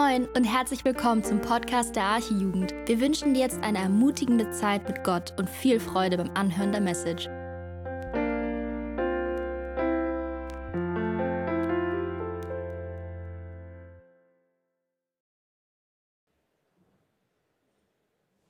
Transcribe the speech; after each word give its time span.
Moin 0.00 0.26
und 0.34 0.44
herzlich 0.44 0.82
willkommen 0.86 1.22
zum 1.22 1.42
Podcast 1.42 1.94
der 1.94 2.04
Archijugend. 2.04 2.72
Wir 2.86 3.00
wünschen 3.00 3.34
dir 3.34 3.40
jetzt 3.40 3.60
eine 3.62 3.78
ermutigende 3.78 4.50
Zeit 4.50 4.88
mit 4.88 5.04
Gott 5.04 5.34
und 5.38 5.50
viel 5.50 5.78
Freude 5.78 6.16
beim 6.16 6.30
Anhören 6.30 6.72
der 6.72 6.80
Message. 6.80 7.28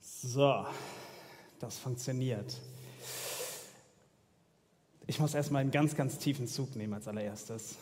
So, 0.01 0.67
das 1.59 1.79
funktioniert. 1.81 2.55
Ich 5.09 5.19
muss 5.19 5.35
erstmal 5.35 5.63
einen 5.63 5.73
ganz, 5.73 5.97
ganz 5.97 6.17
tiefen 6.19 6.47
Zug 6.47 6.77
nehmen 6.77 6.95
als 6.95 7.09
allererstes. 7.09 7.75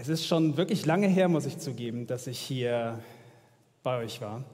Es 0.00 0.06
ist 0.06 0.28
schon 0.28 0.56
wirklich 0.56 0.86
lange 0.86 1.08
her, 1.08 1.28
muss 1.28 1.44
ich 1.44 1.58
zugeben, 1.58 2.06
dass 2.06 2.28
ich 2.28 2.38
hier 2.38 3.00
bei 3.82 3.98
euch 3.98 4.20
war. 4.20 4.44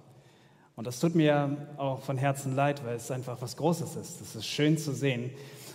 Und 0.74 0.86
das 0.86 1.00
tut 1.00 1.14
mir 1.14 1.58
auch 1.76 2.00
von 2.00 2.16
Herzen 2.16 2.56
leid, 2.56 2.82
weil 2.82 2.96
es 2.96 3.10
einfach 3.10 3.42
was 3.42 3.58
Großes 3.58 3.94
ist. 3.96 4.22
Es 4.22 4.34
ist 4.34 4.46
schön 4.46 4.78
zu 4.78 4.94
sehen. 4.94 5.30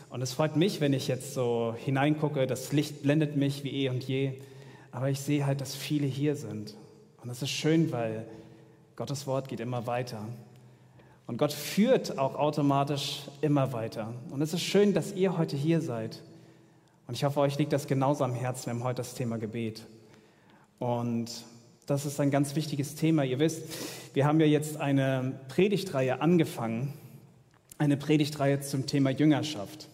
Und 0.10 0.24
es 0.24 0.34
freut 0.34 0.56
mich, 0.56 0.82
wenn 0.82 0.92
ich 0.92 1.08
jetzt 1.08 1.36
so 1.36 1.76
hineingucke. 1.78 2.48
Das 2.48 2.72
Licht 2.72 3.04
blendet 3.04 3.36
mich 3.36 3.64
wie 3.64 3.86
eh 3.86 3.90
und 3.90 4.04
je. 4.06 4.42
Aber 4.92 5.12
ich 5.12 5.20
sehe 5.20 5.46
halt, 5.46 5.62
dass 5.62 5.76
viele 5.76 6.08
hier 6.08 6.36
sind. 6.36 6.74
Und 7.22 7.30
das 7.30 7.44
ist 7.44 7.52
schön, 7.52 7.92
weil 7.92 8.26
Gottes 8.96 9.28
Wort 9.28 9.50
geht 9.50 9.60
immer 9.60 9.86
weiter. 9.86 10.28
Und 11.28 11.38
Gott 11.38 11.54
führt 11.54 12.18
auch 12.18 12.34
automatisch 12.34 13.22
immer 13.42 13.72
weiter. 13.72 14.16
Und 14.32 14.42
es 14.42 14.52
ist 14.52 14.64
schön, 14.64 14.96
dass 14.96 15.14
ihr 15.14 15.38
heute 15.38 15.56
hier 15.56 15.80
seid. 15.80 16.24
Und 17.10 17.16
ich 17.16 17.24
hoffe, 17.24 17.40
euch 17.40 17.58
liegt 17.58 17.74
das 17.74 17.88
genauso 17.88 18.24
am 18.24 18.36
Herzen. 18.36 18.68
Wir 18.68 18.74
haben 18.74 18.84
heute 18.84 18.98
das 18.98 19.16
Thema 19.16 19.40
Gebet. 19.40 19.84
Und 20.78 21.44
das 21.88 22.06
ist 22.06 22.20
ein 22.20 22.30
ganz 22.30 22.56
wichtiges 22.56 22.94
Thema. 22.94 23.24
Ihr 23.24 23.40
wisst, 23.40 23.64
wir 24.14 24.28
haben 24.28 24.40
ja 24.40 24.46
jetzt 24.46 24.78
eine 24.78 25.40
Predigtreihe 25.48 26.22
angefangen, 26.22 26.94
eine 27.80 27.98
Predigtreihe 27.98 28.60
zum 28.60 28.86
Thema 28.86 29.10
Jüngerschaft. 29.10 29.90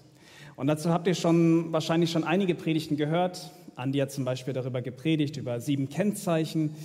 Und 0.57 0.67
dazu 0.67 0.89
habt 0.89 1.07
ihr 1.07 1.15
schon 1.15 1.71
wahrscheinlich 1.71 2.11
schon 2.11 2.25
einige 2.25 2.53
Predigten 2.53 2.97
gehört. 2.97 3.49
Andi 3.77 3.99
hat 3.99 4.11
zum 4.11 4.25
Beispiel 4.25 4.53
darüber 4.53 4.81
gepredigt, 4.81 5.37
über 5.37 5.61
sieben 5.61 5.87
Kennzeichen 5.87 6.75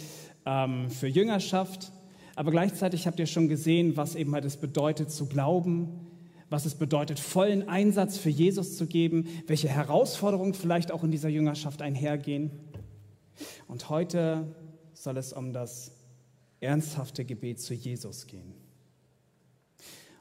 ähm, 0.46 0.90
für 0.90 1.08
Jüngerschaft. 1.08 1.90
Aber 2.36 2.52
gleichzeitig 2.52 3.08
habt 3.08 3.18
ihr 3.18 3.26
schon 3.26 3.48
gesehen, 3.48 3.96
was 3.96 4.14
eben 4.14 4.32
halt 4.32 4.44
es 4.44 4.58
bedeutet 4.58 5.10
zu 5.10 5.26
glauben, 5.26 6.06
was 6.50 6.66
es 6.66 6.74
bedeutet, 6.74 7.20
vollen 7.20 7.68
Einsatz 7.68 8.18
für 8.18 8.28
Jesus 8.28 8.76
zu 8.76 8.86
geben, 8.86 9.28
welche 9.46 9.68
Herausforderungen 9.68 10.52
vielleicht 10.52 10.90
auch 10.90 11.04
in 11.04 11.12
dieser 11.12 11.28
Jüngerschaft 11.28 11.80
einhergehen. 11.80 12.50
Und 13.68 13.88
heute 13.88 14.54
soll 14.92 15.16
es 15.16 15.32
um 15.32 15.52
das 15.52 15.92
ernsthafte 16.60 17.24
Gebet 17.24 17.60
zu 17.60 17.72
Jesus 17.72 18.26
gehen. 18.26 18.52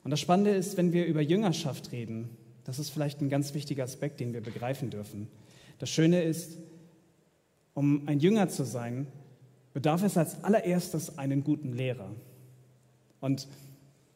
Und 0.04 0.12
das 0.12 0.20
Spannende 0.20 0.52
ist, 0.52 0.78
wenn 0.78 0.94
wir 0.94 1.06
über 1.06 1.22
Jüngerschaft 1.22 1.92
reden, 1.92 2.30
das 2.64 2.80
ist 2.80 2.92
vielleicht 2.92 3.22
ein 3.22 3.30
ganz 3.30 3.54
wichtiger 3.54 3.84
Aspekt, 3.84 4.20
den 4.20 4.32
wir 4.32 4.42
begreifen 4.42 4.92
dürfen. 4.92 5.28
Das 5.80 5.90
Schöne 5.90 6.22
ist, 6.22 6.58
um 7.74 8.08
ein 8.08 8.20
Jünger 8.20 8.50
zu 8.50 8.64
sein, 8.64 9.08
bedarf 9.74 10.04
es 10.04 10.18
als 10.18 10.44
allererstes 10.44 11.18
einen 11.18 11.44
guten 11.44 11.74
Lehrer. 11.74 12.12
Und 13.20 13.48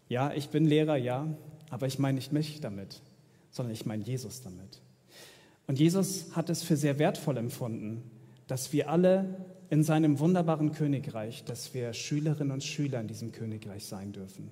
ja, 0.10 0.32
ich 0.34 0.50
bin 0.50 0.66
Lehrer, 0.66 0.98
ja, 0.98 1.28
aber 1.74 1.88
ich 1.88 1.98
meine 1.98 2.18
nicht 2.18 2.32
mich 2.32 2.62
damit, 2.62 3.02
sondern 3.50 3.74
ich 3.74 3.88
meine 3.88 4.04
Jesus 4.04 4.42
damit. 4.42 4.80
Und 5.66 5.80
Jesus 5.80 6.36
hat 6.36 6.52
es 6.52 6.62
für 6.62 6.78
sehr 6.78 7.00
wertvoll 7.00 7.36
empfunden, 7.38 8.04
dass 8.46 8.74
wir 8.74 8.92
alle 8.92 9.44
in 9.72 9.84
seinem 9.84 10.20
wunderbaren 10.20 10.72
Königreich, 10.72 11.46
dass 11.46 11.74
wir 11.74 11.94
Schülerinnen 11.94 12.52
und 12.52 12.64
Schüler 12.64 13.02
in 13.02 13.08
diesem 13.08 13.32
Königreich 13.32 13.86
sein 13.86 14.12
dürfen. 14.12 14.52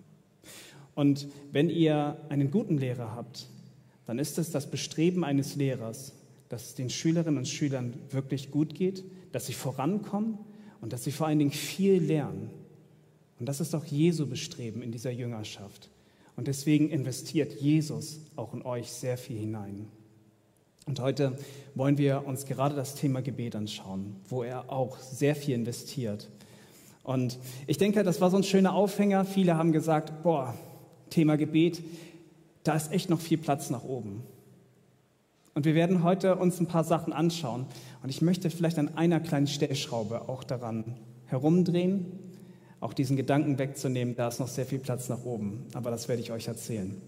Und 0.95 1.27
wenn 1.51 1.69
ihr 1.69 2.17
einen 2.29 2.49
guten 2.49 2.79
Lehrer 2.79 3.13
habt, 3.13 3.45
dann 4.07 4.17
ist 4.17 4.39
es 4.39 4.49
das 4.49 4.71
Bestreben 4.71 5.23
eines 5.23 5.55
Lehrers, 5.55 6.13
dass 6.49 6.69
es 6.69 6.73
den 6.73 6.89
Schülerinnen 6.89 7.37
und 7.37 7.47
Schülern 7.47 7.93
wirklich 8.09 8.49
gut 8.49 8.73
geht, 8.73 9.03
dass 9.31 9.45
sie 9.45 9.53
vorankommen 9.53 10.39
und 10.81 10.91
dass 10.91 11.03
sie 11.03 11.11
vor 11.11 11.27
allen 11.27 11.37
Dingen 11.37 11.51
viel 11.51 12.01
lernen. 12.01 12.49
Und 13.39 13.45
das 13.45 13.61
ist 13.61 13.75
auch 13.75 13.85
Jesu 13.85 14.25
Bestreben 14.25 14.81
in 14.81 14.91
dieser 14.91 15.11
Jüngerschaft, 15.11 15.90
und 16.41 16.47
deswegen 16.47 16.89
investiert 16.89 17.61
Jesus 17.61 18.19
auch 18.35 18.55
in 18.55 18.63
euch 18.63 18.91
sehr 18.91 19.15
viel 19.15 19.37
hinein. 19.37 19.85
Und 20.87 20.99
heute 20.99 21.37
wollen 21.75 21.99
wir 21.99 22.25
uns 22.25 22.47
gerade 22.47 22.75
das 22.75 22.95
Thema 22.95 23.21
Gebet 23.21 23.55
anschauen, 23.55 24.15
wo 24.27 24.41
er 24.41 24.71
auch 24.71 24.97
sehr 24.97 25.35
viel 25.35 25.53
investiert. 25.53 26.31
Und 27.03 27.37
ich 27.67 27.77
denke, 27.77 28.01
das 28.01 28.21
war 28.21 28.31
so 28.31 28.37
ein 28.37 28.43
schöner 28.43 28.73
Aufhänger. 28.73 29.23
Viele 29.23 29.55
haben 29.55 29.71
gesagt, 29.71 30.23
boah, 30.23 30.55
Thema 31.11 31.37
Gebet, 31.37 31.83
da 32.63 32.73
ist 32.73 32.91
echt 32.91 33.11
noch 33.11 33.21
viel 33.21 33.37
Platz 33.37 33.69
nach 33.69 33.83
oben. 33.83 34.23
Und 35.53 35.65
wir 35.65 35.75
werden 35.75 36.01
heute 36.01 36.37
uns 36.37 36.59
ein 36.59 36.65
paar 36.65 36.83
Sachen 36.83 37.13
anschauen. 37.13 37.67
Und 38.01 38.09
ich 38.09 38.23
möchte 38.23 38.49
vielleicht 38.49 38.79
an 38.79 38.97
einer 38.97 39.19
kleinen 39.19 39.45
Stellschraube 39.45 40.27
auch 40.27 40.43
daran 40.43 40.97
herumdrehen 41.27 42.30
auch 42.81 42.93
diesen 42.93 43.15
Gedanken 43.15 43.59
wegzunehmen, 43.59 44.15
da 44.15 44.27
ist 44.27 44.39
noch 44.39 44.47
sehr 44.47 44.65
viel 44.65 44.79
Platz 44.79 45.07
nach 45.07 45.23
oben. 45.23 45.65
Aber 45.73 45.91
das 45.91 46.09
werde 46.09 46.21
ich 46.21 46.31
euch 46.31 46.47
erzählen. 46.47 46.99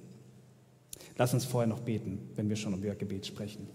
Lass 1.17 1.33
uns 1.33 1.45
vorher 1.45 1.67
noch 1.67 1.81
beten, 1.81 2.19
wenn 2.35 2.47
wir 2.47 2.55
schon 2.55 2.75
über 2.75 2.95
Gebet 2.95 3.25
sprechen. 3.25 3.67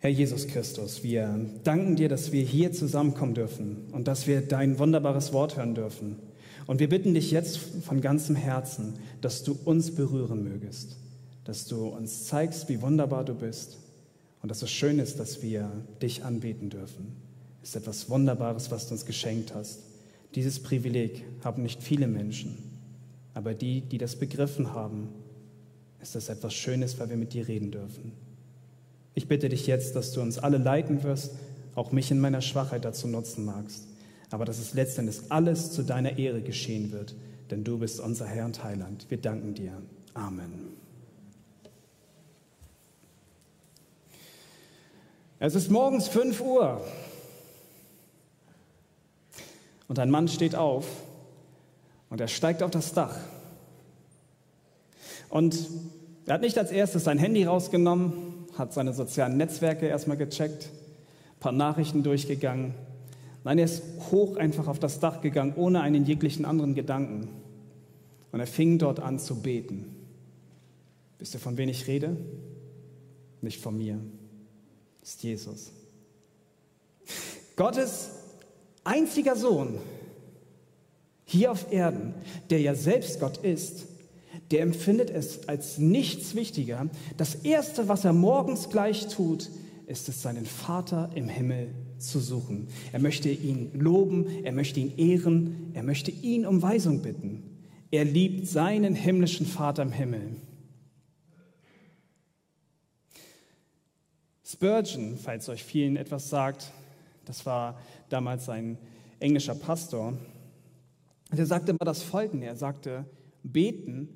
Herr 0.00 0.10
Jesus 0.10 0.48
Christus, 0.48 1.02
wir 1.02 1.46
danken 1.64 1.96
dir, 1.96 2.08
dass 2.08 2.32
wir 2.32 2.42
hier 2.42 2.72
zusammenkommen 2.72 3.34
dürfen 3.34 3.86
und 3.92 4.06
dass 4.06 4.26
wir 4.26 4.42
dein 4.42 4.78
wunderbares 4.78 5.32
Wort 5.32 5.56
hören 5.56 5.74
dürfen. 5.74 6.16
Und 6.66 6.78
wir 6.78 6.88
bitten 6.88 7.14
dich 7.14 7.30
jetzt 7.30 7.56
von 7.56 8.00
ganzem 8.00 8.36
Herzen, 8.36 8.94
dass 9.20 9.44
du 9.44 9.58
uns 9.64 9.94
berühren 9.94 10.44
mögest, 10.44 10.96
dass 11.44 11.66
du 11.66 11.86
uns 11.86 12.26
zeigst, 12.26 12.68
wie 12.68 12.82
wunderbar 12.82 13.24
du 13.24 13.34
bist 13.34 13.78
und 14.42 14.50
dass 14.50 14.60
es 14.60 14.70
schön 14.70 14.98
ist, 14.98 15.18
dass 15.18 15.42
wir 15.42 15.70
dich 16.00 16.24
anbeten 16.24 16.68
dürfen 16.68 17.31
ist 17.62 17.76
etwas 17.76 18.10
Wunderbares, 18.10 18.70
was 18.70 18.86
du 18.86 18.94
uns 18.94 19.06
geschenkt 19.06 19.54
hast. 19.54 19.80
Dieses 20.34 20.60
Privileg 20.60 21.24
haben 21.44 21.62
nicht 21.62 21.82
viele 21.82 22.08
Menschen, 22.08 22.58
aber 23.34 23.54
die, 23.54 23.82
die 23.82 23.98
das 23.98 24.16
begriffen 24.16 24.72
haben, 24.72 25.08
ist 26.00 26.14
das 26.14 26.28
etwas 26.28 26.54
Schönes, 26.54 26.98
weil 26.98 27.10
wir 27.10 27.16
mit 27.16 27.32
dir 27.32 27.46
reden 27.46 27.70
dürfen. 27.70 28.12
Ich 29.14 29.28
bitte 29.28 29.48
dich 29.48 29.66
jetzt, 29.66 29.94
dass 29.94 30.12
du 30.12 30.20
uns 30.20 30.38
alle 30.38 30.58
leiten 30.58 31.02
wirst, 31.02 31.32
auch 31.74 31.92
mich 31.92 32.10
in 32.10 32.20
meiner 32.20 32.40
Schwachheit 32.40 32.84
dazu 32.84 33.06
nutzen 33.06 33.44
magst, 33.44 33.84
aber 34.30 34.44
dass 34.44 34.58
es 34.58 34.74
letztendlich 34.74 35.18
alles 35.28 35.70
zu 35.72 35.82
deiner 35.82 36.18
Ehre 36.18 36.42
geschehen 36.42 36.92
wird, 36.92 37.14
denn 37.50 37.64
du 37.64 37.78
bist 37.78 38.00
unser 38.00 38.26
Herr 38.26 38.46
und 38.46 38.64
Heiland. 38.64 39.06
Wir 39.10 39.18
danken 39.18 39.54
dir. 39.54 39.72
Amen. 40.14 40.72
Es 45.38 45.54
ist 45.54 45.70
morgens 45.70 46.08
5 46.08 46.40
Uhr. 46.40 46.80
Und 49.92 49.98
ein 49.98 50.08
Mann 50.08 50.26
steht 50.26 50.54
auf 50.54 50.86
und 52.08 52.18
er 52.18 52.26
steigt 52.26 52.62
auf 52.62 52.70
das 52.70 52.94
Dach. 52.94 53.14
Und 55.28 55.68
er 56.24 56.32
hat 56.32 56.40
nicht 56.40 56.56
als 56.56 56.70
erstes 56.70 57.04
sein 57.04 57.18
Handy 57.18 57.44
rausgenommen, 57.44 58.46
hat 58.56 58.72
seine 58.72 58.94
sozialen 58.94 59.36
Netzwerke 59.36 59.86
erstmal 59.86 60.16
gecheckt, 60.16 60.70
ein 61.34 61.40
paar 61.40 61.52
Nachrichten 61.52 62.02
durchgegangen. 62.02 62.72
Nein, 63.44 63.58
er 63.58 63.66
ist 63.66 63.82
hoch 64.10 64.36
einfach 64.38 64.66
auf 64.66 64.78
das 64.78 64.98
Dach 64.98 65.20
gegangen, 65.20 65.52
ohne 65.56 65.82
einen 65.82 66.06
jeglichen 66.06 66.46
anderen 66.46 66.74
Gedanken. 66.74 67.28
Und 68.30 68.40
er 68.40 68.46
fing 68.46 68.78
dort 68.78 68.98
an 68.98 69.18
zu 69.18 69.42
beten. 69.42 69.94
Wisst 71.18 71.34
ihr, 71.34 71.40
von 71.40 71.58
wem 71.58 71.68
ich 71.68 71.86
rede? 71.86 72.16
Nicht 73.42 73.60
von 73.60 73.76
mir. 73.76 73.98
Ist 75.02 75.22
Jesus. 75.22 75.70
Gottes 77.56 78.21
einziger 78.84 79.36
Sohn 79.36 79.78
hier 81.24 81.52
auf 81.52 81.72
Erden, 81.72 82.14
der 82.50 82.60
ja 82.60 82.74
selbst 82.74 83.20
Gott 83.20 83.38
ist, 83.38 83.86
der 84.50 84.60
empfindet 84.60 85.10
es 85.10 85.48
als 85.48 85.78
nichts 85.78 86.34
wichtiger. 86.34 86.88
Das 87.16 87.36
Erste, 87.36 87.88
was 87.88 88.04
er 88.04 88.12
morgens 88.12 88.68
gleich 88.70 89.08
tut, 89.08 89.48
ist 89.86 90.08
es, 90.08 90.22
seinen 90.22 90.46
Vater 90.46 91.10
im 91.14 91.28
Himmel 91.28 91.74
zu 91.98 92.20
suchen. 92.20 92.68
Er 92.92 93.00
möchte 93.00 93.30
ihn 93.30 93.70
loben, 93.74 94.44
er 94.44 94.52
möchte 94.52 94.80
ihn 94.80 94.96
ehren, 94.96 95.70
er 95.74 95.82
möchte 95.82 96.10
ihn 96.10 96.46
um 96.46 96.62
Weisung 96.62 97.02
bitten. 97.02 97.42
Er 97.90 98.04
liebt 98.04 98.46
seinen 98.46 98.94
himmlischen 98.94 99.46
Vater 99.46 99.82
im 99.82 99.92
Himmel. 99.92 100.36
Spurgeon, 104.44 105.18
falls 105.22 105.48
euch 105.48 105.62
vielen 105.62 105.96
etwas 105.96 106.28
sagt, 106.28 106.72
das 107.24 107.44
war 107.46 107.78
damals 108.08 108.48
ein 108.48 108.78
englischer 109.18 109.54
Pastor. 109.54 110.14
Der 111.30 111.46
sagte 111.46 111.70
immer 111.70 111.84
das 111.84 112.02
Folgende. 112.02 112.46
Er 112.46 112.56
sagte, 112.56 113.04
beten 113.42 114.08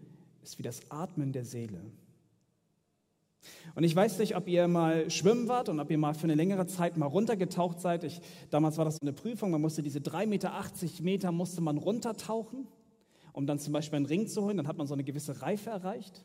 ist 0.42 0.58
wie 0.58 0.62
das 0.62 0.80
Atmen 0.90 1.32
der 1.32 1.44
Seele. 1.44 1.80
Und 3.74 3.84
ich 3.84 3.94
weiß 3.94 4.18
nicht, 4.18 4.36
ob 4.36 4.48
ihr 4.48 4.66
mal 4.68 5.10
schwimmen 5.10 5.48
wart 5.48 5.68
und 5.68 5.80
ob 5.80 5.90
ihr 5.90 5.98
mal 5.98 6.14
für 6.14 6.24
eine 6.24 6.34
längere 6.34 6.66
Zeit 6.66 6.96
mal 6.96 7.06
runtergetaucht 7.06 7.80
seid. 7.80 8.04
Ich, 8.04 8.20
damals 8.50 8.76
war 8.78 8.84
das 8.84 9.00
eine 9.02 9.12
Prüfung, 9.12 9.50
man 9.50 9.60
musste 9.60 9.82
diese 9.82 10.00
3,80 10.00 10.26
Meter, 10.26 10.52
Meter 11.02 11.32
musste 11.32 11.60
man 11.60 11.78
runtertauchen, 11.78 12.66
um 13.32 13.46
dann 13.46 13.58
zum 13.58 13.72
Beispiel 13.72 13.96
einen 13.96 14.06
Ring 14.06 14.26
zu 14.26 14.42
holen. 14.42 14.56
Dann 14.56 14.66
hat 14.66 14.78
man 14.78 14.86
so 14.86 14.94
eine 14.94 15.04
gewisse 15.04 15.42
Reife 15.42 15.70
erreicht. 15.70 16.24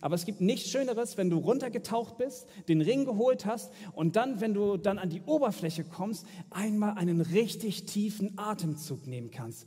Aber 0.00 0.14
es 0.14 0.24
gibt 0.24 0.40
nichts 0.40 0.70
Schöneres, 0.70 1.16
wenn 1.16 1.30
du 1.30 1.38
runtergetaucht 1.38 2.18
bist, 2.18 2.48
den 2.68 2.80
Ring 2.80 3.04
geholt 3.04 3.46
hast 3.46 3.72
und 3.92 4.16
dann, 4.16 4.40
wenn 4.40 4.54
du 4.54 4.76
dann 4.76 4.98
an 4.98 5.10
die 5.10 5.22
Oberfläche 5.22 5.84
kommst, 5.84 6.26
einmal 6.50 6.96
einen 6.96 7.20
richtig 7.20 7.86
tiefen 7.86 8.38
Atemzug 8.38 9.06
nehmen 9.06 9.30
kannst. 9.30 9.66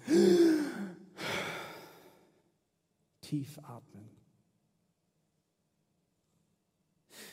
Tief 3.21 3.59
atmen. 3.63 4.09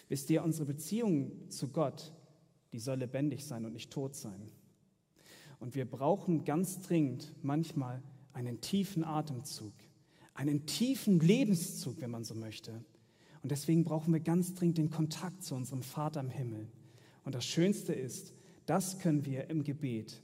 Wisst 0.09 0.31
ihr, 0.31 0.43
unsere 0.43 0.67
Beziehung 0.67 1.51
zu 1.51 1.69
Gott, 1.69 2.13
die 2.73 2.79
soll 2.79 2.99
lebendig 2.99 3.45
sein 3.45 3.65
und 3.65 3.73
nicht 3.73 3.91
tot 3.93 4.15
sein. 4.15 4.51
Und 5.61 5.75
wir 5.75 5.89
brauchen 5.89 6.45
ganz 6.45 6.81
dringend 6.81 7.33
manchmal 7.43 8.03
einen 8.33 8.61
tiefen 8.61 9.05
Atemzug, 9.05 9.73
einen 10.35 10.67
tiefen 10.67 11.21
Lebenszug, 11.21 12.01
wenn 12.01 12.11
man 12.11 12.25
so 12.25 12.35
möchte. 12.35 12.85
Und 13.43 13.51
deswegen 13.51 13.85
brauchen 13.85 14.13
wir 14.13 14.21
ganz 14.21 14.55
dringend 14.55 14.79
den 14.79 14.91
Kontakt 14.91 15.43
zu 15.43 15.55
unserem 15.55 15.83
Vater 15.83 16.21
im 16.21 16.31
Himmel. 16.31 16.69
Und 17.25 17.35
das 17.35 17.45
Schönste 17.45 17.93
ist, 17.93 18.33
das 18.67 18.99
können 18.99 19.25
wir 19.25 19.51
im 19.51 19.65
Gebet. 19.65 20.21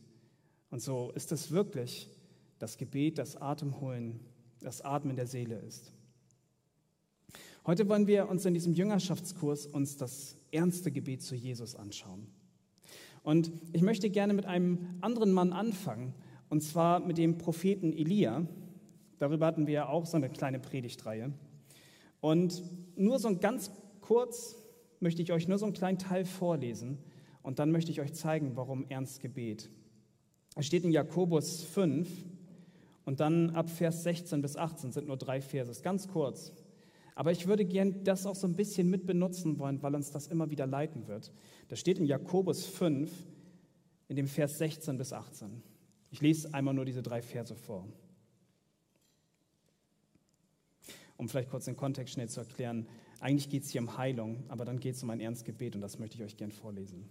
Und 0.71 0.81
so 0.81 1.13
ist 1.15 1.33
es 1.33 1.51
wirklich 1.51 2.09
das 2.59 2.77
Gebet, 2.77 3.19
das 3.19 3.37
Atemholen, 3.37 4.21
das 4.61 4.83
Atmen 4.83 5.17
der 5.17 5.27
Seele 5.27 5.57
ist. 5.61 5.93
Heute 7.67 7.89
wollen 7.89 8.07
wir 8.07 8.29
uns 8.29 8.45
in 8.47 8.55
diesem 8.55 8.75
Jüngerschaftskurs 8.75 9.67
uns 9.67 9.97
das 9.97 10.37
ernste 10.51 10.91
Gebet 10.91 11.23
zu 11.23 11.35
Jesus 11.35 11.75
anschauen. 11.75 12.27
Und 13.23 13.53
ich 13.73 13.83
möchte 13.83 14.09
gerne 14.09 14.33
mit 14.33 14.47
einem 14.47 14.97
anderen 15.03 15.33
Mann 15.33 15.53
anfangen, 15.53 16.15
und 16.49 16.63
zwar 16.63 17.01
mit 17.01 17.19
dem 17.19 17.39
Propheten 17.39 17.93
Elia. 17.93 18.47
Darüber 19.21 19.45
hatten 19.45 19.67
wir 19.67 19.75
ja 19.75 19.89
auch 19.89 20.07
so 20.07 20.17
eine 20.17 20.31
kleine 20.31 20.59
Predigtreihe. 20.59 21.31
Und 22.23 22.63
nur 22.97 23.19
so 23.19 23.29
ein 23.29 23.39
ganz 23.39 23.71
kurz 24.01 24.57
möchte 24.99 25.21
ich 25.21 25.31
euch 25.31 25.47
nur 25.47 25.59
so 25.59 25.67
einen 25.67 25.75
kleinen 25.75 25.99
Teil 25.99 26.25
vorlesen 26.25 26.99
und 27.43 27.59
dann 27.59 27.71
möchte 27.71 27.91
ich 27.91 28.01
euch 28.01 28.15
zeigen, 28.15 28.57
warum 28.57 28.87
ernst 28.89 29.21
Gebet. 29.21 29.69
Es 30.57 30.67
steht 30.67 30.85
in 30.85 30.91
Jakobus 30.91 31.63
5 31.63 32.09
und 33.05 33.21
dann 33.21 33.51
ab 33.51 33.69
Vers 33.69 34.05
16 34.05 34.41
bis 34.41 34.57
18 34.57 34.93
sind 34.93 35.07
nur 35.07 35.19
drei 35.19 35.43
Verse, 35.43 35.83
ganz 35.83 36.09
kurz. 36.09 36.53
Aber 37.15 37.31
ich 37.31 37.47
würde 37.47 37.67
gern 37.67 38.03
das 38.05 38.25
auch 38.25 38.37
so 38.37 38.47
ein 38.47 38.57
bisschen 38.57 38.89
mit 38.89 39.05
benutzen 39.05 39.59
wollen, 39.59 39.83
weil 39.83 39.95
uns 39.95 40.11
das 40.11 40.29
immer 40.29 40.49
wieder 40.49 40.67
leiten 40.67 41.09
wird. 41.09 41.31
Das 41.69 41.79
steht 41.79 41.99
in 41.99 42.07
Jakobus 42.07 42.65
5, 42.65 43.13
in 44.09 44.17
dem 44.17 44.29
Vers 44.29 44.57
16 44.57 44.97
bis 44.97 45.13
18. 45.13 45.63
Ich 46.11 46.23
lese 46.23 46.55
einmal 46.55 46.73
nur 46.73 46.87
diese 46.87 47.03
drei 47.03 47.21
Verse 47.21 47.55
vor. 47.55 47.87
Um 51.21 51.29
vielleicht 51.29 51.51
kurz 51.51 51.67
den 51.67 51.77
Kontext 51.77 52.15
schnell 52.15 52.31
zu 52.31 52.41
erklären. 52.41 52.87
Eigentlich 53.21 53.51
geht 53.51 53.65
es 53.65 53.71
hier 53.71 53.83
um 53.83 53.99
Heilung, 53.99 54.43
aber 54.49 54.65
dann 54.65 54.81
geht 54.81 54.95
es 54.95 55.03
um 55.03 55.11
ein 55.11 55.21
Ernstgebet 55.21 55.75
und 55.75 55.83
das 55.83 55.99
möchte 55.99 56.17
ich 56.17 56.25
euch 56.25 56.39
gern 56.39 56.51
vorlesen. 56.51 57.11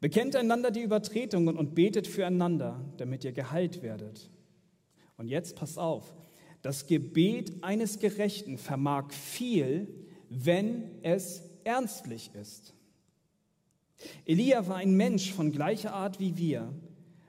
Bekennt 0.00 0.34
einander 0.34 0.70
die 0.70 0.80
Übertretungen 0.80 1.58
und 1.58 1.74
betet 1.74 2.06
füreinander, 2.06 2.82
damit 2.96 3.22
ihr 3.22 3.32
geheilt 3.32 3.82
werdet. 3.82 4.30
Und 5.18 5.28
jetzt 5.28 5.56
passt 5.56 5.78
auf, 5.78 6.14
das 6.62 6.86
Gebet 6.86 7.62
eines 7.62 7.98
Gerechten 7.98 8.56
vermag 8.56 9.12
viel, 9.12 9.86
wenn 10.30 10.84
es 11.02 11.42
ernstlich 11.64 12.30
ist. 12.32 12.72
Elia 14.24 14.66
war 14.68 14.76
ein 14.76 14.96
Mensch 14.96 15.34
von 15.34 15.52
gleicher 15.52 15.92
Art 15.92 16.18
wie 16.18 16.38
wir 16.38 16.72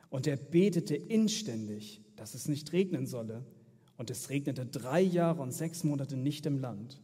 und 0.10 0.28
er 0.28 0.38
betete 0.38 0.96
inständig, 0.96 2.00
dass 2.16 2.36
es 2.36 2.48
nicht 2.48 2.72
regnen 2.72 3.06
solle. 3.06 3.44
Und 3.98 4.10
es 4.10 4.30
regnete 4.30 4.66
drei 4.66 5.02
Jahre 5.02 5.42
und 5.42 5.52
sechs 5.52 5.84
Monate 5.84 6.16
nicht 6.18 6.46
im 6.46 6.60
Land. 6.60 7.02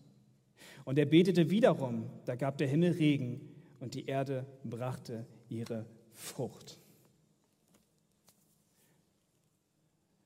Und 0.83 0.97
er 0.97 1.05
betete 1.05 1.49
wiederum, 1.49 2.09
da 2.25 2.35
gab 2.35 2.57
der 2.57 2.67
Himmel 2.67 2.93
Regen 2.93 3.41
und 3.79 3.93
die 3.93 4.07
Erde 4.07 4.45
brachte 4.63 5.25
ihre 5.49 5.85
Frucht. 6.13 6.79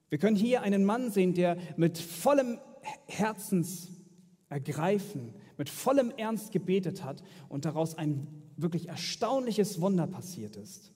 Wir 0.09 0.19
können 0.19 0.35
hier 0.35 0.61
einen 0.61 0.85
Mann 0.85 1.09
sehen, 1.11 1.33
der 1.33 1.57
mit 1.77 1.97
vollem 1.97 2.59
Herzensergreifen, 3.07 5.33
mit 5.57 5.69
vollem 5.69 6.11
Ernst 6.11 6.51
gebetet 6.51 7.03
hat 7.03 7.23
und 7.49 7.65
daraus 7.65 7.97
ein 7.97 8.27
wirklich 8.55 8.87
erstaunliches 8.87 9.81
Wunder 9.81 10.05
passiert 10.07 10.55
ist. 10.55 10.91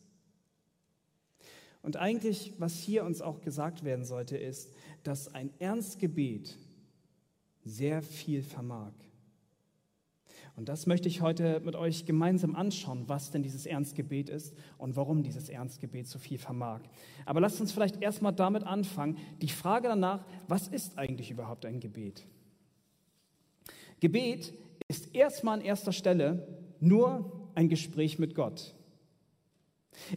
Und 1.82 1.98
eigentlich, 1.98 2.54
was 2.58 2.78
hier 2.78 3.06
uns 3.06 3.22
auch 3.22 3.42
gesagt 3.42 3.84
werden 3.84 4.06
sollte, 4.06 4.38
ist, 4.38 4.72
dass 5.10 5.34
ein 5.34 5.50
Ernstgebet 5.58 6.56
sehr 7.64 8.04
viel 8.04 8.44
vermag. 8.44 8.92
Und 10.56 10.70
das 10.70 10.86
möchte 10.86 11.08
ich 11.08 11.22
heute 11.22 11.62
mit 11.62 11.76
euch 11.76 12.06
gemeinsam 12.06 12.56
anschauen, 12.56 13.06
was 13.08 13.32
denn 13.32 13.42
dieses 13.42 13.66
Ernstgebet 13.66 14.30
ist 14.30 14.54
und 14.78 14.96
warum 14.96 15.24
dieses 15.24 15.50
Ernstgebet 15.50 16.06
so 16.06 16.20
viel 16.20 16.38
vermag. 16.38 16.82
Aber 17.26 17.40
lasst 17.42 17.60
uns 17.60 17.72
vielleicht 17.72 18.04
erstmal 18.04 18.34
damit 18.34 18.64
anfangen, 18.66 19.18
die 19.42 19.50
Frage 19.50 19.88
danach, 19.88 20.24
was 20.48 20.68
ist 20.68 21.00
eigentlich 21.00 21.32
überhaupt 21.32 21.66
ein 21.66 21.80
Gebet? 21.80 22.28
Gebet 24.02 24.54
ist 24.88 25.16
erstmal 25.16 25.58
an 25.58 25.66
erster 25.66 25.92
Stelle 25.92 26.48
nur 26.80 27.50
ein 27.56 27.68
Gespräch 27.68 28.20
mit 28.20 28.36
Gott. 28.36 28.76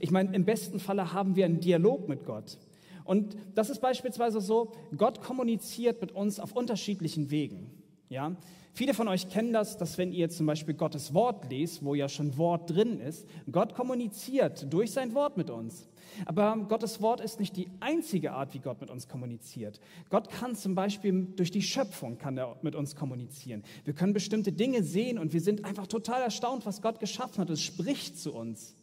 Ich 0.00 0.10
meine, 0.10 0.36
im 0.36 0.44
besten 0.44 0.80
Falle 0.80 1.14
haben 1.14 1.34
wir 1.34 1.46
einen 1.46 1.60
Dialog 1.60 2.10
mit 2.10 2.26
Gott. 2.26 2.58
Und 3.04 3.36
das 3.54 3.70
ist 3.70 3.80
beispielsweise 3.80 4.40
so, 4.40 4.72
Gott 4.96 5.20
kommuniziert 5.20 6.00
mit 6.00 6.12
uns 6.12 6.40
auf 6.40 6.52
unterschiedlichen 6.52 7.30
Wegen. 7.30 7.70
Ja? 8.08 8.36
Viele 8.74 8.94
von 8.94 9.06
euch 9.08 9.28
kennen 9.28 9.52
das, 9.52 9.76
dass 9.76 9.98
wenn 9.98 10.12
ihr 10.12 10.30
zum 10.30 10.46
Beispiel 10.46 10.74
Gottes 10.74 11.12
Wort 11.12 11.50
lest, 11.50 11.84
wo 11.84 11.94
ja 11.94 12.08
schon 12.08 12.38
Wort 12.38 12.70
drin 12.70 13.00
ist, 13.00 13.26
Gott 13.50 13.74
kommuniziert 13.74 14.72
durch 14.72 14.92
sein 14.92 15.14
Wort 15.14 15.36
mit 15.36 15.50
uns. 15.50 15.88
Aber 16.26 16.56
Gottes 16.68 17.00
Wort 17.00 17.20
ist 17.20 17.38
nicht 17.38 17.56
die 17.56 17.68
einzige 17.80 18.32
Art, 18.32 18.54
wie 18.54 18.58
Gott 18.58 18.80
mit 18.80 18.90
uns 18.90 19.08
kommuniziert. 19.08 19.80
Gott 20.10 20.30
kann 20.30 20.54
zum 20.54 20.74
Beispiel 20.74 21.26
durch 21.36 21.50
die 21.50 21.62
Schöpfung 21.62 22.18
kann 22.18 22.36
er 22.38 22.56
mit 22.62 22.74
uns 22.74 22.96
kommunizieren. 22.96 23.62
Wir 23.84 23.94
können 23.94 24.12
bestimmte 24.12 24.52
Dinge 24.52 24.82
sehen 24.82 25.18
und 25.18 25.32
wir 25.32 25.40
sind 25.40 25.64
einfach 25.64 25.86
total 25.86 26.22
erstaunt, 26.22 26.64
was 26.66 26.82
Gott 26.82 27.00
geschaffen 27.00 27.38
hat. 27.38 27.50
Es 27.50 27.62
spricht 27.62 28.18
zu 28.18 28.34
uns. 28.34 28.74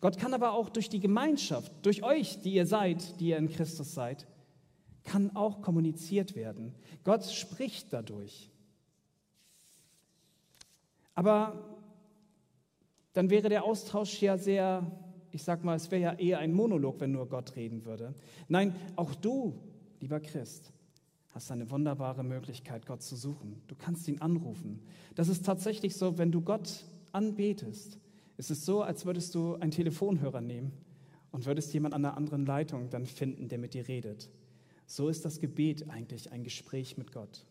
Gott 0.00 0.18
kann 0.18 0.34
aber 0.34 0.52
auch 0.52 0.68
durch 0.68 0.88
die 0.88 1.00
Gemeinschaft, 1.00 1.72
durch 1.82 2.02
euch, 2.02 2.40
die 2.40 2.54
ihr 2.54 2.66
seid, 2.66 3.20
die 3.20 3.28
ihr 3.28 3.38
in 3.38 3.48
Christus 3.48 3.94
seid, 3.94 4.26
kann 5.04 5.34
auch 5.34 5.62
kommuniziert 5.62 6.36
werden. 6.36 6.74
Gott 7.04 7.24
spricht 7.24 7.92
dadurch. 7.92 8.50
Aber 11.14 11.78
dann 13.12 13.30
wäre 13.30 13.48
der 13.48 13.64
Austausch 13.64 14.22
ja 14.22 14.38
sehr, 14.38 14.86
ich 15.32 15.42
sag 15.42 15.64
mal, 15.64 15.74
es 15.74 15.90
wäre 15.90 16.02
ja 16.02 16.12
eher 16.12 16.38
ein 16.38 16.52
Monolog, 16.52 17.00
wenn 17.00 17.12
nur 17.12 17.28
Gott 17.28 17.56
reden 17.56 17.84
würde. 17.84 18.14
Nein, 18.46 18.76
auch 18.96 19.14
du, 19.14 19.58
lieber 19.98 20.20
Christ, 20.20 20.72
hast 21.32 21.50
eine 21.50 21.70
wunderbare 21.70 22.22
Möglichkeit, 22.22 22.86
Gott 22.86 23.02
zu 23.02 23.16
suchen. 23.16 23.60
Du 23.66 23.74
kannst 23.74 24.06
ihn 24.08 24.20
anrufen. 24.20 24.80
Das 25.14 25.28
ist 25.28 25.44
tatsächlich 25.44 25.96
so, 25.96 26.18
wenn 26.18 26.30
du 26.30 26.40
Gott 26.40 26.84
anbetest, 27.12 27.98
ist 28.38 28.50
es 28.50 28.64
so, 28.64 28.82
als 28.82 29.04
würdest 29.04 29.34
du 29.34 29.56
einen 29.56 29.72
Telefonhörer 29.72 30.40
nehmen 30.40 30.72
und 31.32 31.44
würdest 31.44 31.74
jemand 31.74 31.92
an 31.92 32.04
einer 32.04 32.16
anderen 32.16 32.46
Leitung 32.46 32.88
dann 32.88 33.04
finden, 33.04 33.48
der 33.48 33.58
mit 33.58 33.74
dir 33.74 33.86
redet. 33.88 34.30
So 34.86 35.08
ist 35.08 35.24
das 35.24 35.40
Gebet 35.40 35.90
eigentlich 35.90 36.32
ein 36.32 36.44
Gespräch 36.44 36.96
mit 36.96 37.12
Gott. 37.12 37.44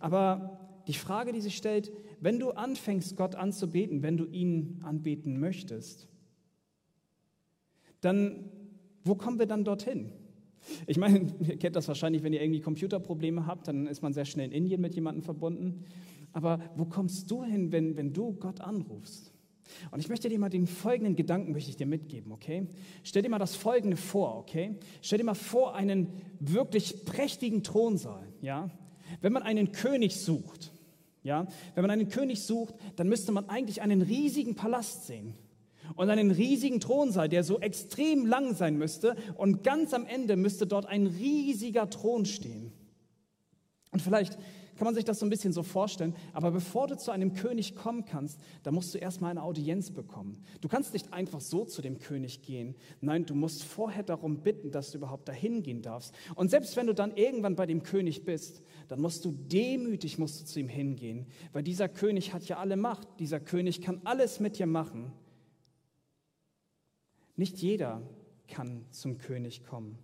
Aber 0.00 0.58
die 0.88 0.94
Frage, 0.94 1.32
die 1.32 1.40
sich 1.40 1.56
stellt, 1.56 1.92
wenn 2.20 2.40
du 2.40 2.50
anfängst, 2.50 3.16
Gott 3.16 3.34
anzubeten, 3.34 4.02
wenn 4.02 4.16
du 4.16 4.24
ihn 4.24 4.80
anbeten 4.82 5.38
möchtest, 5.38 6.08
dann, 8.00 8.50
wo 9.04 9.14
kommen 9.14 9.38
wir 9.38 9.46
dann 9.46 9.64
dorthin? 9.64 10.12
Ich 10.86 10.98
meine, 10.98 11.32
ihr 11.40 11.58
kennt 11.58 11.76
das 11.76 11.88
wahrscheinlich, 11.88 12.22
wenn 12.22 12.32
ihr 12.32 12.42
irgendwie 12.42 12.60
Computerprobleme 12.60 13.46
habt, 13.46 13.68
dann 13.68 13.86
ist 13.86 14.02
man 14.02 14.12
sehr 14.12 14.24
schnell 14.24 14.46
in 14.46 14.52
Indien 14.52 14.80
mit 14.80 14.94
jemandem 14.94 15.22
verbunden. 15.22 15.84
Aber 16.32 16.60
wo 16.76 16.84
kommst 16.84 17.30
du 17.30 17.44
hin, 17.44 17.72
wenn, 17.72 17.96
wenn 17.96 18.12
du 18.12 18.32
Gott 18.34 18.60
anrufst? 18.60 19.32
Und 19.90 20.00
ich 20.00 20.08
möchte 20.08 20.28
dir 20.28 20.38
mal 20.38 20.48
den 20.48 20.66
folgenden 20.66 21.16
Gedanken 21.16 21.52
möchte 21.52 21.70
ich 21.70 21.76
dir 21.76 21.86
mitgeben, 21.86 22.32
okay? 22.32 22.66
Stell 23.02 23.22
dir 23.22 23.28
mal 23.28 23.38
das 23.38 23.54
folgende 23.54 23.96
vor, 23.96 24.36
okay? 24.36 24.76
Stell 25.00 25.18
dir 25.18 25.24
mal 25.24 25.34
vor 25.34 25.74
einen 25.74 26.08
wirklich 26.40 27.04
prächtigen 27.04 27.62
Thronsaal, 27.62 28.26
ja? 28.40 28.68
Wenn 29.20 29.32
man 29.32 29.42
einen 29.42 29.72
König 29.72 30.16
sucht, 30.16 30.72
ja, 31.22 31.46
wenn 31.74 31.82
man 31.82 31.90
einen 31.90 32.08
König 32.08 32.42
sucht, 32.42 32.74
dann 32.96 33.08
müsste 33.08 33.32
man 33.32 33.48
eigentlich 33.48 33.82
einen 33.82 34.02
riesigen 34.02 34.54
Palast 34.54 35.06
sehen 35.06 35.34
und 35.96 36.08
einen 36.08 36.30
riesigen 36.30 36.80
Thronsaal, 36.80 37.28
der 37.28 37.44
so 37.44 37.58
extrem 37.60 38.24
lang 38.26 38.54
sein 38.54 38.76
müsste 38.76 39.16
und 39.36 39.62
ganz 39.62 39.92
am 39.92 40.06
Ende 40.06 40.36
müsste 40.36 40.66
dort 40.66 40.86
ein 40.86 41.06
riesiger 41.06 41.90
Thron 41.90 42.24
stehen. 42.24 42.72
Und 43.90 44.00
vielleicht 44.00 44.38
kann 44.80 44.86
man 44.86 44.94
sich 44.94 45.04
das 45.04 45.18
so 45.18 45.26
ein 45.26 45.28
bisschen 45.28 45.52
so 45.52 45.62
vorstellen, 45.62 46.14
aber 46.32 46.52
bevor 46.52 46.86
du 46.86 46.96
zu 46.96 47.10
einem 47.10 47.34
König 47.34 47.76
kommen 47.76 48.06
kannst, 48.06 48.40
da 48.62 48.70
musst 48.70 48.94
du 48.94 48.98
erstmal 48.98 49.30
eine 49.30 49.42
Audienz 49.42 49.90
bekommen. 49.90 50.42
Du 50.62 50.68
kannst 50.68 50.94
nicht 50.94 51.12
einfach 51.12 51.42
so 51.42 51.66
zu 51.66 51.82
dem 51.82 51.98
König 51.98 52.40
gehen. 52.40 52.74
Nein, 53.02 53.26
du 53.26 53.34
musst 53.34 53.62
vorher 53.62 54.02
darum 54.02 54.38
bitten, 54.38 54.70
dass 54.70 54.92
du 54.92 54.96
überhaupt 54.96 55.28
dahin 55.28 55.62
gehen 55.62 55.82
darfst. 55.82 56.14
Und 56.34 56.48
selbst 56.48 56.76
wenn 56.76 56.86
du 56.86 56.94
dann 56.94 57.14
irgendwann 57.14 57.56
bei 57.56 57.66
dem 57.66 57.82
König 57.82 58.24
bist, 58.24 58.62
dann 58.88 59.02
musst 59.02 59.22
du 59.26 59.32
demütig 59.32 60.16
musst 60.16 60.40
du 60.40 60.44
zu 60.46 60.60
ihm 60.60 60.70
hingehen, 60.70 61.26
weil 61.52 61.62
dieser 61.62 61.90
König 61.90 62.32
hat 62.32 62.44
ja 62.44 62.56
alle 62.56 62.78
Macht. 62.78 63.06
Dieser 63.18 63.38
König 63.38 63.82
kann 63.82 64.00
alles 64.04 64.40
mit 64.40 64.58
dir 64.58 64.64
machen. 64.66 65.12
Nicht 67.36 67.58
jeder 67.58 68.00
kann 68.48 68.86
zum 68.92 69.18
König 69.18 69.62
kommen. 69.62 69.98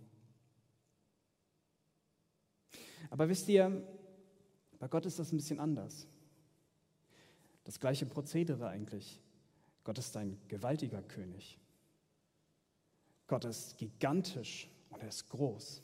Aber 3.09 3.27
wisst 3.27 3.49
ihr, 3.49 3.83
bei 4.79 4.87
Gott 4.87 5.05
ist 5.05 5.19
das 5.19 5.31
ein 5.31 5.37
bisschen 5.37 5.59
anders. 5.59 6.07
Das 7.63 7.79
gleiche 7.79 8.05
Prozedere 8.05 8.67
eigentlich. 8.67 9.19
Gott 9.83 9.97
ist 9.97 10.15
ein 10.17 10.37
gewaltiger 10.47 11.01
König. 11.01 11.57
Gott 13.27 13.45
ist 13.45 13.77
gigantisch 13.77 14.69
und 14.89 15.01
er 15.01 15.09
ist 15.09 15.29
groß. 15.29 15.81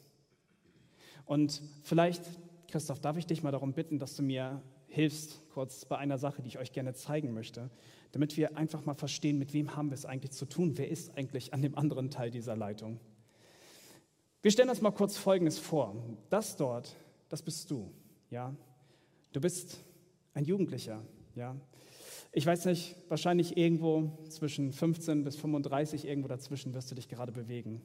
Und 1.26 1.62
vielleicht, 1.84 2.24
Christoph, 2.70 3.00
darf 3.00 3.18
ich 3.18 3.26
dich 3.26 3.44
mal 3.44 3.52
darum 3.52 3.74
bitten, 3.74 4.00
dass 4.00 4.16
du 4.16 4.24
mir 4.24 4.62
hilfst, 4.88 5.42
kurz 5.50 5.86
bei 5.86 5.98
einer 5.98 6.18
Sache, 6.18 6.42
die 6.42 6.50
ich 6.50 6.60
euch 6.60 6.72
gerne 6.72 6.94
zeigen 6.94 7.34
möchte, 7.34 7.70
damit 8.12 8.38
wir 8.38 8.58
einfach 8.58 8.86
mal 8.86 8.94
verstehen, 8.94 9.40
mit 9.40 9.54
wem 9.54 9.76
haben 9.76 9.90
wir 9.90 9.96
es 9.96 10.06
eigentlich 10.06 10.32
zu 10.32 10.46
tun, 10.46 10.78
wer 10.78 10.88
ist 10.88 11.18
eigentlich 11.18 11.54
an 11.54 11.62
dem 11.62 11.76
anderen 11.78 12.12
Teil 12.12 12.30
dieser 12.30 12.56
Leitung. 12.56 13.00
Wir 14.42 14.52
stellen 14.52 14.70
uns 14.70 14.82
mal 14.82 14.92
kurz 14.92 15.18
Folgendes 15.18 15.58
vor. 15.58 15.96
Das 16.30 16.58
dort, 16.58 16.96
das 17.30 17.42
bist 17.42 17.72
du, 17.72 17.92
ja. 18.30 18.54
Du 19.34 19.42
bist 19.42 19.84
ein 20.36 20.46
Jugendlicher, 20.46 21.04
ja. 21.36 21.60
Ich 22.32 22.46
weiß 22.46 22.66
nicht, 22.66 22.96
wahrscheinlich 23.10 23.58
irgendwo 23.58 24.12
zwischen 24.30 24.72
15 24.72 25.24
bis 25.24 25.36
35, 25.36 26.06
irgendwo 26.06 26.28
dazwischen 26.28 26.74
wirst 26.76 26.92
du 26.92 26.96
dich 26.96 27.10
gerade 27.10 27.32
bewegen. 27.32 27.82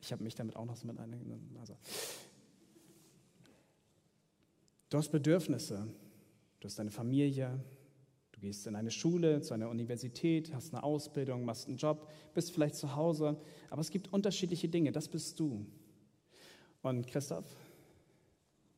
Ich 0.00 0.12
habe 0.12 0.24
mich 0.24 0.34
damit 0.34 0.56
auch 0.56 0.64
noch 0.64 0.76
so 0.76 0.88
mit 0.88 0.98
eingenommen. 0.98 1.56
Also. 1.60 1.76
Du 4.90 4.98
hast 4.98 5.10
Bedürfnisse, 5.10 5.86
du 6.58 6.64
hast 6.64 6.80
eine 6.80 6.90
Familie, 6.90 7.60
du 8.32 8.40
gehst 8.40 8.66
in 8.66 8.74
eine 8.74 8.90
Schule, 8.90 9.40
zu 9.40 9.54
einer 9.54 9.68
Universität, 9.68 10.52
hast 10.52 10.74
eine 10.74 10.82
Ausbildung, 10.82 11.44
machst 11.44 11.68
einen 11.68 11.76
Job, 11.76 12.10
bist 12.34 12.50
vielleicht 12.50 12.74
zu 12.74 12.96
Hause, 12.96 13.40
aber 13.70 13.80
es 13.82 13.90
gibt 13.90 14.12
unterschiedliche 14.12 14.68
Dinge, 14.68 14.90
das 14.90 15.06
bist 15.06 15.38
du. 15.38 15.64
Und 16.82 17.06
Christoph, 17.06 17.56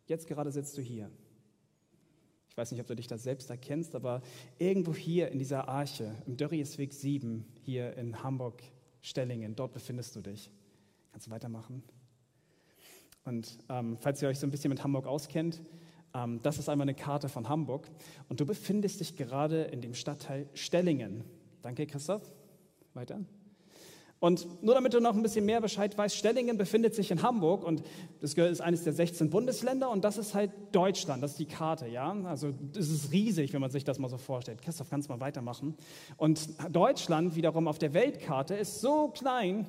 Jetzt 0.09 0.27
gerade 0.27 0.51
sitzt 0.51 0.77
du 0.79 0.83
hier. 0.83 1.11
Ich 2.49 2.57
weiß 2.57 2.73
nicht, 2.73 2.81
ob 2.81 2.87
du 2.87 2.97
dich 2.97 3.07
da 3.07 3.19
selbst 3.19 3.51
erkennst, 3.51 3.95
aber 3.95 4.23
irgendwo 4.59 4.95
hier 4.95 5.31
in 5.31 5.39
dieser 5.39 5.69
Arche, 5.69 6.17
im 6.27 6.37
Dörriesweg 6.37 6.93
7, 6.93 7.45
hier 7.63 7.97
in 7.97 8.23
Hamburg-Stellingen, 8.23 9.55
dort 9.55 9.75
befindest 9.75 10.17
du 10.17 10.23
dich. 10.23 10.51
Kannst 11.13 11.27
du 11.27 11.31
weitermachen? 11.31 11.83
Und 13.25 13.59
ähm, 13.69 13.99
falls 14.01 14.23
ihr 14.23 14.29
euch 14.29 14.39
so 14.39 14.47
ein 14.47 14.51
bisschen 14.51 14.71
mit 14.71 14.83
Hamburg 14.83 15.07
auskennt, 15.07 15.61
ähm, 16.15 16.41
das 16.43 16.59
ist 16.59 16.71
einmal 16.71 16.87
eine 16.87 16.95
Karte 16.95 17.29
von 17.29 17.49
Hamburg. 17.49 17.89
Und 18.31 18.41
du 18.41 18.47
befindest 18.47 19.01
dich 19.01 19.15
gerade 19.15 19.65
in 19.65 19.83
dem 19.83 19.95
Stadtteil 19.95 20.49
Stellingen. 20.55 21.25
Danke, 21.61 21.87
Christoph. 21.87 22.33
Weiter. 22.95 23.21
Und 24.21 24.63
nur 24.63 24.75
damit 24.75 24.95
du 24.95 25.01
noch 25.01 25.15
ein 25.15 25.23
bisschen 25.23 25.47
mehr 25.47 25.61
Bescheid 25.61 25.97
weißt, 25.97 26.17
Stellingen 26.17 26.59
befindet 26.59 26.95
sich 26.95 27.11
in 27.11 27.23
Hamburg 27.23 27.65
und 27.65 27.83
das 28.21 28.35
ist 28.35 28.61
eines 28.61 28.83
der 28.83 28.93
16 28.93 29.31
Bundesländer 29.31 29.91
und 29.91 30.05
das 30.05 30.19
ist 30.19 30.35
halt 30.35 30.51
Deutschland, 30.73 31.23
das 31.23 31.33
ist 31.33 31.41
die 31.41 31.47
Karte, 31.47 31.87
ja. 31.87 32.13
Also 32.25 32.53
das 32.73 32.89
ist 32.89 33.13
riesig, 33.13 33.53
wenn 33.53 33.61
man 33.61 33.71
sich 33.71 33.85
das 33.85 33.99
mal 33.99 34.09
so 34.09 34.19
vorstellt. 34.19 34.61
Christoph, 34.61 34.91
kannst 34.91 35.09
du 35.09 35.13
mal 35.13 35.21
weitermachen? 35.21 35.77
Und 36.17 36.49
Deutschland 36.71 37.37
wiederum 37.37 37.69
auf 37.69 37.79
der 37.79 37.95
Weltkarte 37.95 38.55
ist 38.55 38.81
so 38.81 39.09
klein 39.09 39.67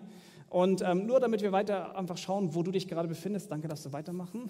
und 0.49 0.81
ähm, 0.81 1.05
nur 1.05 1.19
damit 1.19 1.41
wir 1.41 1.51
weiter 1.51 1.95
einfach 1.95 2.17
schauen, 2.17 2.55
wo 2.55 2.63
du 2.63 2.71
dich 2.71 2.87
gerade 2.87 3.07
befindest, 3.07 3.51
danke, 3.51 3.67
dass 3.67 3.83
du 3.83 3.93
weitermachen. 3.93 4.49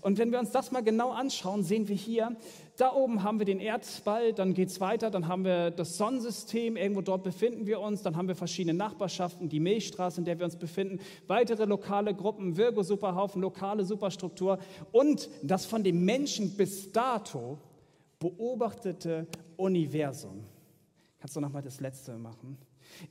Und 0.00 0.18
wenn 0.18 0.32
wir 0.32 0.38
uns 0.38 0.50
das 0.50 0.72
mal 0.72 0.82
genau 0.82 1.10
anschauen, 1.10 1.62
sehen 1.62 1.88
wir 1.88 1.96
hier, 1.96 2.36
da 2.76 2.92
oben 2.92 3.22
haben 3.22 3.38
wir 3.38 3.46
den 3.46 3.60
Erdball, 3.60 4.32
dann 4.32 4.52
geht 4.52 4.68
es 4.68 4.80
weiter, 4.80 5.10
dann 5.10 5.28
haben 5.28 5.44
wir 5.44 5.70
das 5.70 5.96
Sonnensystem, 5.96 6.76
irgendwo 6.76 7.00
dort 7.00 7.22
befinden 7.22 7.66
wir 7.66 7.80
uns, 7.80 8.02
dann 8.02 8.16
haben 8.16 8.28
wir 8.28 8.36
verschiedene 8.36 8.76
Nachbarschaften, 8.76 9.48
die 9.48 9.60
Milchstraße, 9.60 10.20
in 10.20 10.24
der 10.24 10.38
wir 10.38 10.44
uns 10.44 10.56
befinden, 10.56 11.00
weitere 11.26 11.64
lokale 11.64 12.14
Gruppen, 12.14 12.56
Virgo-Superhaufen, 12.56 13.40
lokale 13.40 13.84
Superstruktur 13.84 14.58
und 14.92 15.28
das 15.42 15.64
von 15.64 15.82
dem 15.82 16.04
Menschen 16.04 16.56
bis 16.56 16.92
dato 16.92 17.58
beobachtete 18.18 19.26
Universum. 19.56 20.44
Kannst 21.18 21.36
du 21.36 21.40
nochmal 21.40 21.62
das 21.62 21.80
letzte 21.80 22.16
machen? 22.18 22.58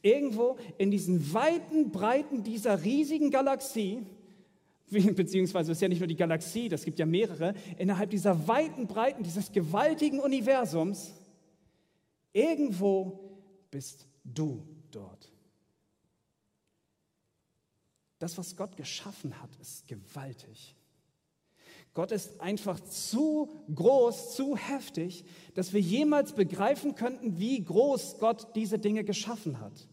Irgendwo 0.02 0.58
in 0.78 0.92
diesen 0.92 1.34
weiten 1.34 1.92
Breiten 1.92 2.44
dieser 2.44 2.84
riesigen 2.84 3.32
Galaxie 3.32 4.04
beziehungsweise 4.90 5.72
es 5.72 5.78
ist 5.78 5.82
ja 5.82 5.88
nicht 5.88 6.00
nur 6.00 6.08
die 6.08 6.16
Galaxie, 6.16 6.70
das 6.70 6.84
gibt 6.86 7.00
ja 7.00 7.06
mehrere, 7.06 7.54
innerhalb 7.78 8.10
dieser 8.10 8.48
weiten 8.48 8.88
Breiten 8.88 9.24
dieses 9.24 9.52
gewaltigen 9.52 10.20
Universums, 10.20 11.14
irgendwo 12.34 13.40
bist 13.72 14.08
du 14.24 14.66
dort. 14.92 15.32
Das, 18.20 18.38
was 18.38 18.56
Gott 18.56 18.78
geschaffen 18.78 19.42
hat, 19.42 19.56
ist 19.58 19.88
gewaltig. 19.88 20.76
Gott 21.94 22.12
ist 22.12 22.42
einfach 22.42 22.80
zu 22.82 23.50
groß, 23.74 24.36
zu 24.36 24.58
heftig, 24.58 25.24
dass 25.54 25.74
wir 25.74 25.80
jemals 25.80 26.34
begreifen 26.34 26.96
könnten, 26.96 27.40
wie 27.40 27.64
groß 27.64 28.18
Gott 28.20 28.56
diese 28.56 28.80
Dinge 28.80 29.04
geschaffen 29.06 29.60
hat. 29.62 29.88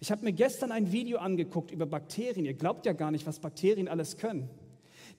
Ich 0.00 0.10
habe 0.10 0.24
mir 0.24 0.32
gestern 0.32 0.72
ein 0.72 0.92
Video 0.92 1.18
angeguckt 1.18 1.70
über 1.70 1.86
Bakterien. 1.86 2.44
Ihr 2.44 2.54
glaubt 2.54 2.86
ja 2.86 2.92
gar 2.92 3.10
nicht, 3.10 3.26
was 3.26 3.40
Bakterien 3.40 3.88
alles 3.88 4.16
können. 4.16 4.48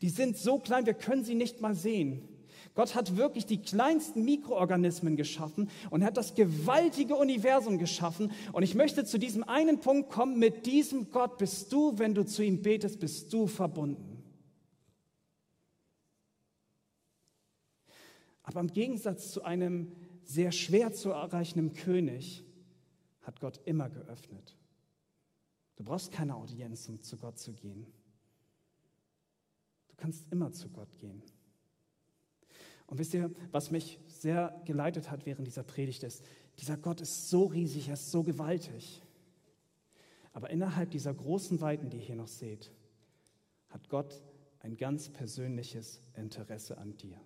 Die 0.02 0.10
sind 0.10 0.38
so 0.38 0.60
klein, 0.60 0.86
wir 0.86 0.94
können 0.94 1.24
sie 1.24 1.36
nicht 1.36 1.62
mal 1.62 1.76
sehen. 1.76 2.28
Gott 2.76 2.94
hat 2.94 3.18
wirklich 3.18 3.48
die 3.48 3.62
kleinsten 3.62 4.24
Mikroorganismen 4.24 5.16
geschaffen 5.16 5.70
und 5.90 6.04
hat 6.04 6.16
das 6.16 6.36
gewaltige 6.36 7.16
Universum 7.16 7.80
geschaffen. 7.80 8.32
Und 8.54 8.62
ich 8.62 8.76
möchte 8.76 9.04
zu 9.04 9.18
diesem 9.18 9.44
einen 9.44 9.80
Punkt 9.80 10.12
kommen, 10.12 10.38
mit 10.38 10.68
diesem 10.68 11.10
Gott 11.10 11.40
bist 11.40 11.74
du, 11.74 11.98
wenn 11.98 12.14
du 12.14 12.24
zu 12.24 12.44
ihm 12.44 12.62
betest, 12.62 13.00
bist 13.00 13.34
du 13.34 13.48
verbunden. 13.48 14.24
Aber 18.44 18.60
im 18.60 18.72
Gegensatz 18.72 19.32
zu 19.32 19.44
einem 19.44 19.92
sehr 20.24 20.52
schwer 20.52 20.94
zu 20.94 21.10
erreichenden 21.10 21.74
König 21.74 22.44
hat 23.27 23.41
Gott 23.41 23.60
immer 23.65 23.89
geöffnet. 23.89 24.55
Du 25.75 25.84
brauchst 25.84 26.12
keine 26.13 26.36
Audienz, 26.36 26.88
um 26.88 27.03
zu 27.03 27.17
Gott 27.17 27.38
zu 27.38 27.53
gehen. 27.53 27.86
Du 29.89 29.96
kannst 29.98 30.25
immer 30.31 30.53
zu 30.53 30.69
Gott 30.69 30.98
gehen. 30.98 31.22
Und 32.88 33.00
wisst 33.00 33.13
ihr, 33.13 33.29
was 33.51 33.69
mich 33.69 34.00
sehr 34.07 34.60
geleitet 34.63 35.12
hat 35.12 35.25
während 35.25 35.46
dieser 35.46 35.63
Predigt 35.63 36.03
ist, 36.03 36.24
dieser 36.57 36.77
Gott 36.77 37.01
ist 37.01 37.29
so 37.29 37.46
riesig, 37.46 37.89
er 37.89 37.96
ist 37.96 38.12
so 38.12 38.24
gewaltig. 38.24 39.03
Aber 40.31 40.50
innerhalb 40.50 40.91
dieser 40.91 41.13
großen 41.13 41.60
Weiten, 41.60 41.89
die 41.89 41.98
ihr 41.98 42.03
hier 42.03 42.15
noch 42.15 42.29
seht, 42.29 42.72
hat 43.67 43.89
Gott 43.89 44.24
ein 44.60 44.77
ganz 44.77 45.10
persönliches 45.10 46.01
Interesse 46.15 46.77
an 46.77 46.96
dir. 46.96 47.19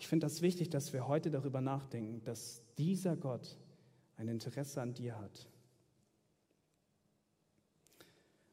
Ich 0.00 0.08
finde 0.08 0.24
das 0.24 0.40
wichtig, 0.40 0.70
dass 0.70 0.94
wir 0.94 1.08
heute 1.08 1.30
darüber 1.30 1.60
nachdenken, 1.60 2.22
dass 2.24 2.62
dieser 2.78 3.16
Gott 3.16 3.58
ein 4.16 4.28
Interesse 4.28 4.80
an 4.80 4.94
dir 4.94 5.18
hat. 5.18 5.46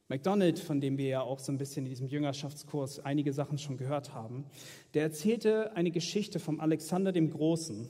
McDonald, 0.09 0.59
von 0.59 0.81
dem 0.81 0.97
wir 0.97 1.07
ja 1.07 1.21
auch 1.21 1.39
so 1.39 1.53
ein 1.53 1.57
bisschen 1.57 1.85
in 1.85 1.89
diesem 1.89 2.07
Jüngerschaftskurs 2.07 2.99
einige 2.99 3.31
Sachen 3.31 3.57
schon 3.57 3.77
gehört 3.77 4.13
haben, 4.13 4.45
der 4.93 5.03
erzählte 5.03 5.73
eine 5.77 5.89
Geschichte 5.89 6.39
vom 6.39 6.59
Alexander 6.59 7.13
dem 7.13 7.29
Großen. 7.29 7.87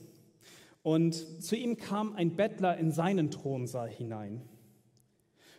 Und 0.84 1.16
zu 1.44 1.56
ihm 1.56 1.78
kam 1.78 2.14
ein 2.14 2.36
Bettler 2.36 2.78
in 2.78 2.92
seinen 2.92 3.32
Thronsaal 3.32 3.90
hinein. 3.90 4.44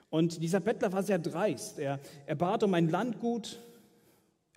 Und 0.08 0.40
dieser 0.40 0.60
Bettler 0.60 0.92
war 0.92 1.02
sehr 1.02 1.18
dreist. 1.18 1.80
Er, 1.80 1.98
er 2.26 2.36
bat 2.36 2.62
um 2.62 2.74
ein 2.74 2.88
Landgut, 2.88 3.58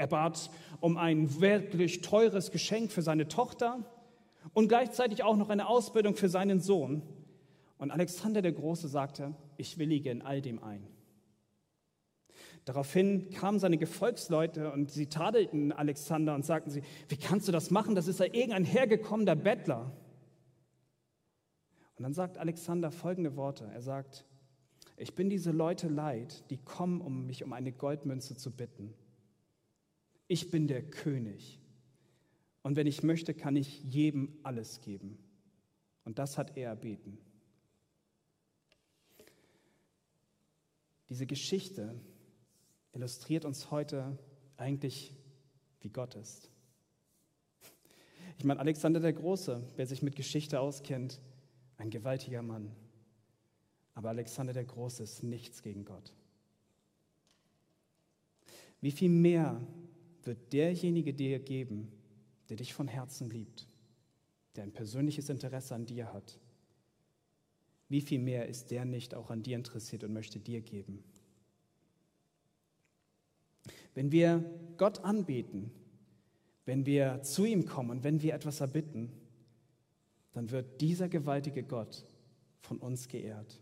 er 0.02 0.08
bat 0.08 0.50
um 0.80 0.98
ein 0.98 1.42
wirklich 1.42 2.02
teures 2.02 2.50
Geschenk 2.50 2.92
für 2.92 3.04
seine 3.04 3.28
Tochter 3.28 3.86
und 4.56 4.68
gleichzeitig 4.68 5.22
auch 5.22 5.38
noch 5.38 5.50
eine 5.50 5.68
Ausbildung 5.68 6.16
für 6.16 6.28
seinen 6.28 6.60
Sohn. 6.60 7.04
Und 7.78 7.92
Alexander 7.92 8.42
der 8.42 8.52
Große 8.52 8.88
sagte, 8.88 9.36
ich 9.58 9.78
willige 9.78 10.10
in 10.10 10.24
all 10.24 10.42
dem 10.42 10.64
ein. 10.64 10.88
Daraufhin 12.66 13.30
kamen 13.30 13.60
seine 13.60 13.78
Gefolgsleute 13.78 14.72
und 14.72 14.90
sie 14.90 15.06
tadelten 15.06 15.72
Alexander 15.72 16.34
und 16.34 16.44
sagten 16.44 16.72
sie, 16.72 16.82
wie 17.08 17.18
kannst 17.18 17.48
du 17.48 17.52
das 17.52 17.70
machen? 17.70 17.94
Das 17.94 18.08
ist 18.08 18.20
ja 18.20 18.26
irgendein 18.26 18.66
hergekommener 18.66 19.36
Bettler. 19.36 19.92
Und 21.96 22.04
dann 22.04 22.14
sagt 22.14 22.40
Alexander 22.40 22.90
folgende 22.90 23.36
Worte. 23.36 23.70
Er 23.72 23.84
sagt, 23.84 24.26
Ich 24.98 25.14
bin 25.14 25.30
diese 25.30 25.52
Leute 25.52 25.90
leid, 25.90 26.44
die 26.50 26.58
kommen, 26.58 27.02
um 27.02 27.28
mich 27.28 27.44
um 27.44 27.54
eine 27.54 27.72
Goldmünze 27.72 28.36
zu 28.36 28.50
bitten. 28.50 28.96
Ich 30.32 30.50
bin 30.50 30.66
der 30.66 30.82
König. 30.82 31.60
Und 32.64 32.78
wenn 32.78 32.88
ich 32.88 33.04
möchte, 33.04 33.34
kann 33.34 33.58
ich 33.58 33.84
jedem 33.84 34.40
alles 34.44 34.80
geben. 34.80 35.18
Und 36.06 36.20
das 36.20 36.38
hat 36.38 36.56
er 36.56 36.70
erbeten. 36.70 37.18
Diese 41.10 41.26
Geschichte 41.26 42.00
illustriert 42.94 43.44
uns 43.44 43.72
heute 43.72 44.18
eigentlich, 44.56 45.14
wie 45.82 45.90
Gott 45.90 46.16
ist. 46.16 46.50
Ich 48.38 48.46
meine, 48.46 48.62
Alexander 48.62 49.02
der 49.02 49.12
Große, 49.12 49.62
wer 49.76 49.86
sich 49.86 50.02
mit 50.02 50.16
Geschichte 50.16 50.62
auskennt, 50.62 51.20
ein 51.76 51.90
gewaltiger 51.90 52.42
Mann. 52.42 52.72
Aber 53.96 54.08
Alexander 54.08 54.54
der 54.54 54.64
Große 54.64 55.04
ist 55.04 55.24
nichts 55.24 55.62
gegen 55.62 55.84
Gott. 55.84 56.14
Wie 58.80 58.92
viel 58.92 59.10
mehr 59.10 59.62
wird 60.26 60.54
derjenige 60.54 61.14
dir 61.14 61.40
geben, 61.40 61.92
der 62.50 62.58
dich 62.58 62.74
von 62.74 62.88
Herzen 62.88 63.30
liebt, 63.30 63.68
der 64.56 64.64
ein 64.64 64.74
persönliches 64.74 65.30
Interesse 65.30 65.76
an 65.76 65.86
dir 65.86 66.14
hat? 66.14 66.40
Wie 67.90 68.02
viel 68.02 68.20
mehr 68.20 68.48
ist 68.48 68.72
der 68.72 68.86
nicht 68.86 69.16
auch 69.16 69.30
an 69.30 69.44
dir 69.44 69.56
interessiert 69.56 70.04
und 70.04 70.14
möchte 70.14 70.40
dir 70.40 70.62
geben? 70.62 71.04
Wenn 73.94 74.12
wir 74.12 74.44
Gott 74.78 75.00
anbeten, 75.00 75.72
wenn 76.66 76.86
wir 76.86 77.22
zu 77.24 77.46
ihm 77.46 77.66
kommen 77.66 77.90
und 77.90 78.04
wenn 78.04 78.22
wir 78.22 78.34
etwas 78.34 78.62
erbitten, 78.62 79.12
dann 80.34 80.52
wird 80.52 80.80
dieser 80.80 81.10
gewaltige 81.10 81.64
Gott 81.64 82.06
von 82.62 82.78
uns 82.78 83.08
geehrt. 83.08 83.60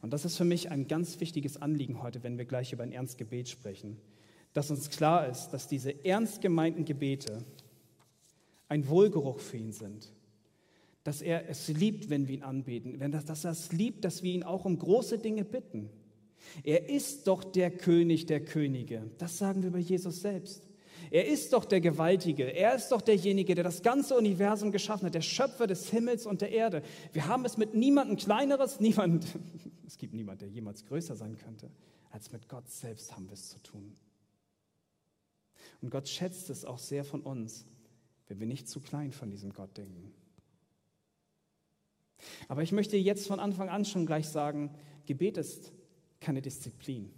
Und 0.00 0.12
das 0.12 0.24
ist 0.24 0.36
für 0.36 0.44
mich 0.44 0.70
ein 0.70 0.86
ganz 0.86 1.20
wichtiges 1.20 1.56
Anliegen 1.60 2.02
heute, 2.02 2.22
wenn 2.22 2.38
wir 2.38 2.44
gleich 2.44 2.72
über 2.72 2.82
ein 2.82 2.92
Ernstgebet 2.92 3.48
sprechen, 3.48 3.98
dass 4.56 4.70
uns 4.70 4.88
klar 4.88 5.28
ist, 5.28 5.50
dass 5.50 5.68
diese 5.68 6.02
ernst 6.02 6.40
gemeinten 6.40 6.86
Gebete 6.86 7.44
ein 8.68 8.88
Wohlgeruch 8.88 9.38
für 9.38 9.58
ihn 9.58 9.72
sind, 9.72 10.10
dass 11.04 11.20
er 11.20 11.50
es 11.50 11.68
liebt, 11.68 12.08
wenn 12.08 12.26
wir 12.26 12.36
ihn 12.36 12.42
anbeten, 12.42 12.98
dass 13.12 13.44
er 13.44 13.50
es 13.50 13.70
liebt, 13.72 14.02
dass 14.06 14.22
wir 14.22 14.32
ihn 14.32 14.44
auch 14.44 14.64
um 14.64 14.78
große 14.78 15.18
Dinge 15.18 15.44
bitten. 15.44 15.90
Er 16.64 16.88
ist 16.88 17.26
doch 17.26 17.44
der 17.44 17.70
König 17.70 18.24
der 18.24 18.46
Könige. 18.46 19.10
Das 19.18 19.36
sagen 19.36 19.60
wir 19.60 19.68
über 19.68 19.78
Jesus 19.78 20.22
selbst. 20.22 20.66
Er 21.10 21.26
ist 21.26 21.52
doch 21.52 21.66
der 21.66 21.82
Gewaltige. 21.82 22.44
Er 22.44 22.74
ist 22.76 22.88
doch 22.88 23.02
derjenige, 23.02 23.54
der 23.54 23.64
das 23.64 23.82
ganze 23.82 24.16
Universum 24.16 24.72
geschaffen 24.72 25.04
hat, 25.04 25.14
der 25.14 25.20
Schöpfer 25.20 25.66
des 25.66 25.90
Himmels 25.90 26.24
und 26.24 26.40
der 26.40 26.50
Erde. 26.50 26.82
Wir 27.12 27.26
haben 27.26 27.44
es 27.44 27.58
mit 27.58 27.74
niemandem 27.74 28.16
Kleineres, 28.16 28.80
niemand, 28.80 29.26
es 29.86 29.98
gibt 29.98 30.14
niemand, 30.14 30.40
der 30.40 30.48
jemals 30.48 30.86
größer 30.86 31.14
sein 31.14 31.36
könnte, 31.36 31.68
als 32.10 32.32
mit 32.32 32.48
Gott 32.48 32.70
selbst 32.70 33.14
haben 33.14 33.26
wir 33.26 33.34
es 33.34 33.50
zu 33.50 33.58
tun. 33.62 33.92
Und 35.80 35.90
Gott 35.90 36.08
schätzt 36.08 36.50
es 36.50 36.64
auch 36.64 36.78
sehr 36.78 37.04
von 37.04 37.22
uns, 37.22 37.66
wenn 38.28 38.40
wir 38.40 38.46
nicht 38.46 38.68
zu 38.68 38.80
klein 38.80 39.12
von 39.12 39.30
diesem 39.30 39.52
Gott 39.52 39.76
denken. 39.76 40.12
Aber 42.48 42.62
ich 42.62 42.72
möchte 42.72 42.96
jetzt 42.96 43.26
von 43.26 43.40
Anfang 43.40 43.68
an 43.68 43.84
schon 43.84 44.06
gleich 44.06 44.28
sagen, 44.28 44.74
Gebet 45.04 45.36
ist 45.36 45.72
keine 46.20 46.42
Disziplin. 46.42 47.12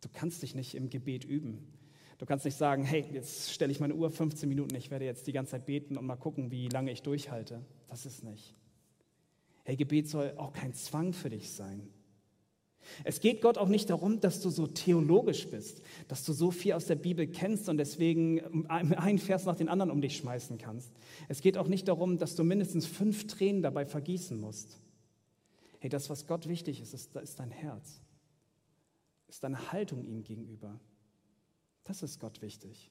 Du 0.00 0.08
kannst 0.12 0.42
dich 0.42 0.54
nicht 0.54 0.74
im 0.74 0.90
Gebet 0.90 1.24
üben. 1.24 1.66
Du 2.18 2.26
kannst 2.26 2.44
nicht 2.44 2.56
sagen, 2.56 2.84
hey, 2.84 3.06
jetzt 3.12 3.50
stelle 3.50 3.72
ich 3.72 3.80
meine 3.80 3.94
Uhr 3.94 4.10
15 4.10 4.48
Minuten, 4.48 4.74
ich 4.74 4.90
werde 4.90 5.06
jetzt 5.06 5.26
die 5.26 5.32
ganze 5.32 5.52
Zeit 5.52 5.66
beten 5.66 5.96
und 5.96 6.04
mal 6.04 6.16
gucken, 6.16 6.50
wie 6.50 6.68
lange 6.68 6.92
ich 6.92 7.02
durchhalte. 7.02 7.64
Das 7.88 8.04
ist 8.04 8.22
nicht. 8.24 8.54
Hey, 9.64 9.76
Gebet 9.76 10.08
soll 10.08 10.34
auch 10.36 10.52
kein 10.52 10.74
Zwang 10.74 11.12
für 11.12 11.30
dich 11.30 11.50
sein. 11.50 11.88
Es 13.04 13.20
geht 13.20 13.42
Gott 13.42 13.58
auch 13.58 13.68
nicht 13.68 13.90
darum, 13.90 14.20
dass 14.20 14.40
du 14.40 14.50
so 14.50 14.66
theologisch 14.66 15.48
bist, 15.48 15.82
dass 16.08 16.24
du 16.24 16.32
so 16.32 16.50
viel 16.50 16.72
aus 16.72 16.86
der 16.86 16.96
Bibel 16.96 17.26
kennst 17.26 17.68
und 17.68 17.78
deswegen 17.78 18.68
einen 18.68 19.18
Vers 19.18 19.44
nach 19.44 19.56
den 19.56 19.68
anderen 19.68 19.90
um 19.90 20.00
dich 20.00 20.16
schmeißen 20.16 20.58
kannst. 20.58 20.90
Es 21.28 21.40
geht 21.40 21.56
auch 21.56 21.68
nicht 21.68 21.88
darum, 21.88 22.18
dass 22.18 22.36
du 22.36 22.44
mindestens 22.44 22.86
fünf 22.86 23.26
Tränen 23.26 23.62
dabei 23.62 23.84
vergießen 23.86 24.38
musst. 24.38 24.78
Hey, 25.78 25.88
das, 25.88 26.10
was 26.10 26.26
Gott 26.26 26.48
wichtig 26.48 26.80
ist, 26.80 26.94
ist, 26.94 27.16
ist 27.16 27.38
dein 27.38 27.50
Herz, 27.50 28.00
ist 29.28 29.44
deine 29.44 29.72
Haltung 29.72 30.04
ihm 30.04 30.22
gegenüber. 30.24 30.78
Das 31.84 32.02
ist 32.02 32.20
Gott 32.20 32.42
wichtig. 32.42 32.90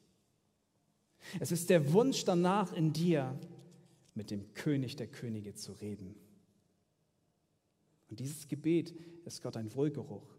Es 1.39 1.52
ist 1.52 1.69
der 1.69 1.93
Wunsch 1.93 2.25
danach 2.25 2.73
in 2.73 2.93
dir, 2.93 3.38
mit 4.15 4.32
dem 4.32 4.54
König 4.54 4.95
der 4.95 5.08
Könige 5.08 5.54
zu 5.54 5.71
reden. 5.73 6.15
Und 8.10 8.19
dieses 8.19 8.48
Gebet 8.48 8.93
ist 9.26 9.41
Gott 9.41 9.58
ein 9.58 9.74
Wohlgeruch. 9.76 10.36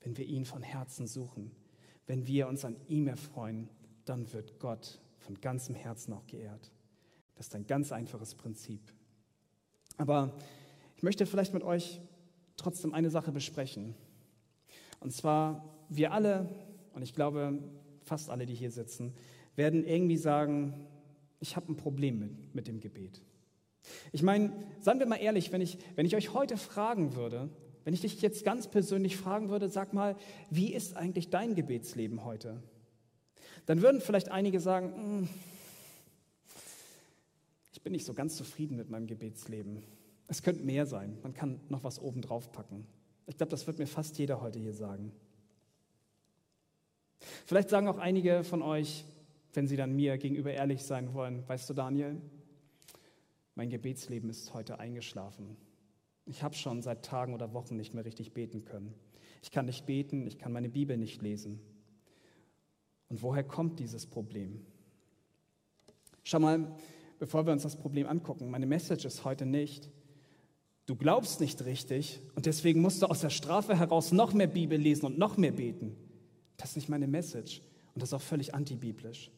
Wenn 0.00 0.16
wir 0.16 0.26
ihn 0.26 0.44
von 0.44 0.62
Herzen 0.62 1.06
suchen, 1.06 1.52
wenn 2.06 2.26
wir 2.26 2.48
uns 2.48 2.64
an 2.64 2.76
ihm 2.88 3.06
erfreuen, 3.06 3.68
dann 4.04 4.32
wird 4.32 4.58
Gott 4.58 5.00
von 5.18 5.40
ganzem 5.40 5.74
Herzen 5.74 6.12
auch 6.12 6.26
geehrt. 6.26 6.72
Das 7.36 7.46
ist 7.46 7.54
ein 7.54 7.66
ganz 7.66 7.92
einfaches 7.92 8.34
Prinzip. 8.34 8.80
Aber 9.96 10.36
ich 10.96 11.02
möchte 11.02 11.26
vielleicht 11.26 11.54
mit 11.54 11.62
euch 11.62 12.00
trotzdem 12.56 12.92
eine 12.94 13.10
Sache 13.10 13.32
besprechen. 13.32 13.94
Und 15.00 15.12
zwar, 15.12 15.64
wir 15.88 16.12
alle, 16.12 16.48
und 16.92 17.02
ich 17.02 17.14
glaube, 17.14 17.58
fast 18.02 18.30
alle, 18.30 18.46
die 18.46 18.54
hier 18.54 18.70
sitzen, 18.70 19.14
werden 19.54 19.84
irgendwie 19.84 20.16
sagen, 20.16 20.86
ich 21.40 21.56
habe 21.56 21.72
ein 21.72 21.76
Problem 21.76 22.18
mit, 22.18 22.54
mit 22.54 22.66
dem 22.68 22.80
Gebet. 22.80 23.22
Ich 24.12 24.22
meine, 24.22 24.52
seien 24.80 24.98
wir 24.98 25.06
mal 25.06 25.16
ehrlich, 25.16 25.52
wenn 25.52 25.60
ich, 25.60 25.78
wenn 25.96 26.06
ich 26.06 26.16
euch 26.16 26.34
heute 26.34 26.56
fragen 26.56 27.16
würde, 27.16 27.48
wenn 27.84 27.94
ich 27.94 28.00
dich 28.00 28.20
jetzt 28.22 28.44
ganz 28.44 28.68
persönlich 28.68 29.16
fragen 29.16 29.48
würde, 29.48 29.68
sag 29.68 29.92
mal, 29.92 30.16
wie 30.50 30.72
ist 30.72 30.96
eigentlich 30.96 31.30
dein 31.30 31.54
Gebetsleben 31.54 32.24
heute? 32.24 32.62
Dann 33.66 33.82
würden 33.82 34.00
vielleicht 34.00 34.30
einige 34.30 34.60
sagen, 34.60 34.94
hm, 34.94 35.28
ich 37.72 37.82
bin 37.82 37.92
nicht 37.92 38.04
so 38.04 38.14
ganz 38.14 38.36
zufrieden 38.36 38.76
mit 38.76 38.90
meinem 38.90 39.06
Gebetsleben. 39.06 39.82
Es 40.28 40.42
könnte 40.42 40.62
mehr 40.62 40.86
sein, 40.86 41.18
man 41.22 41.34
kann 41.34 41.60
noch 41.68 41.82
was 41.82 41.98
oben 42.00 42.22
drauf 42.22 42.52
packen. 42.52 42.86
Ich 43.26 43.36
glaube, 43.36 43.50
das 43.50 43.66
wird 43.66 43.78
mir 43.78 43.86
fast 43.86 44.18
jeder 44.18 44.40
heute 44.40 44.58
hier 44.58 44.74
sagen. 44.74 45.12
Vielleicht 47.46 47.70
sagen 47.70 47.88
auch 47.88 47.98
einige 47.98 48.44
von 48.44 48.62
euch, 48.62 49.04
wenn 49.54 49.66
sie 49.66 49.76
dann 49.76 49.94
mir 49.94 50.18
gegenüber 50.18 50.52
ehrlich 50.52 50.82
sein 50.82 51.14
wollen, 51.14 51.46
weißt 51.46 51.68
du 51.68 51.74
Daniel, 51.74 52.20
mein 53.54 53.70
Gebetsleben 53.70 54.30
ist 54.30 54.54
heute 54.54 54.78
eingeschlafen. 54.78 55.56
Ich 56.24 56.42
habe 56.42 56.54
schon 56.54 56.82
seit 56.82 57.04
Tagen 57.04 57.34
oder 57.34 57.52
Wochen 57.52 57.76
nicht 57.76 57.94
mehr 57.94 58.04
richtig 58.04 58.32
beten 58.32 58.64
können. 58.64 58.94
Ich 59.42 59.50
kann 59.50 59.66
nicht 59.66 59.86
beten, 59.86 60.26
ich 60.26 60.38
kann 60.38 60.52
meine 60.52 60.68
Bibel 60.68 60.96
nicht 60.96 61.20
lesen. 61.20 61.60
Und 63.08 63.22
woher 63.22 63.44
kommt 63.44 63.80
dieses 63.80 64.06
Problem? 64.06 64.64
Schau 66.22 66.38
mal, 66.38 66.74
bevor 67.18 67.44
wir 67.44 67.52
uns 67.52 67.62
das 67.62 67.76
Problem 67.76 68.06
angucken, 68.06 68.50
meine 68.50 68.66
Message 68.66 69.04
ist 69.04 69.24
heute 69.24 69.44
nicht, 69.44 69.90
du 70.86 70.96
glaubst 70.96 71.40
nicht 71.40 71.64
richtig 71.64 72.20
und 72.34 72.46
deswegen 72.46 72.80
musst 72.80 73.02
du 73.02 73.06
aus 73.06 73.20
der 73.20 73.30
Strafe 73.30 73.76
heraus 73.76 74.12
noch 74.12 74.32
mehr 74.32 74.46
Bibel 74.46 74.78
lesen 74.78 75.06
und 75.06 75.18
noch 75.18 75.36
mehr 75.36 75.52
beten. 75.52 75.96
Das 76.56 76.70
ist 76.70 76.76
nicht 76.76 76.88
meine 76.88 77.08
Message 77.08 77.60
und 77.94 78.02
das 78.02 78.10
ist 78.10 78.14
auch 78.14 78.22
völlig 78.22 78.54
antibiblisch. 78.54 79.30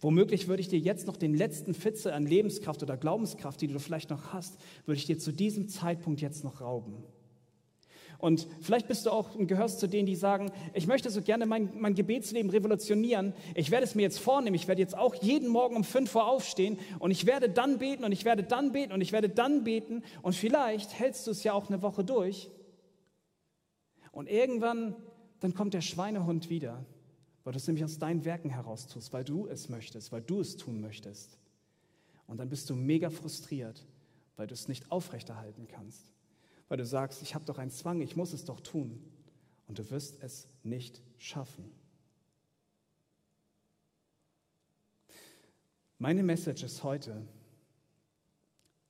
Womöglich 0.00 0.48
würde 0.48 0.60
ich 0.60 0.68
dir 0.68 0.78
jetzt 0.78 1.06
noch 1.06 1.16
den 1.16 1.34
letzten 1.34 1.74
Fitze 1.74 2.14
an 2.14 2.26
Lebenskraft 2.26 2.82
oder 2.82 2.96
Glaubenskraft, 2.96 3.60
die 3.60 3.68
du 3.68 3.78
vielleicht 3.78 4.10
noch 4.10 4.32
hast, 4.32 4.58
würde 4.86 4.98
ich 4.98 5.06
dir 5.06 5.18
zu 5.18 5.32
diesem 5.32 5.68
Zeitpunkt 5.68 6.20
jetzt 6.20 6.44
noch 6.44 6.60
rauben. 6.60 7.02
Und 8.18 8.46
vielleicht 8.60 8.86
bist 8.86 9.04
du 9.04 9.10
auch 9.10 9.34
und 9.34 9.48
gehörst 9.48 9.80
zu 9.80 9.88
denen, 9.88 10.06
die 10.06 10.14
sagen, 10.14 10.52
ich 10.74 10.86
möchte 10.86 11.10
so 11.10 11.22
gerne 11.22 11.44
mein, 11.44 11.70
mein 11.80 11.94
Gebetsleben 11.94 12.52
revolutionieren. 12.52 13.34
Ich 13.56 13.72
werde 13.72 13.84
es 13.84 13.96
mir 13.96 14.02
jetzt 14.02 14.20
vornehmen. 14.20 14.54
Ich 14.54 14.68
werde 14.68 14.80
jetzt 14.80 14.96
auch 14.96 15.16
jeden 15.16 15.48
Morgen 15.48 15.74
um 15.74 15.82
fünf 15.82 16.14
Uhr 16.14 16.24
aufstehen 16.28 16.78
und 17.00 17.10
ich 17.10 17.26
werde 17.26 17.50
dann 17.50 17.78
beten 17.78 18.04
und 18.04 18.12
ich 18.12 18.24
werde 18.24 18.44
dann 18.44 18.70
beten 18.70 18.92
und 18.92 19.00
ich 19.00 19.10
werde 19.10 19.28
dann 19.28 19.64
beten. 19.64 20.04
Und 20.22 20.36
vielleicht 20.36 20.96
hältst 20.96 21.26
du 21.26 21.32
es 21.32 21.42
ja 21.42 21.52
auch 21.52 21.68
eine 21.68 21.82
Woche 21.82 22.04
durch. 22.04 22.48
Und 24.12 24.30
irgendwann 24.30 24.94
dann 25.42 25.54
kommt 25.54 25.74
der 25.74 25.80
Schweinehund 25.80 26.48
wieder, 26.48 26.84
weil 27.44 27.52
du 27.52 27.56
es 27.56 27.66
nämlich 27.66 27.84
aus 27.84 27.98
deinen 27.98 28.24
Werken 28.24 28.50
heraus 28.50 28.86
tust, 28.86 29.12
weil 29.12 29.24
du 29.24 29.46
es 29.46 29.68
möchtest, 29.68 30.12
weil 30.12 30.22
du 30.22 30.40
es 30.40 30.56
tun 30.56 30.80
möchtest. 30.80 31.38
Und 32.26 32.38
dann 32.38 32.48
bist 32.48 32.70
du 32.70 32.74
mega 32.74 33.10
frustriert, 33.10 33.84
weil 34.36 34.46
du 34.46 34.54
es 34.54 34.68
nicht 34.68 34.90
aufrechterhalten 34.90 35.66
kannst, 35.68 36.12
weil 36.68 36.78
du 36.78 36.86
sagst, 36.86 37.22
ich 37.22 37.34
habe 37.34 37.44
doch 37.44 37.58
einen 37.58 37.70
Zwang, 37.70 38.00
ich 38.00 38.16
muss 38.16 38.32
es 38.32 38.44
doch 38.44 38.60
tun. 38.60 39.02
Und 39.68 39.78
du 39.78 39.90
wirst 39.90 40.22
es 40.22 40.48
nicht 40.62 41.02
schaffen. 41.18 41.70
Meine 45.98 46.22
Message 46.22 46.64
ist 46.64 46.82
heute, 46.82 47.26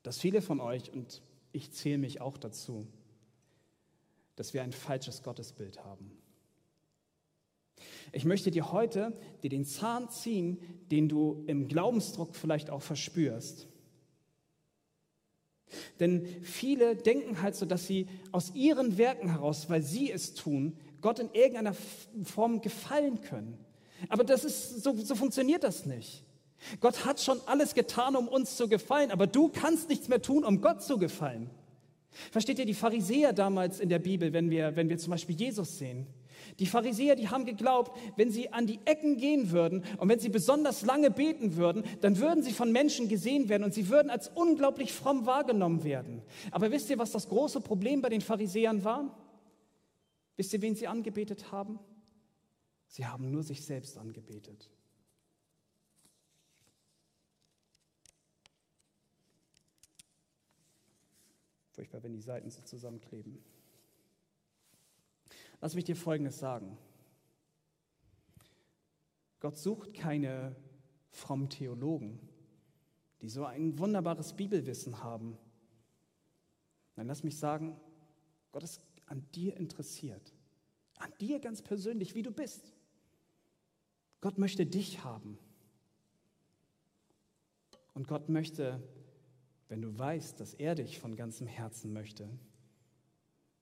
dass 0.03 0.19
viele 0.19 0.43
von 0.43 0.61
euch, 0.61 0.93
und 0.93 1.23
ich 1.53 1.71
zähle 1.73 1.99
mich 1.99 2.21
auch 2.21 2.38
dazu, 2.38 2.87
dass 4.37 4.55
wir 4.55 4.62
ein 4.62 4.73
falsches 4.73 5.23
Gottesbild 5.23 5.85
haben. 5.85 6.11
Ich 8.12 8.25
möchte 8.25 8.51
dir 8.51 8.73
heute 8.73 9.12
dir 9.42 9.51
den 9.51 9.64
Zahn 9.64 10.09
ziehen, 10.11 10.59
den 10.90 11.09
du 11.09 11.45
im 11.47 11.68
Glaubensdruck 11.68 12.37
vielleicht 12.37 12.71
auch 12.71 12.83
verspürst. 12.83 13.68
Denn 16.01 16.27
viele 16.42 16.97
denken 16.97 17.40
halt 17.40 17.55
so, 17.55 17.64
dass 17.64 17.87
sie 17.87 18.07
aus 18.31 18.55
ihren 18.55 18.99
Werken 18.99 19.31
heraus, 19.31 19.71
weil 19.71 19.83
sie 19.83 20.11
es 20.11 20.35
tun, 20.35 20.77
Gott 21.01 21.18
in 21.18 21.31
irgendeiner 21.33 21.75
Form 22.25 22.61
gefallen 22.61 23.21
können. 23.23 23.59
Aber 24.09 24.25
das 24.25 24.45
ist, 24.45 24.83
so, 24.83 24.95
so 24.97 25.14
funktioniert 25.14 25.64
das 25.64 25.87
nicht. 25.87 26.25
Gott 26.81 27.05
hat 27.05 27.21
schon 27.21 27.40
alles 27.47 27.75
getan, 27.75 28.14
um 28.14 28.29
uns 28.29 28.57
zu 28.57 28.68
gefallen, 28.68 29.11
aber 29.11 29.27
du 29.27 29.49
kannst 29.49 29.88
nichts 29.88 30.09
mehr 30.09 30.23
tun, 30.23 30.45
um 30.45 30.61
Gott 30.61 30.83
zu 30.83 30.99
gefallen. 30.99 31.51
Versteht 32.31 32.59
ihr 32.59 32.66
die 32.66 32.75
Pharisäer 32.75 33.33
damals 33.33 33.81
in 33.81 33.88
der 33.88 33.99
Bibel, 33.99 34.33
wenn 34.33 34.51
wir, 34.51 34.77
wenn 34.77 34.88
wir 34.88 34.99
zum 34.99 35.11
Beispiel 35.11 35.35
Jesus 35.35 35.79
sehen? 35.79 36.07
Die 36.59 36.67
Pharisäer, 36.67 37.17
die 37.17 37.29
haben 37.29 37.45
geglaubt, 37.45 37.97
wenn 38.17 38.31
sie 38.31 38.53
an 38.53 38.67
die 38.67 38.81
Ecken 38.85 39.17
gehen 39.17 39.51
würden 39.51 39.85
und 39.99 40.09
wenn 40.09 40.19
sie 40.19 40.29
besonders 40.29 40.83
lange 40.83 41.11
beten 41.11 41.57
würden, 41.57 41.85
dann 42.01 42.19
würden 42.19 42.43
sie 42.43 42.53
von 42.53 42.73
Menschen 42.73 43.09
gesehen 43.09 43.49
werden 43.49 43.65
und 43.65 43.75
sie 43.75 43.89
würden 43.89 44.11
als 44.11 44.29
unglaublich 44.29 44.93
fromm 44.93 45.27
wahrgenommen 45.27 45.85
werden. 45.85 46.23
Aber 46.51 46.71
wisst 46.71 46.91
ihr, 46.91 46.99
was 46.99 47.13
das 47.13 47.29
große 47.29 47.61
Problem 47.61 48.03
bei 48.03 48.09
den 48.09 48.21
Pharisäern 48.21 48.85
war? 48.85 49.19
Wisst 50.37 50.53
ihr, 50.53 50.63
wen 50.63 50.75
sie 50.75 50.89
angebetet 50.89 51.53
haben? 51.53 51.79
Sie 52.89 53.07
haben 53.07 53.31
nur 53.31 53.43
sich 53.43 53.65
selbst 53.65 53.97
angebetet. 53.97 54.71
Furchtbar, 61.71 62.03
wenn 62.03 62.13
die 62.13 62.21
Seiten 62.21 62.51
so 62.51 62.61
zusammenkleben. 62.61 63.43
Lass 65.62 65.75
mich 65.75 65.85
dir 65.85 65.96
Folgendes 65.96 66.38
sagen. 66.38 66.77
Gott 69.40 69.57
sucht 69.57 69.94
keine 69.94 70.55
frommen 71.09 71.48
Theologen, 71.48 72.20
die 73.22 73.31
so 73.31 73.46
ein 73.46 73.79
wunderbares 73.79 74.35
Bibelwissen 74.35 75.03
haben. 75.03 75.38
Nein, 76.96 77.07
lass 77.07 77.22
mich 77.22 77.38
sagen, 77.38 77.81
Gott 78.53 78.62
ist 78.62 78.83
an 79.07 79.25
dir 79.35 79.57
interessiert. 79.57 80.35
An 80.98 81.11
dir 81.18 81.40
ganz 81.40 81.62
persönlich, 81.62 82.14
wie 82.14 82.22
du 82.22 82.31
bist. 82.31 82.75
Gott 84.20 84.37
möchte 84.37 84.66
dich 84.66 85.03
haben. 85.03 85.38
Und 87.94 88.07
Gott 88.07 88.29
möchte 88.29 88.83
wenn 89.72 89.81
du 89.81 89.98
weißt, 89.98 90.38
dass 90.38 90.53
er 90.53 90.75
dich 90.75 90.98
von 90.98 91.16
ganzem 91.16 91.46
Herzen 91.46 91.94
möchte, 91.94 92.29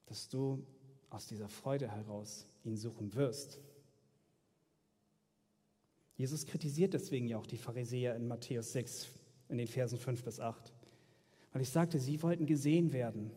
dass 0.07 0.29
du 0.29 0.67
aus 1.11 1.27
dieser 1.27 1.49
Freude 1.49 1.91
heraus 1.91 2.47
ihn 2.65 2.77
suchen 2.77 3.15
wirst. 3.15 3.61
Jesus 6.17 6.47
kritisiert 6.47 6.95
deswegen 6.95 7.27
ja 7.27 7.39
auch 7.39 7.47
die 7.47 7.57
Pharisäer 7.57 8.15
in 8.15 8.29
Matthäus 8.29 8.73
6 8.73 9.09
in 9.49 9.59
den 9.59 9.67
Versen 9.67 9.99
5 9.99 10.23
bis 10.23 10.39
8, 10.39 10.73
weil 11.53 11.63
ich 11.63 11.71
sagte, 11.71 11.99
sie 11.99 12.23
wollten 12.23 12.47
gesehen 12.47 12.93
werden. 12.93 13.31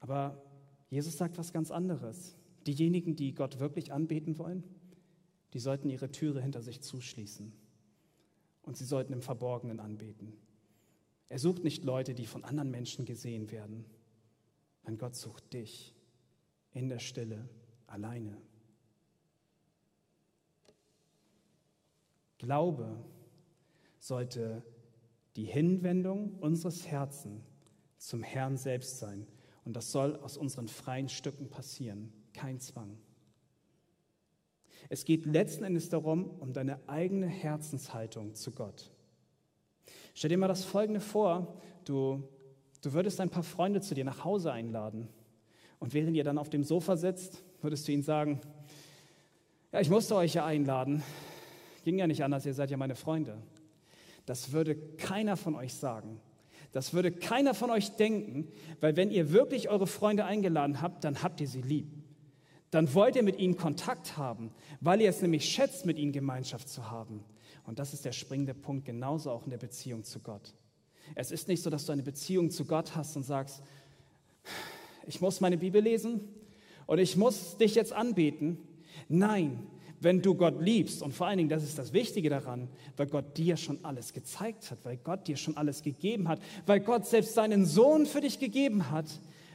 Aber 0.00 0.42
Jesus 0.90 1.16
sagt 1.16 1.38
was 1.38 1.52
ganz 1.52 1.70
anderes. 1.70 2.36
Diejenigen, 2.66 3.14
die 3.14 3.34
Gott 3.34 3.60
wirklich 3.60 3.92
anbeten 3.92 4.38
wollen, 4.38 4.64
die 5.52 5.58
sollten 5.60 5.90
ihre 5.90 6.10
Türe 6.10 6.40
hinter 6.40 6.62
sich 6.62 6.80
zuschließen 6.80 7.52
und 8.62 8.76
sie 8.76 8.84
sollten 8.84 9.12
im 9.12 9.22
Verborgenen 9.22 9.80
anbeten. 9.80 10.32
Er 11.28 11.38
sucht 11.38 11.62
nicht 11.64 11.84
Leute, 11.84 12.14
die 12.14 12.26
von 12.26 12.44
anderen 12.44 12.70
Menschen 12.70 13.04
gesehen 13.04 13.50
werden. 13.50 13.84
Nein, 14.84 14.98
Gott 14.98 15.16
sucht 15.16 15.52
dich 15.52 15.94
in 16.72 16.88
der 16.88 16.98
Stille, 16.98 17.48
alleine. 17.86 18.36
Glaube 22.38 23.02
sollte 23.98 24.62
die 25.36 25.44
Hinwendung 25.44 26.34
unseres 26.40 26.86
Herzens 26.86 27.42
zum 27.96 28.22
Herrn 28.22 28.56
selbst 28.56 28.98
sein. 28.98 29.26
Und 29.64 29.74
das 29.74 29.90
soll 29.90 30.16
aus 30.16 30.36
unseren 30.36 30.68
freien 30.68 31.08
Stücken 31.08 31.48
passieren, 31.48 32.12
kein 32.34 32.60
Zwang. 32.60 32.98
Es 34.90 35.06
geht 35.06 35.24
letzten 35.24 35.64
Endes 35.64 35.88
darum, 35.88 36.28
um 36.40 36.52
deine 36.52 36.86
eigene 36.86 37.26
Herzenshaltung 37.26 38.34
zu 38.34 38.50
Gott. 38.52 38.92
Stell 40.14 40.28
dir 40.28 40.36
mal 40.36 40.48
das 40.48 40.64
Folgende 40.64 41.00
vor, 41.00 41.58
du, 41.84 42.28
du 42.84 42.92
würdest 42.92 43.20
ein 43.20 43.30
paar 43.30 43.42
Freunde 43.42 43.80
zu 43.80 43.94
dir 43.94 44.04
nach 44.04 44.24
Hause 44.24 44.52
einladen 44.52 45.08
und 45.78 45.94
während 45.94 46.16
ihr 46.16 46.24
dann 46.24 46.38
auf 46.38 46.50
dem 46.50 46.64
Sofa 46.64 46.96
sitzt, 46.96 47.42
würdest 47.62 47.88
du 47.88 47.92
ihnen 47.92 48.02
sagen, 48.02 48.40
ja, 49.72 49.80
ich 49.80 49.90
musste 49.90 50.14
euch 50.16 50.34
ja 50.34 50.44
einladen, 50.44 51.02
ging 51.84 51.98
ja 51.98 52.06
nicht 52.06 52.22
anders, 52.22 52.46
ihr 52.46 52.54
seid 52.54 52.70
ja 52.70 52.76
meine 52.76 52.94
Freunde. 52.94 53.38
Das 54.26 54.52
würde 54.52 54.76
keiner 54.76 55.36
von 55.36 55.54
euch 55.54 55.74
sagen. 55.74 56.20
Das 56.72 56.92
würde 56.92 57.12
keiner 57.12 57.54
von 57.54 57.70
euch 57.70 57.90
denken, 57.96 58.48
weil 58.80 58.96
wenn 58.96 59.10
ihr 59.10 59.32
wirklich 59.32 59.68
eure 59.68 59.86
Freunde 59.86 60.24
eingeladen 60.24 60.80
habt, 60.80 61.04
dann 61.04 61.22
habt 61.22 61.40
ihr 61.40 61.48
sie 61.48 61.62
lieb. 61.62 61.86
Dann 62.70 62.92
wollt 62.94 63.14
ihr 63.14 63.22
mit 63.22 63.38
ihnen 63.38 63.56
Kontakt 63.56 64.16
haben, 64.16 64.50
weil 64.80 65.00
ihr 65.00 65.08
es 65.08 65.22
nämlich 65.22 65.44
schätzt, 65.44 65.86
mit 65.86 65.98
ihnen 65.98 66.12
Gemeinschaft 66.12 66.68
zu 66.68 66.90
haben. 66.90 67.24
Und 67.64 67.78
das 67.78 67.94
ist 67.94 68.04
der 68.04 68.12
springende 68.12 68.54
Punkt, 68.54 68.84
genauso 68.84 69.30
auch 69.30 69.44
in 69.44 69.50
der 69.50 69.58
Beziehung 69.58 70.02
zu 70.02 70.18
Gott. 70.20 70.54
Es 71.14 71.30
ist 71.30 71.48
nicht 71.48 71.62
so, 71.62 71.70
dass 71.70 71.86
du 71.86 71.92
eine 71.92 72.02
Beziehung 72.02 72.50
zu 72.50 72.64
Gott 72.64 72.96
hast 72.96 73.16
und 73.16 73.22
sagst, 73.22 73.62
ich 75.06 75.20
muss 75.20 75.40
meine 75.40 75.58
Bibel 75.58 75.82
lesen 75.82 76.20
und 76.86 76.98
ich 76.98 77.16
muss 77.16 77.56
dich 77.56 77.74
jetzt 77.74 77.92
anbeten. 77.92 78.58
Nein, 79.08 79.66
wenn 80.00 80.22
du 80.22 80.34
Gott 80.34 80.60
liebst, 80.60 81.02
und 81.02 81.12
vor 81.12 81.26
allen 81.26 81.38
Dingen, 81.38 81.48
das 81.48 81.64
ist 81.64 81.78
das 81.78 81.92
Wichtige 81.92 82.28
daran, 82.28 82.68
weil 82.96 83.06
Gott 83.06 83.36
dir 83.36 83.56
schon 83.56 83.84
alles 83.84 84.12
gezeigt 84.12 84.70
hat, 84.70 84.78
weil 84.84 84.98
Gott 84.98 85.26
dir 85.26 85.36
schon 85.36 85.56
alles 85.56 85.82
gegeben 85.82 86.28
hat, 86.28 86.40
weil 86.66 86.80
Gott 86.80 87.06
selbst 87.06 87.34
seinen 87.34 87.64
Sohn 87.64 88.06
für 88.06 88.20
dich 88.20 88.38
gegeben 88.38 88.90
hat, 88.90 89.06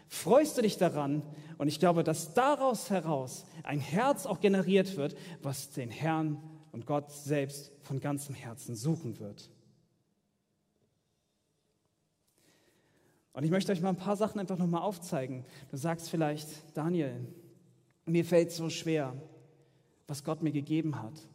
freust 0.08 0.58
du 0.58 0.62
dich 0.62 0.78
daran. 0.78 1.22
Und 1.58 1.68
ich 1.68 1.80
glaube, 1.80 2.04
dass 2.04 2.34
daraus 2.34 2.90
heraus 2.90 3.46
ein 3.64 3.80
Herz 3.80 4.26
auch 4.26 4.40
generiert 4.40 4.98
wird, 4.98 5.16
was 5.42 5.70
den 5.70 5.92
Herrn 5.92 6.38
und 6.72 6.86
Gott 6.86 7.12
selbst 7.12 7.72
von 7.82 8.00
ganzem 8.00 8.36
Herzen 8.36 8.76
suchen 8.76 9.20
wird. 9.20 9.50
Und 13.34 13.44
ich 13.44 13.52
möchte 13.52 13.72
euch 13.72 13.82
mal 13.82 13.90
ein 13.90 13.96
paar 13.96 14.16
Sachen 14.16 14.40
einfach 14.40 14.58
nochmal 14.58 14.82
aufzeigen. 14.82 15.46
Du 15.70 15.78
sagst 15.78 16.10
vielleicht, 16.10 16.48
Daniel, 16.76 17.28
mir 18.06 18.26
fällt 18.26 18.52
so 18.52 18.70
schwer, 18.70 19.16
was 20.08 20.24
Gott 20.24 20.42
mir 20.42 20.52
gegeben 20.52 21.02
hat. 21.02 21.28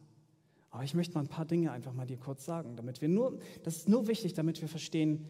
Aber 0.70 0.83
ich 0.83 0.94
möchte 0.94 1.14
mal 1.14 1.20
ein 1.20 1.28
paar 1.28 1.44
Dinge 1.44 1.70
einfach 1.70 1.92
mal 1.92 2.07
dir 2.07 2.16
kurz 2.16 2.44
sagen, 2.44 2.74
damit 2.74 3.00
wir 3.00 3.09
nur, 3.09 3.38
das 3.62 3.76
ist 3.76 3.88
nur 3.88 4.09
wichtig, 4.09 4.35
damit 4.35 4.61
wir 4.61 4.68
verstehen, 4.68 5.28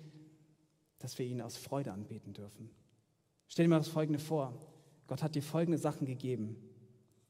dass 1.00 1.18
wir 1.18 1.27
ihn 1.27 1.42
aus 1.42 1.59
Freude 1.59 1.92
anbeten 1.92 2.33
dürfen. 2.33 2.70
Stell 3.46 3.66
dir 3.66 3.68
mal 3.68 3.79
das 3.79 3.88
Folgende 3.88 4.18
vor. 4.18 4.55
Gott 5.07 5.22
hat 5.22 5.35
dir 5.35 5.42
folgende 5.42 5.77
Sachen 5.77 6.07
gegeben, 6.07 6.57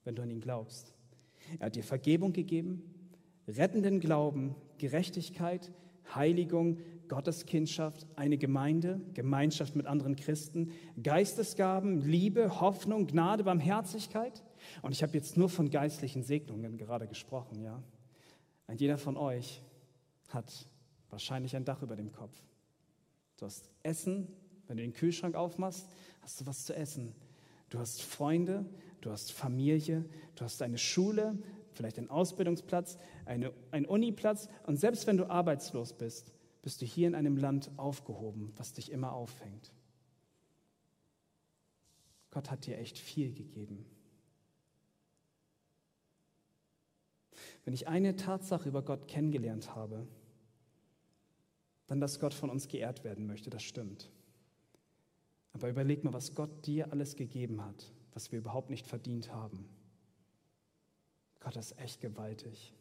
wenn 0.05 0.14
du 0.14 0.23
an 0.23 0.31
ihn 0.31 0.40
glaubst. 0.40 0.94
Er 1.59 1.66
hat 1.66 1.75
dir 1.75 1.83
Vergebung 1.83 2.33
gegeben, 2.33 2.83
rettenden 3.49 3.99
Glauben, 3.99 4.55
Gerechtigkeit, 4.79 5.73
Heiligung, 6.14 6.79
Gotteskindschaft, 7.09 8.07
eine 8.17 8.38
Gemeinde, 8.38 9.01
Gemeinschaft 9.14 9.77
mit 9.77 9.87
anderen 9.87 10.17
Christen, 10.17 10.73
Geistesgaben, 11.03 12.01
Liebe, 12.01 12.61
Hoffnung, 12.61 13.07
Gnade, 13.07 13.45
Barmherzigkeit. 13.45 14.43
Und 14.83 14.93
ich 14.93 15.03
habe 15.03 15.12
jetzt 15.14 15.37
nur 15.37 15.49
von 15.49 15.71
geistlichen 15.71 16.23
Segnungen 16.23 16.79
gerade 16.79 17.07
gesprochen, 17.07 17.62
ja. 17.62 17.83
Ein 18.67 18.79
jeder 18.79 18.97
von 18.97 19.17
euch 19.17 19.62
hat 20.31 20.67
wahrscheinlich 21.11 21.55
ein 21.55 21.64
Dach 21.64 21.83
über 21.83 21.97
dem 21.97 22.12
Kopf. 22.12 22.35
Du 23.37 23.47
hast 23.47 23.69
Essen, 23.83 24.29
wenn 24.67 24.79
du 24.79 24.83
den 24.83 24.95
Kühlschrank 24.95 25.35
aufmachst, 25.35 25.87
hast 26.21 26.40
du 26.40 26.47
was 26.47 26.64
zu 26.64 26.75
essen. 26.75 27.14
Du 27.69 27.79
hast 27.79 28.03
Freunde, 28.03 28.64
du 29.01 29.11
hast 29.11 29.33
Familie, 29.33 30.05
du 30.37 30.45
hast 30.45 30.62
eine 30.62 30.79
Schule, 30.79 31.38
vielleicht 31.73 31.99
einen 31.99 32.11
Ausbildungsplatz, 32.11 32.99
eine, 33.27 33.53
einen 33.71 33.87
Uniplatz 33.87 34.49
und 34.67 34.77
selbst 34.77 35.07
wenn 35.07 35.17
du 35.17 35.29
arbeitslos 35.29 35.93
bist, 35.93 36.33
bist 36.64 36.83
du 36.83 36.85
hier 36.85 37.07
in 37.07 37.14
einem 37.14 37.37
Land 37.37 37.70
aufgehoben, 37.77 38.53
was 38.57 38.72
dich 38.72 38.90
immer 38.90 39.12
auffängt. 39.12 39.72
Gott 42.33 42.50
hat 42.50 42.66
dir 42.66 42.79
echt 42.79 42.98
viel 42.98 43.33
gegeben. 43.33 43.87
Wenn 47.64 47.74
ich 47.74 47.87
eine 47.87 48.16
Tatsache 48.16 48.68
über 48.68 48.83
Gott 48.83 49.07
kennengelernt 49.07 49.77
habe, 49.77 50.09
dann, 51.87 52.00
dass 52.00 52.18
Gott 52.18 52.35
von 52.35 52.50
uns 52.50 52.66
geehrt 52.66 53.05
werden 53.05 53.29
möchte, 53.29 53.50
das 53.50 53.62
stimmt. 53.62 54.11
Aber 55.53 55.68
überleg 55.68 56.03
mal, 56.03 56.12
was 56.12 56.35
Gott 56.35 56.66
dir 56.66 56.90
alles 56.90 57.14
gegeben 57.14 57.64
hat 57.64 57.92
was 58.14 58.31
wir 58.31 58.38
überhaupt 58.38 58.70
nicht 58.70 58.87
verdient 58.87 59.33
haben. 59.33 59.68
Gott 61.40 61.57
ist 61.57 61.79
echt 61.79 62.00
gewaltig. 62.00 62.72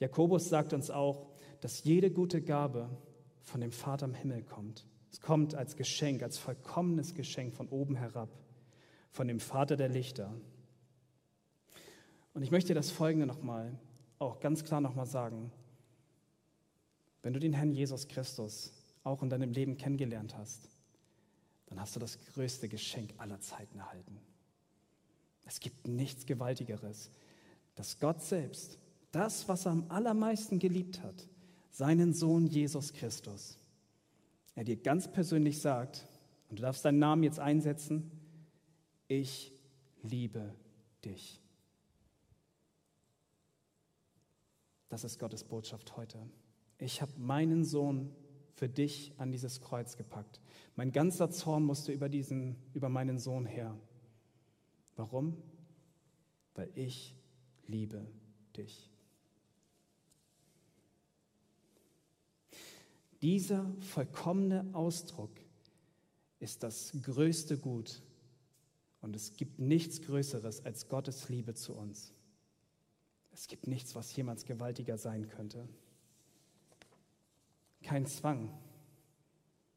Jakobus 0.00 0.48
sagt 0.48 0.72
uns 0.72 0.90
auch, 0.90 1.28
dass 1.60 1.84
jede 1.84 2.10
gute 2.10 2.42
Gabe 2.42 2.90
von 3.42 3.60
dem 3.60 3.70
Vater 3.70 4.06
im 4.06 4.14
Himmel 4.14 4.42
kommt. 4.42 4.86
Es 5.12 5.20
kommt 5.20 5.54
als 5.54 5.76
Geschenk, 5.76 6.22
als 6.22 6.38
vollkommenes 6.38 7.14
Geschenk 7.14 7.54
von 7.54 7.68
oben 7.68 7.96
herab, 7.96 8.30
von 9.10 9.28
dem 9.28 9.40
Vater 9.40 9.76
der 9.76 9.88
Lichter. 9.88 10.34
Und 12.32 12.42
ich 12.42 12.50
möchte 12.50 12.74
das 12.74 12.90
Folgende 12.90 13.26
nochmal, 13.26 13.78
auch 14.18 14.40
ganz 14.40 14.64
klar 14.64 14.80
nochmal 14.80 15.06
sagen. 15.06 15.52
Wenn 17.22 17.34
du 17.34 17.40
den 17.40 17.52
Herrn 17.52 17.72
Jesus 17.72 18.08
Christus 18.08 18.72
auch 19.04 19.22
in 19.22 19.28
deinem 19.28 19.52
Leben 19.52 19.76
kennengelernt 19.76 20.36
hast, 20.36 20.70
dann 21.66 21.80
hast 21.80 21.94
du 21.94 22.00
das 22.00 22.18
größte 22.34 22.68
Geschenk 22.68 23.12
aller 23.18 23.40
Zeiten 23.40 23.78
erhalten. 23.78 24.18
Es 25.44 25.60
gibt 25.60 25.88
nichts 25.88 26.24
Gewaltigeres, 26.24 27.10
dass 27.74 27.98
Gott 27.98 28.22
selbst 28.22 28.78
das, 29.12 29.48
was 29.48 29.66
er 29.66 29.72
am 29.72 29.86
allermeisten 29.88 30.58
geliebt 30.58 31.02
hat, 31.02 31.28
seinen 31.70 32.12
Sohn 32.12 32.46
Jesus 32.46 32.92
Christus, 32.92 33.58
er 34.54 34.64
dir 34.64 34.76
ganz 34.76 35.10
persönlich 35.10 35.60
sagt, 35.60 36.06
und 36.48 36.58
du 36.58 36.62
darfst 36.62 36.84
deinen 36.84 36.98
Namen 36.98 37.22
jetzt 37.22 37.38
einsetzen, 37.38 38.10
ich 39.08 39.52
liebe 40.02 40.54
dich. 41.04 41.40
Das 44.88 45.04
ist 45.04 45.18
Gottes 45.18 45.44
Botschaft 45.44 45.96
heute. 45.96 46.18
Ich 46.78 47.00
habe 47.00 47.12
meinen 47.16 47.64
Sohn 47.64 48.14
für 48.54 48.68
dich 48.68 49.12
an 49.16 49.30
dieses 49.30 49.60
Kreuz 49.60 49.96
gepackt. 49.96 50.40
Mein 50.76 50.92
ganzer 50.92 51.30
Zorn 51.30 51.62
musste 51.62 51.92
über, 51.92 52.08
diesen, 52.08 52.56
über 52.74 52.88
meinen 52.88 53.18
Sohn 53.18 53.46
her. 53.46 53.78
Warum? 54.96 55.36
Weil 56.54 56.70
ich 56.74 57.16
liebe 57.66 58.06
dich. 58.56 58.90
Dieser 63.22 63.70
vollkommene 63.80 64.68
Ausdruck 64.72 65.30
ist 66.38 66.62
das 66.62 66.92
größte 67.02 67.58
Gut 67.58 68.02
und 69.02 69.14
es 69.14 69.34
gibt 69.36 69.58
nichts 69.58 70.00
Größeres 70.02 70.64
als 70.64 70.88
Gottes 70.88 71.28
Liebe 71.28 71.54
zu 71.54 71.74
uns. 71.74 72.12
Es 73.32 73.46
gibt 73.46 73.66
nichts, 73.66 73.94
was 73.94 74.14
jemals 74.16 74.44
gewaltiger 74.44 74.96
sein 74.96 75.28
könnte. 75.28 75.68
Kein 77.82 78.06
Zwang, 78.06 78.50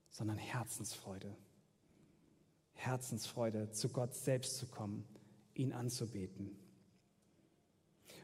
sondern 0.09 0.37
Herzensfreude. 0.37 1.35
Herzensfreude, 2.73 3.71
zu 3.71 3.89
Gott 3.89 4.13
selbst 4.15 4.57
zu 4.57 4.67
kommen, 4.67 5.05
ihn 5.53 5.73
anzubeten. 5.73 6.51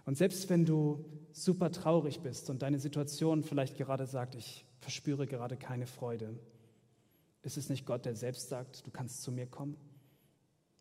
Und 0.05 0.17
selbst 0.17 0.49
wenn 0.49 0.65
du 0.65 1.05
super 1.31 1.71
traurig 1.71 2.21
bist 2.21 2.49
und 2.49 2.61
deine 2.61 2.79
Situation 2.79 3.43
vielleicht 3.43 3.77
gerade 3.77 4.05
sagt, 4.05 4.35
ich 4.35 4.65
verspüre 4.79 5.27
gerade 5.27 5.57
keine 5.57 5.85
Freude, 5.85 6.39
ist 7.41 7.57
es 7.57 7.69
nicht 7.69 7.85
Gott, 7.85 8.05
der 8.05 8.15
selbst 8.15 8.49
sagt, 8.49 8.85
du 8.85 8.91
kannst 8.91 9.21
zu 9.21 9.31
mir 9.31 9.47
kommen? 9.47 9.77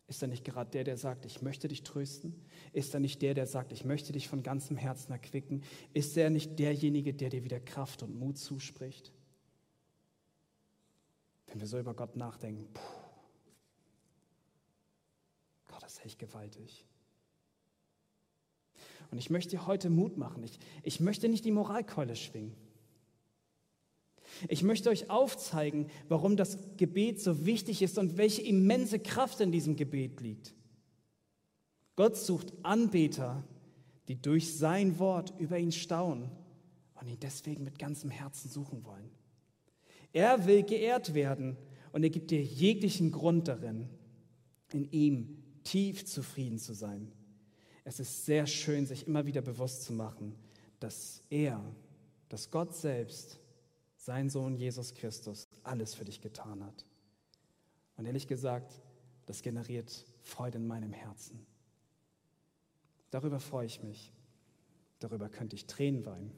Ist 0.09 0.23
er 0.23 0.29
nicht 0.29 0.45
gerade 0.45 0.71
der, 0.71 0.85
der 0.85 0.97
sagt, 0.97 1.27
ich 1.27 1.43
möchte 1.43 1.69
dich 1.69 1.83
trösten? 1.83 2.35
Ist 2.73 2.95
er 2.95 3.01
nicht 3.01 3.21
der, 3.21 3.35
der 3.35 3.47
sagt, 3.47 3.73
ich 3.73 3.85
möchte 3.85 4.13
dich 4.13 4.27
von 4.27 4.43
ganzem 4.43 4.77
Herzen 4.77 5.13
erquicken? 5.13 5.63
Ist 5.93 6.17
er 6.17 6.31
nicht 6.31 6.59
derjenige, 6.59 7.13
der 7.13 7.29
dir 7.29 7.45
wieder 7.45 7.61
Kraft 7.61 8.03
und 8.03 8.19
Mut 8.19 8.39
zuspricht? 8.39 9.13
Wenn 11.47 11.61
wir 11.61 11.67
so 11.67 11.79
über 11.79 11.95
Gott 11.95 12.17
nachdenken, 12.17 12.67
puh, 12.73 12.81
Gott 15.69 15.85
ist 15.85 16.05
echt 16.05 16.19
gewaltig. 16.19 16.87
Und 19.11 19.19
ich 19.19 19.31
möchte 19.31 19.51
dir 19.51 19.67
heute 19.67 19.91
Mut 19.91 20.17
machen. 20.17 20.43
Ich, 20.43 20.59
ich 20.83 21.01
möchte 21.01 21.29
nicht 21.29 21.45
die 21.45 21.51
Moralkeule 21.51 22.17
schwingen. 22.17 22.55
Ich 24.49 24.63
möchte 24.63 24.91
euch 24.91 25.11
aufzeigen, 25.11 25.89
warum 26.09 26.37
das 26.37 26.59
Gebet 26.77 27.21
so 27.21 27.45
wichtig 27.47 27.83
ist 27.83 27.99
und 27.99 28.17
welche 28.17 28.43
immense 28.43 28.99
Kraft 28.99 29.41
in 29.41 29.51
diesem 29.51 29.77
Gebet 29.77 30.21
liegt. 30.21 30.55
Gott 31.97 32.17
sucht 32.17 32.53
Anbeter, 32.63 33.43
die 34.07 34.21
durch 34.21 34.57
sein 34.57 34.99
Wort 34.99 35.35
über 35.39 35.59
ihn 35.59 35.73
staunen 35.73 36.31
und 36.95 37.09
ihn 37.09 37.19
deswegen 37.21 37.65
mit 37.65 37.79
ganzem 37.79 38.11
Herzen 38.11 38.49
suchen 38.49 38.85
wollen. 38.85 39.11
Er 40.13 40.47
will 40.47 40.63
geehrt 40.63 41.15
werden 41.15 41.57
und 41.93 42.03
er 42.03 42.11
gibt 42.11 42.31
dir 42.31 42.43
jeglichen 42.43 43.11
Grund 43.11 43.49
darin, 43.49 43.89
in 44.73 44.91
ihm 44.93 45.43
tief 45.65 46.05
zufrieden 46.07 46.59
zu 46.59 46.73
sein. 46.73 47.13
Es 47.85 48.01
ist 48.01 48.25
sehr 48.25 48.47
schön, 48.47 48.87
sich 48.87 49.07
immer 49.07 49.27
wieder 49.27 49.43
bewusst 49.43 49.85
zu 49.85 49.93
machen, 49.93 50.35
dass 50.79 51.23
er, 51.31 51.63
dass 52.29 52.51
Gott 52.51 52.75
selbst 52.75 53.41
sein 54.09 54.31
Sohn 54.31 54.57
Jesus 54.57 54.95
Christus 54.95 55.49
alles 55.65 55.95
für 55.95 56.07
dich 56.07 56.23
getan 56.23 56.65
hat. 56.65 56.87
Und 57.99 58.07
ehrlich 58.07 58.27
gesagt, 58.27 58.81
das 59.27 59.43
generiert 59.43 60.07
Freude 60.23 60.57
in 60.57 60.67
meinem 60.67 60.95
Herzen. 60.95 61.47
Darüber 63.11 63.39
freue 63.39 63.67
ich 63.67 63.83
mich. 63.83 64.11
Darüber 64.99 65.29
könnte 65.29 65.57
ich 65.57 65.67
Tränen 65.67 66.07
weinen. 66.07 66.33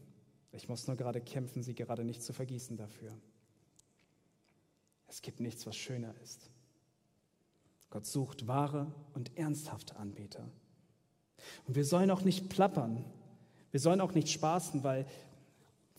Ich 0.50 0.68
muss 0.68 0.88
nur 0.88 0.96
gerade 0.96 1.20
kämpfen, 1.20 1.62
sie 1.62 1.76
gerade 1.76 2.02
nicht 2.02 2.24
zu 2.24 2.32
vergießen 2.32 2.76
dafür. 2.76 3.16
Es 5.06 5.22
gibt 5.22 5.38
nichts, 5.38 5.64
was 5.64 5.76
schöner 5.76 6.12
ist. 6.24 6.50
Gott 7.88 8.04
sucht 8.04 8.48
wahre 8.48 8.92
und 9.14 9.38
ernsthafte 9.38 9.94
Anbeter. 9.94 10.50
Und 11.68 11.76
wir 11.76 11.84
sollen 11.84 12.10
auch 12.10 12.22
nicht 12.22 12.48
plappern. 12.48 13.04
Wir 13.70 13.78
sollen 13.78 14.00
auch 14.00 14.12
nicht 14.12 14.28
spaßen, 14.28 14.82
weil 14.82 15.06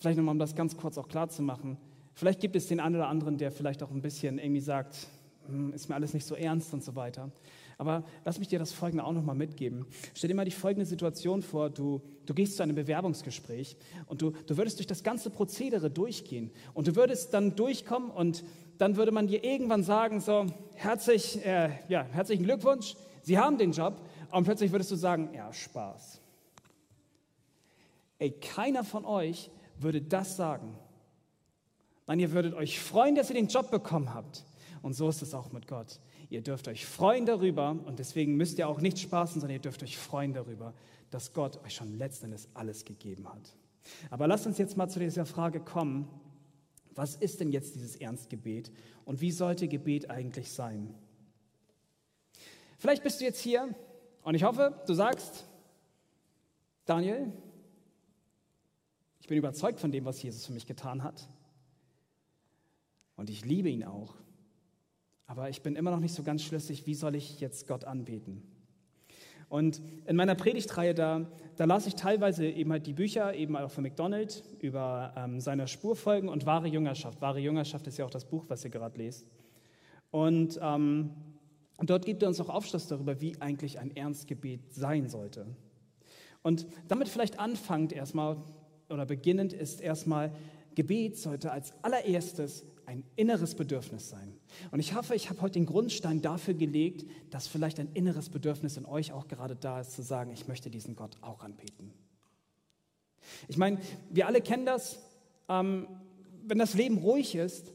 Vielleicht 0.01 0.17
nochmal, 0.17 0.33
um 0.33 0.39
das 0.39 0.55
ganz 0.55 0.75
kurz 0.77 0.97
auch 0.97 1.07
klar 1.07 1.29
zu 1.29 1.43
machen. 1.43 1.77
Vielleicht 2.15 2.39
gibt 2.39 2.55
es 2.55 2.65
den 2.65 2.79
einen 2.79 2.95
oder 2.95 3.07
anderen, 3.07 3.37
der 3.37 3.51
vielleicht 3.51 3.83
auch 3.83 3.91
ein 3.91 4.01
bisschen 4.01 4.39
irgendwie 4.39 4.59
sagt, 4.59 4.95
hm, 5.45 5.73
ist 5.73 5.89
mir 5.89 5.95
alles 5.95 6.15
nicht 6.15 6.25
so 6.25 6.33
ernst 6.33 6.73
und 6.73 6.83
so 6.83 6.95
weiter. 6.95 7.29
Aber 7.77 8.03
lass 8.25 8.39
mich 8.39 8.47
dir 8.47 8.57
das 8.57 8.73
Folgende 8.73 9.03
auch 9.03 9.11
nochmal 9.11 9.35
mitgeben. 9.35 9.85
Stell 10.15 10.27
dir 10.27 10.33
mal 10.33 10.43
die 10.43 10.49
folgende 10.49 10.87
Situation 10.87 11.43
vor. 11.43 11.69
Du, 11.69 12.01
du 12.25 12.33
gehst 12.33 12.57
zu 12.57 12.63
einem 12.63 12.75
Bewerbungsgespräch 12.75 13.77
und 14.07 14.23
du, 14.23 14.31
du 14.31 14.57
würdest 14.57 14.79
durch 14.79 14.87
das 14.87 15.03
ganze 15.03 15.29
Prozedere 15.29 15.91
durchgehen. 15.91 16.49
Und 16.73 16.87
du 16.87 16.95
würdest 16.95 17.35
dann 17.35 17.55
durchkommen 17.55 18.09
und 18.09 18.43
dann 18.79 18.95
würde 18.95 19.11
man 19.11 19.27
dir 19.27 19.43
irgendwann 19.43 19.83
sagen, 19.83 20.19
so, 20.19 20.47
herzlich, 20.73 21.45
äh, 21.45 21.69
ja, 21.89 22.07
herzlichen 22.11 22.43
Glückwunsch, 22.43 22.95
Sie 23.21 23.37
haben 23.37 23.59
den 23.59 23.71
Job. 23.71 24.01
Und 24.31 24.45
plötzlich 24.45 24.71
würdest 24.71 24.89
du 24.89 24.95
sagen, 24.95 25.29
ja, 25.35 25.53
Spaß. 25.53 26.21
Ey, 28.17 28.31
keiner 28.31 28.83
von 28.83 29.05
euch 29.05 29.51
würde 29.83 30.01
das 30.01 30.35
sagen. 30.35 30.77
Nein, 32.07 32.19
ihr 32.19 32.31
würdet 32.31 32.53
euch 32.53 32.79
freuen, 32.79 33.15
dass 33.15 33.29
ihr 33.29 33.35
den 33.35 33.47
Job 33.47 33.71
bekommen 33.71 34.13
habt. 34.13 34.45
Und 34.81 34.93
so 34.93 35.07
ist 35.09 35.21
es 35.21 35.33
auch 35.33 35.51
mit 35.51 35.67
Gott. 35.67 35.99
Ihr 36.29 36.41
dürft 36.41 36.67
euch 36.67 36.85
freuen 36.85 37.25
darüber 37.25 37.71
und 37.71 37.99
deswegen 37.99 38.35
müsst 38.35 38.57
ihr 38.57 38.67
auch 38.67 38.81
nicht 38.81 38.99
spaßen, 38.99 39.41
sondern 39.41 39.55
ihr 39.55 39.61
dürft 39.61 39.83
euch 39.83 39.97
freuen 39.97 40.33
darüber, 40.33 40.73
dass 41.09 41.33
Gott 41.33 41.63
euch 41.63 41.75
schon 41.75 41.97
letztendlich 41.97 42.47
alles 42.53 42.85
gegeben 42.85 43.27
hat. 43.27 43.55
Aber 44.09 44.27
lasst 44.27 44.47
uns 44.47 44.57
jetzt 44.57 44.77
mal 44.77 44.87
zu 44.87 44.99
dieser 44.99 45.25
Frage 45.25 45.59
kommen, 45.59 46.07
was 46.95 47.15
ist 47.15 47.39
denn 47.39 47.51
jetzt 47.51 47.75
dieses 47.75 47.95
Ernstgebet 47.95 48.71
und 49.05 49.21
wie 49.21 49.31
sollte 49.31 49.67
Gebet 49.67 50.09
eigentlich 50.09 50.51
sein? 50.51 50.93
Vielleicht 52.77 53.03
bist 53.03 53.21
du 53.21 53.25
jetzt 53.25 53.39
hier 53.39 53.73
und 54.23 54.35
ich 54.35 54.43
hoffe, 54.43 54.81
du 54.87 54.93
sagst, 54.93 55.45
Daniel, 56.85 57.31
bin 59.31 59.37
überzeugt 59.37 59.79
von 59.79 59.93
dem, 59.93 60.03
was 60.03 60.21
Jesus 60.21 60.45
für 60.45 60.51
mich 60.51 60.65
getan 60.65 61.03
hat. 61.03 61.29
Und 63.15 63.29
ich 63.29 63.45
liebe 63.45 63.69
ihn 63.69 63.85
auch. 63.85 64.15
Aber 65.25 65.49
ich 65.49 65.61
bin 65.61 65.77
immer 65.77 65.89
noch 65.89 66.01
nicht 66.01 66.13
so 66.13 66.21
ganz 66.21 66.43
schlüssig, 66.43 66.85
wie 66.85 66.95
soll 66.95 67.15
ich 67.15 67.39
jetzt 67.39 67.65
Gott 67.65 67.85
anbeten? 67.85 68.43
Und 69.47 69.81
in 70.05 70.17
meiner 70.17 70.35
Predigtreihe, 70.35 70.93
da, 70.93 71.31
da 71.55 71.63
las 71.63 71.87
ich 71.87 71.95
teilweise 71.95 72.45
eben 72.45 72.73
halt 72.73 72.85
die 72.87 72.91
Bücher, 72.91 73.33
eben 73.33 73.55
auch 73.55 73.71
von 73.71 73.85
McDonald, 73.85 74.43
über 74.59 75.13
ähm, 75.15 75.39
seine 75.39 75.69
Spurfolgen 75.69 76.27
und 76.27 76.45
wahre 76.45 76.67
Jüngerschaft. 76.67 77.21
Wahre 77.21 77.39
Jüngerschaft 77.39 77.87
ist 77.87 77.97
ja 77.97 78.03
auch 78.03 78.11
das 78.11 78.25
Buch, 78.25 78.43
was 78.49 78.65
ihr 78.65 78.69
gerade 78.69 78.97
lest. 78.97 79.25
Und 80.09 80.59
ähm, 80.61 81.11
dort 81.81 82.05
gibt 82.05 82.21
er 82.21 82.27
uns 82.27 82.41
auch 82.41 82.49
Aufschluss 82.49 82.87
darüber, 82.87 83.21
wie 83.21 83.39
eigentlich 83.39 83.79
ein 83.79 83.95
Ernstgebet 83.95 84.73
sein 84.73 85.07
sollte. 85.07 85.45
Und 86.41 86.67
damit 86.89 87.07
vielleicht 87.07 87.39
anfangend 87.39 87.93
erstmal 87.93 88.43
oder 88.91 89.05
beginnend 89.05 89.53
ist 89.53 89.81
erstmal, 89.81 90.31
Gebet 90.75 91.17
sollte 91.17 91.51
als 91.51 91.73
allererstes 91.83 92.65
ein 92.85 93.03
inneres 93.15 93.55
Bedürfnis 93.55 94.09
sein. 94.09 94.35
Und 94.71 94.79
ich 94.79 94.95
hoffe, 94.95 95.15
ich 95.15 95.29
habe 95.29 95.41
heute 95.41 95.53
den 95.53 95.65
Grundstein 95.65 96.21
dafür 96.21 96.53
gelegt, 96.53 97.05
dass 97.29 97.47
vielleicht 97.47 97.79
ein 97.79 97.89
inneres 97.93 98.29
Bedürfnis 98.29 98.77
in 98.77 98.85
euch 98.85 99.13
auch 99.13 99.27
gerade 99.27 99.55
da 99.55 99.79
ist, 99.79 99.93
zu 99.93 100.01
sagen, 100.01 100.31
ich 100.31 100.47
möchte 100.47 100.69
diesen 100.69 100.95
Gott 100.95 101.17
auch 101.21 101.43
anbeten. 101.43 101.93
Ich 103.47 103.57
meine, 103.57 103.79
wir 104.09 104.27
alle 104.27 104.41
kennen 104.41 104.65
das, 104.65 104.99
ähm, 105.47 105.87
wenn 106.43 106.57
das 106.57 106.73
Leben 106.73 106.97
ruhig 106.97 107.35
ist, 107.35 107.71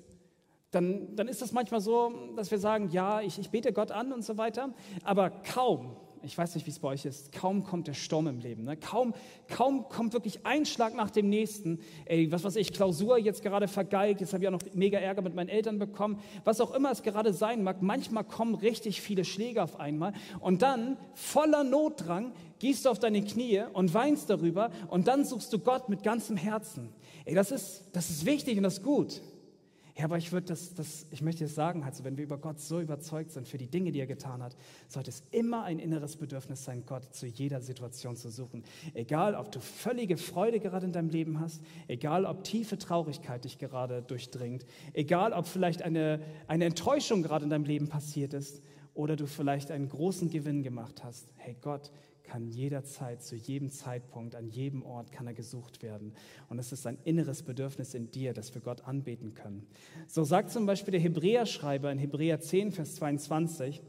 dann, 0.71 1.15
dann 1.17 1.29
ist 1.29 1.41
das 1.41 1.53
manchmal 1.53 1.81
so, 1.81 2.13
dass 2.37 2.51
wir 2.51 2.59
sagen, 2.59 2.91
ja, 2.91 3.21
ich, 3.21 3.39
ich 3.39 3.51
bete 3.51 3.73
Gott 3.73 3.93
an 3.93 4.13
und 4.13 4.25
so 4.25 4.37
weiter, 4.37 4.75
aber 5.05 5.31
kaum 5.31 5.97
ich 6.27 6.37
weiß 6.37 6.57
nicht, 6.57 6.67
wie 6.67 6.71
es 6.71 6.81
bei 6.81 6.89
euch 6.89 7.05
ist, 7.05 7.33
kaum 7.33 7.63
kommt 7.63 7.87
der 7.87 7.95
Sturm 7.95 8.27
im 8.27 8.41
Leben. 8.41 8.65
Ne? 8.65 8.77
Kaum, 8.77 9.15
kaum 9.49 9.89
kommt 9.89 10.13
wirklich 10.13 10.45
ein 10.45 10.67
Schlag 10.67 10.95
nach 10.95 11.11
dem 11.11 11.29
nächsten. 11.29 11.79
Ey, 12.05 12.31
was 12.33 12.43
weiß 12.43 12.57
ich, 12.57 12.73
Klausur 12.73 13.17
jetzt 13.17 13.43
gerade 13.43 13.69
vergeigt, 13.69 14.21
jetzt 14.21 14.33
habe 14.33 14.43
ich 14.43 14.49
auch 14.49 14.53
noch 14.53 14.63
mega 14.75 14.99
Ärger 14.99 15.23
mit 15.23 15.35
meinen 15.35 15.49
Eltern 15.49 15.79
bekommen. 15.79 16.19
Was 16.45 16.61
auch 16.61 16.75
immer 16.75 16.91
es 16.91 17.03
gerade 17.03 17.33
sein 17.33 17.63
mag, 17.63 17.81
manchmal 17.81 18.25
kommen 18.25 18.57
richtig 18.57 19.01
viele 19.01 19.25
Schläge 19.25 19.63
auf 19.63 19.79
einmal. 19.79 20.13
Und 20.41 20.63
dann, 20.63 20.97
voller 21.15 21.63
Notdrang, 21.63 22.33
gehst 22.59 22.85
du 22.85 22.91
auf 22.91 22.99
deine 22.99 23.23
Knie 23.23 23.63
und 23.73 23.95
weinst 23.95 24.29
darüber 24.29 24.71
und 24.89 25.07
dann 25.07 25.25
suchst 25.25 25.53
du 25.53 25.61
Gott 25.61 25.89
mit 25.89 26.03
ganzem 26.03 26.37
Herzen. 26.37 26.89
Ey, 27.25 27.35
das 27.35 27.53
ist, 27.53 27.85
das 27.93 28.11
ist 28.11 28.27
wichtig 28.27 28.57
und 28.57 28.65
das 28.65 28.79
ist 28.79 28.83
gut. 28.83 29.21
Ja, 29.99 30.05
aber 30.05 30.19
ich, 30.19 30.31
würde 30.31 30.49
das, 30.49 30.75
das, 30.75 31.07
ich 31.11 31.23
möchte 31.23 31.45
es 31.45 31.55
sagen, 31.55 31.83
also 31.83 32.05
wenn 32.05 32.19
wir 32.19 32.25
über 32.25 32.37
Gott 32.37 32.61
so 32.61 32.81
überzeugt 32.81 33.31
sind 33.31 33.49
für 33.49 33.57
die 33.57 33.69
Dinge, 33.69 33.93
die 33.93 34.01
er 34.01 34.07
getan 34.07 34.43
hat, 34.43 34.55
sollte 34.89 35.09
es 35.09 35.23
immer 35.31 35.65
ein 35.65 35.79
inneres 35.79 36.17
Bedürfnis 36.17 36.65
sein, 36.65 36.85
Gott 36.85 37.15
zu 37.15 37.27
jeder 37.27 37.63
Situation 37.63 38.15
zu 38.15 38.31
suchen. 38.31 38.63
Egal, 38.93 39.35
ob 39.35 39.51
du 39.53 39.59
völlige 39.59 40.19
Freude 40.19 40.61
gerade 40.61 40.85
in 40.85 40.93
deinem 40.93 41.09
Leben 41.09 41.41
hast, 41.41 41.63
egal, 41.89 42.27
ob 42.27 42.45
tiefe 42.45 42.77
Traurigkeit 42.77 43.45
dich 43.45 43.57
gerade 43.57 44.03
durchdringt, 44.03 44.67
egal, 44.93 45.33
ob 45.33 45.47
vielleicht 45.47 45.81
eine, 45.81 46.21
eine 46.47 46.67
Enttäuschung 46.67 47.23
gerade 47.23 47.45
in 47.45 47.51
deinem 47.51 47.65
Leben 47.65 47.89
passiert 47.89 48.35
ist 48.35 48.63
oder 48.93 49.17
du 49.17 49.27
vielleicht 49.27 49.71
einen 49.71 49.89
großen 49.89 50.29
Gewinn 50.29 50.63
gemacht 50.63 51.05
hast. 51.05 51.33
Hey 51.37 51.57
Gott, 51.63 51.91
kann 52.27 52.49
jederzeit, 52.49 53.23
zu 53.23 53.37
jedem 53.37 53.71
Zeitpunkt, 53.71 54.35
an 54.35 54.49
jedem 54.49 54.83
Ort 54.83 55.13
kann 55.13 55.27
er 55.27 55.35
gesucht 55.35 55.83
werden. 55.83 56.13
Und 56.49 56.59
es 56.59 56.73
ist 56.73 56.87
ein 56.87 56.99
inneres 57.05 57.43
Bedürfnis 57.43 57.95
in 57.95 58.11
dir, 58.11 58.35
dass 58.35 58.55
wir 58.55 58.61
Gott 58.61 58.83
anbeten 58.87 59.35
können. 59.35 59.67
So 60.07 60.25
sagt 60.25 60.51
zum 60.51 60.67
Beispiel 60.67 60.93
der 60.93 61.01
Hebräerschreiber 61.01 61.91
in 61.91 61.99
Hebräer 61.99 62.41
10, 62.41 62.73
Vers 62.73 62.97
22, 62.97 63.83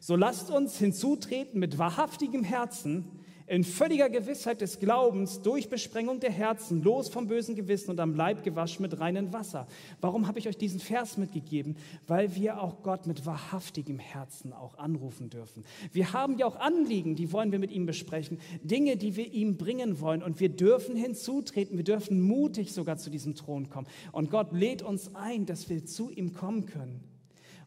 so 0.00 0.16
lasst 0.16 0.50
uns 0.50 0.78
hinzutreten 0.78 1.60
mit 1.60 1.78
wahrhaftigem 1.78 2.42
Herzen, 2.42 3.23
in 3.46 3.62
völliger 3.62 4.08
Gewissheit 4.08 4.60
des 4.60 4.78
Glaubens, 4.78 5.42
durch 5.42 5.68
Besprengung 5.68 6.20
der 6.20 6.30
Herzen, 6.30 6.82
los 6.82 7.08
vom 7.08 7.26
bösen 7.26 7.54
Gewissen 7.54 7.90
und 7.90 8.00
am 8.00 8.14
Leib 8.14 8.42
gewaschen 8.42 8.82
mit 8.82 8.98
reinem 9.00 9.32
Wasser. 9.32 9.66
Warum 10.00 10.26
habe 10.26 10.38
ich 10.38 10.48
euch 10.48 10.56
diesen 10.56 10.80
Vers 10.80 11.18
mitgegeben? 11.18 11.76
Weil 12.06 12.34
wir 12.34 12.60
auch 12.60 12.82
Gott 12.82 13.06
mit 13.06 13.26
wahrhaftigem 13.26 13.98
Herzen 13.98 14.52
auch 14.52 14.78
anrufen 14.78 15.28
dürfen. 15.28 15.64
Wir 15.92 16.12
haben 16.12 16.38
ja 16.38 16.46
auch 16.46 16.56
Anliegen, 16.56 17.16
die 17.16 17.32
wollen 17.32 17.52
wir 17.52 17.58
mit 17.58 17.70
ihm 17.70 17.86
besprechen, 17.86 18.38
Dinge, 18.62 18.96
die 18.96 19.16
wir 19.16 19.30
ihm 19.30 19.56
bringen 19.56 20.00
wollen 20.00 20.22
und 20.22 20.40
wir 20.40 20.48
dürfen 20.48 20.96
hinzutreten, 20.96 21.76
wir 21.76 21.84
dürfen 21.84 22.20
mutig 22.22 22.72
sogar 22.72 22.96
zu 22.96 23.10
diesem 23.10 23.34
Thron 23.34 23.68
kommen. 23.68 23.86
Und 24.12 24.30
Gott 24.30 24.52
lädt 24.52 24.82
uns 24.82 25.14
ein, 25.14 25.44
dass 25.44 25.68
wir 25.68 25.84
zu 25.84 26.10
ihm 26.10 26.32
kommen 26.32 26.66
können. 26.66 27.13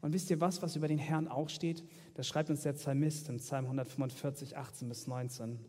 Und 0.02 0.14
wisst 0.14 0.30
ihr 0.30 0.40
was, 0.40 0.62
was 0.62 0.76
über 0.76 0.88
den 0.88 0.98
Herrn 0.98 1.28
auch 1.28 1.50
steht? 1.50 1.84
Das 2.14 2.28
schreibt 2.28 2.50
uns 2.50 2.62
der 2.62 2.74
Psalmist 2.74 3.30
im 3.30 3.38
Psalm 3.38 3.66
145, 3.66 4.58
18 4.58 4.90
bis 4.90 5.08
19. 5.08 5.60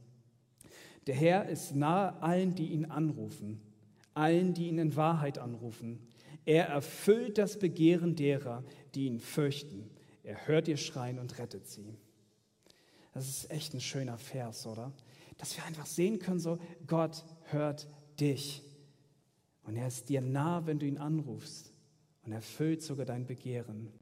Der 1.07 1.15
Herr 1.15 1.49
ist 1.49 1.75
nahe 1.75 2.21
allen, 2.23 2.55
die 2.55 2.69
ihn 2.69 2.85
anrufen, 2.85 3.61
allen, 4.15 4.55
die 4.55 4.69
ihn 4.69 4.79
in 4.79 4.97
Wahrheit 4.97 5.39
anrufen. 5.39 6.07
Er 6.45 6.67
erfüllt 6.67 7.39
das 7.39 7.59
Begehren 7.59 8.15
derer, 8.15 8.65
die 8.95 9.07
ihn 9.07 9.21
fürchten. 9.21 9.91
Er 10.23 10.47
hört 10.47 10.69
ihr 10.69 10.77
Schreien 10.77 11.19
und 11.19 11.39
rettet 11.39 11.67
sie. 11.67 11.97
Das 13.13 13.29
ist 13.29 13.51
echt 13.51 13.75
ein 13.75 13.81
schöner 13.81 14.19
Vers, 14.19 14.67
oder? 14.67 14.93
Dass 15.39 15.57
wir 15.57 15.65
einfach 15.65 15.87
sehen 15.87 16.19
können, 16.19 16.41
so 16.41 16.59
Gott 16.87 17.25
hört 17.45 17.89
dich. 18.21 18.63
Und 19.63 19.77
er 19.77 19.89
ist 19.89 20.09
dir 20.09 20.21
nah, 20.21 20.67
wenn 20.67 20.79
du 20.79 20.87
ihn 20.87 20.99
anrufst. 20.99 21.73
Und 22.25 22.33
er 22.33 22.37
erfüllt 22.37 22.83
sogar 22.83 23.07
dein 23.07 23.27
Begehren 23.27 23.93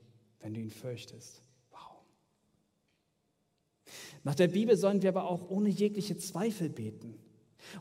wenn 0.47 0.55
du 0.55 0.61
ihn 0.61 0.71
fürchtest. 0.71 1.43
Wow. 1.73 1.81
Nach 4.23 4.37
der 4.37 4.47
Bibel 4.47 4.77
sollen 4.77 5.03
wir 5.03 5.09
aber 5.09 5.29
auch 5.29 5.51
ohne 5.51 5.69
jegliche 5.69 6.17
Zweifel 6.19 6.69
beten. 6.69 7.19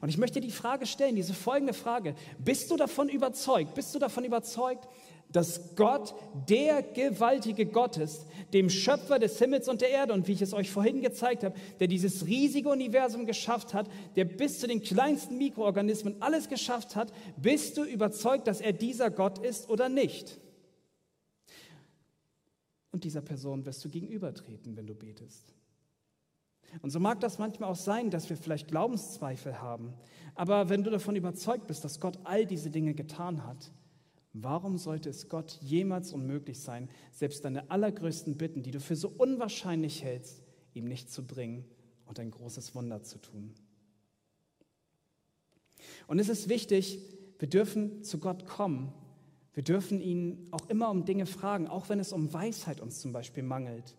Und 0.01 0.09
ich 0.09 0.17
möchte 0.17 0.41
die 0.41 0.49
Frage 0.49 0.87
stellen, 0.87 1.15
diese 1.15 1.35
folgende 1.35 1.73
Frage. 1.73 2.15
Bist 2.39 2.71
du 2.71 2.75
davon 2.75 3.07
überzeugt, 3.07 3.75
bist 3.75 3.93
du 3.93 3.99
davon 3.99 4.25
überzeugt, 4.25 4.87
dass 5.31 5.75
Gott 5.75 6.15
der 6.49 6.81
gewaltige 6.81 7.67
Gott 7.67 7.97
ist, 7.97 8.25
dem 8.51 8.71
Schöpfer 8.71 9.19
des 9.19 9.37
Himmels 9.37 9.69
und 9.69 9.81
der 9.81 9.91
Erde 9.91 10.13
und 10.13 10.27
wie 10.27 10.31
ich 10.33 10.41
es 10.41 10.55
euch 10.55 10.71
vorhin 10.71 11.03
gezeigt 11.03 11.43
habe, 11.43 11.55
der 11.79 11.85
dieses 11.85 12.25
riesige 12.25 12.69
Universum 12.69 13.27
geschafft 13.27 13.75
hat, 13.75 13.87
der 14.15 14.25
bis 14.25 14.59
zu 14.59 14.65
den 14.65 14.81
kleinsten 14.81 15.37
Mikroorganismen 15.37 16.19
alles 16.19 16.49
geschafft 16.49 16.95
hat, 16.95 17.13
bist 17.37 17.77
du 17.77 17.83
überzeugt, 17.83 18.47
dass 18.47 18.59
er 18.59 18.73
dieser 18.73 19.11
Gott 19.11 19.37
ist 19.37 19.69
oder 19.69 19.87
nicht? 19.87 20.39
Und 22.95 23.03
dieser 23.03 23.21
Person 23.21 23.65
wirst 23.65 23.83
du 23.83 23.89
gegenübertreten, 23.89 24.77
wenn 24.77 24.87
du 24.87 24.95
betest. 24.95 25.53
Und 26.81 26.91
so 26.91 26.99
mag 27.01 27.19
das 27.19 27.39
manchmal 27.39 27.69
auch 27.69 27.75
sein, 27.75 28.09
dass 28.09 28.29
wir 28.29 28.37
vielleicht 28.37 28.69
Glaubenszweifel 28.69 29.61
haben. 29.61 29.93
Aber 30.33 30.69
wenn 30.69 30.81
du 30.81 30.89
davon 30.89 31.17
überzeugt 31.17 31.67
bist, 31.67 31.83
dass 31.83 31.99
Gott 31.99 32.17
all 32.23 32.45
diese 32.45 32.69
Dinge 32.69 32.93
getan 32.93 33.45
hat, 33.45 33.73
warum 34.31 34.77
sollte 34.77 35.09
es 35.09 35.27
Gott 35.27 35.59
jemals 35.61 36.13
unmöglich 36.13 36.61
sein, 36.61 36.87
selbst 37.11 37.43
deine 37.43 37.69
allergrößten 37.69 38.37
Bitten, 38.37 38.63
die 38.63 38.71
du 38.71 38.79
für 38.79 38.95
so 38.95 39.09
unwahrscheinlich 39.09 40.01
hältst, 40.01 40.41
ihm 40.73 40.85
nicht 40.85 41.11
zu 41.11 41.27
bringen 41.27 41.65
und 42.05 42.17
ein 42.17 42.31
großes 42.31 42.75
Wunder 42.75 43.03
zu 43.03 43.17
tun? 43.17 43.53
Und 46.07 46.19
es 46.19 46.29
ist 46.29 46.47
wichtig, 46.47 47.01
wir 47.39 47.49
dürfen 47.49 48.05
zu 48.05 48.19
Gott 48.19 48.45
kommen 48.45 48.93
wir 49.55 49.63
dürfen 49.63 50.01
ihn 50.01 50.47
auch 50.51 50.69
immer 50.69 50.89
um 50.89 51.05
Dinge 51.05 51.25
fragen, 51.25 51.67
auch 51.67 51.87
wenn 51.87 51.99
es 51.99 52.11
um 52.11 52.31
Weisheit 52.33 52.81
uns 52.81 52.99
zum 52.99 53.13
Beispiel 53.13 53.41
mangelt. 53.41 53.95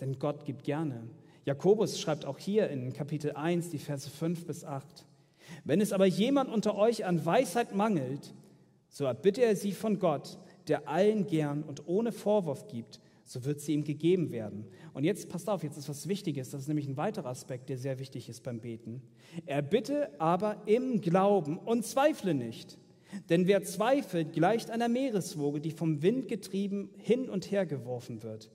Denn 0.00 0.18
Gott 0.18 0.44
gibt 0.44 0.64
gerne. 0.64 1.04
Jakobus 1.44 2.00
schreibt 2.00 2.24
auch 2.24 2.38
hier 2.38 2.68
in 2.68 2.92
Kapitel 2.92 3.32
1 3.32 3.70
die 3.70 3.78
Verse 3.78 4.10
5 4.10 4.44
bis 4.44 4.64
8. 4.64 5.06
Wenn 5.64 5.80
es 5.80 5.92
aber 5.92 6.04
jemand 6.04 6.50
unter 6.50 6.74
euch 6.74 7.06
an 7.06 7.24
Weisheit 7.24 7.74
mangelt, 7.74 8.34
so 8.88 9.04
erbitte 9.04 9.42
er 9.42 9.54
sie 9.54 9.72
von 9.72 10.00
Gott, 10.00 10.36
der 10.66 10.88
allen 10.88 11.26
gern 11.28 11.62
und 11.62 11.86
ohne 11.86 12.10
Vorwurf 12.10 12.66
gibt, 12.66 13.00
so 13.24 13.44
wird 13.44 13.60
sie 13.60 13.74
ihm 13.74 13.84
gegeben 13.84 14.32
werden. 14.32 14.66
Und 14.94 15.04
jetzt 15.04 15.28
passt 15.28 15.48
auf, 15.48 15.62
jetzt 15.62 15.78
ist 15.78 15.88
was 15.88 16.08
Wichtiges, 16.08 16.50
das 16.50 16.62
ist 16.62 16.68
nämlich 16.68 16.88
ein 16.88 16.96
weiterer 16.96 17.28
Aspekt, 17.28 17.68
der 17.68 17.78
sehr 17.78 18.00
wichtig 18.00 18.28
ist 18.28 18.42
beim 18.42 18.60
Beten. 18.60 19.00
Er 19.46 19.62
bitte 19.62 20.10
aber 20.20 20.62
im 20.66 21.00
Glauben 21.00 21.56
und 21.56 21.86
zweifle 21.86 22.34
nicht. 22.34 22.78
Denn 23.28 23.46
wer 23.46 23.62
zweifelt, 23.62 24.32
gleicht 24.32 24.70
einer 24.70 24.88
Meereswoge, 24.88 25.60
die 25.60 25.70
vom 25.70 26.02
Wind 26.02 26.28
getrieben 26.28 26.90
hin 26.98 27.28
und 27.28 27.50
her 27.50 27.66
geworfen 27.66 28.22
wird. 28.22 28.50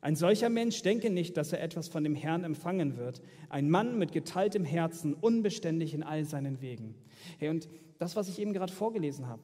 Ein 0.00 0.16
solcher 0.16 0.48
Mensch 0.48 0.82
denke 0.82 1.10
nicht, 1.10 1.36
dass 1.36 1.52
er 1.52 1.62
etwas 1.62 1.86
von 1.86 2.02
dem 2.02 2.16
Herrn 2.16 2.42
empfangen 2.42 2.96
wird. 2.96 3.22
Ein 3.48 3.70
Mann 3.70 3.98
mit 3.98 4.10
geteiltem 4.10 4.64
Herzen, 4.64 5.14
unbeständig 5.14 5.94
in 5.94 6.02
all 6.02 6.24
seinen 6.24 6.60
Wegen. 6.60 6.96
Hey, 7.38 7.50
und 7.50 7.68
das, 7.98 8.16
was 8.16 8.28
ich 8.28 8.40
eben 8.40 8.52
gerade 8.52 8.72
vorgelesen 8.72 9.28
habe, 9.28 9.42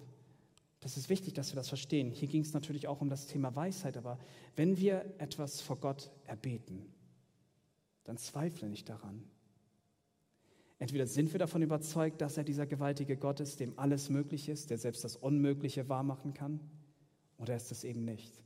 das 0.81 0.97
ist 0.97 1.09
wichtig, 1.09 1.35
dass 1.35 1.53
wir 1.53 1.57
das 1.57 1.69
verstehen. 1.69 2.11
Hier 2.11 2.27
ging 2.27 2.43
es 2.43 2.55
natürlich 2.55 2.89
auch 2.89 3.01
um 3.01 3.09
das 3.09 3.27
Thema 3.27 3.55
Weisheit, 3.55 3.97
aber 3.97 4.19
wenn 4.57 4.79
wir 4.79 5.05
etwas 5.19 5.61
vor 5.61 5.77
Gott 5.77 6.11
erbeten, 6.25 6.87
dann 8.03 8.17
zweifle 8.17 8.69
nicht 8.69 8.89
daran. 8.89 9.23
Entweder 10.79 11.07
sind 11.07 11.33
wir 11.33 11.39
davon 11.39 11.63
überzeugt, 11.63 12.21
dass 12.21 12.37
er 12.37 12.45
dieser 12.45 12.67
gewaltige 12.67 13.17
Gott 13.17 13.41
ist, 13.41 13.59
dem 13.61 13.79
alles 13.79 14.11
möglich 14.11 14.49
ist, 14.49 14.71
der 14.71 14.79
selbst 14.79 15.03
das 15.03 15.17
Unmögliche 15.17 15.89
wahrmachen 15.89 16.35
kann, 16.35 16.61
oder 17.37 17.57
ist 17.57 17.73
es 17.73 17.85
eben 17.85 18.05
nicht. 18.05 18.43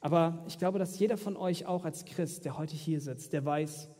Aber 0.00 0.44
ich 0.46 0.58
glaube, 0.58 0.78
dass 0.78 0.98
jeder 0.98 1.16
von 1.16 1.36
euch 1.36 1.66
auch 1.66 1.84
als 1.84 2.04
Christ, 2.04 2.44
der 2.44 2.56
heute 2.56 2.76
hier 2.76 3.00
sitzt, 3.00 3.32
der 3.32 3.44
weiß, 3.44 3.90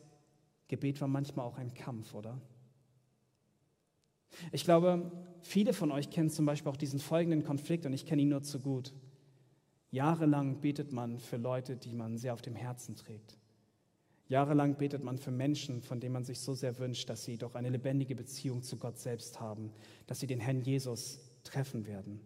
Gebet 0.68 1.00
war 1.00 1.08
manchmal 1.08 1.46
auch 1.46 1.58
ein 1.58 1.74
Kampf, 1.74 2.14
oder? 2.14 2.40
Ich 4.52 4.64
glaube, 4.64 5.10
viele 5.40 5.72
von 5.72 5.90
euch 5.90 6.10
kennen 6.10 6.30
zum 6.30 6.46
Beispiel 6.46 6.70
auch 6.70 6.76
diesen 6.76 7.00
folgenden 7.00 7.42
Konflikt 7.42 7.84
und 7.86 7.92
ich 7.92 8.06
kenne 8.06 8.22
ihn 8.22 8.28
nur 8.28 8.42
zu 8.42 8.60
gut. 8.60 8.94
Jahrelang 9.90 10.60
betet 10.60 10.92
man 10.92 11.18
für 11.18 11.38
Leute, 11.38 11.76
die 11.76 11.94
man 11.94 12.18
sehr 12.18 12.34
auf 12.34 12.42
dem 12.42 12.54
Herzen 12.54 12.94
trägt. 12.94 13.38
Jahrelang 14.28 14.76
betet 14.76 15.02
man 15.02 15.16
für 15.18 15.30
Menschen, 15.30 15.80
von 15.80 16.00
denen 16.00 16.12
man 16.12 16.24
sich 16.24 16.38
so 16.40 16.54
sehr 16.54 16.78
wünscht, 16.78 17.08
dass 17.08 17.24
sie 17.24 17.38
doch 17.38 17.54
eine 17.54 17.70
lebendige 17.70 18.14
Beziehung 18.14 18.62
zu 18.62 18.76
Gott 18.76 18.98
selbst 18.98 19.40
haben, 19.40 19.72
dass 20.06 20.20
sie 20.20 20.26
den 20.26 20.40
Herrn 20.40 20.60
Jesus 20.60 21.20
treffen 21.44 21.86
werden. 21.86 22.20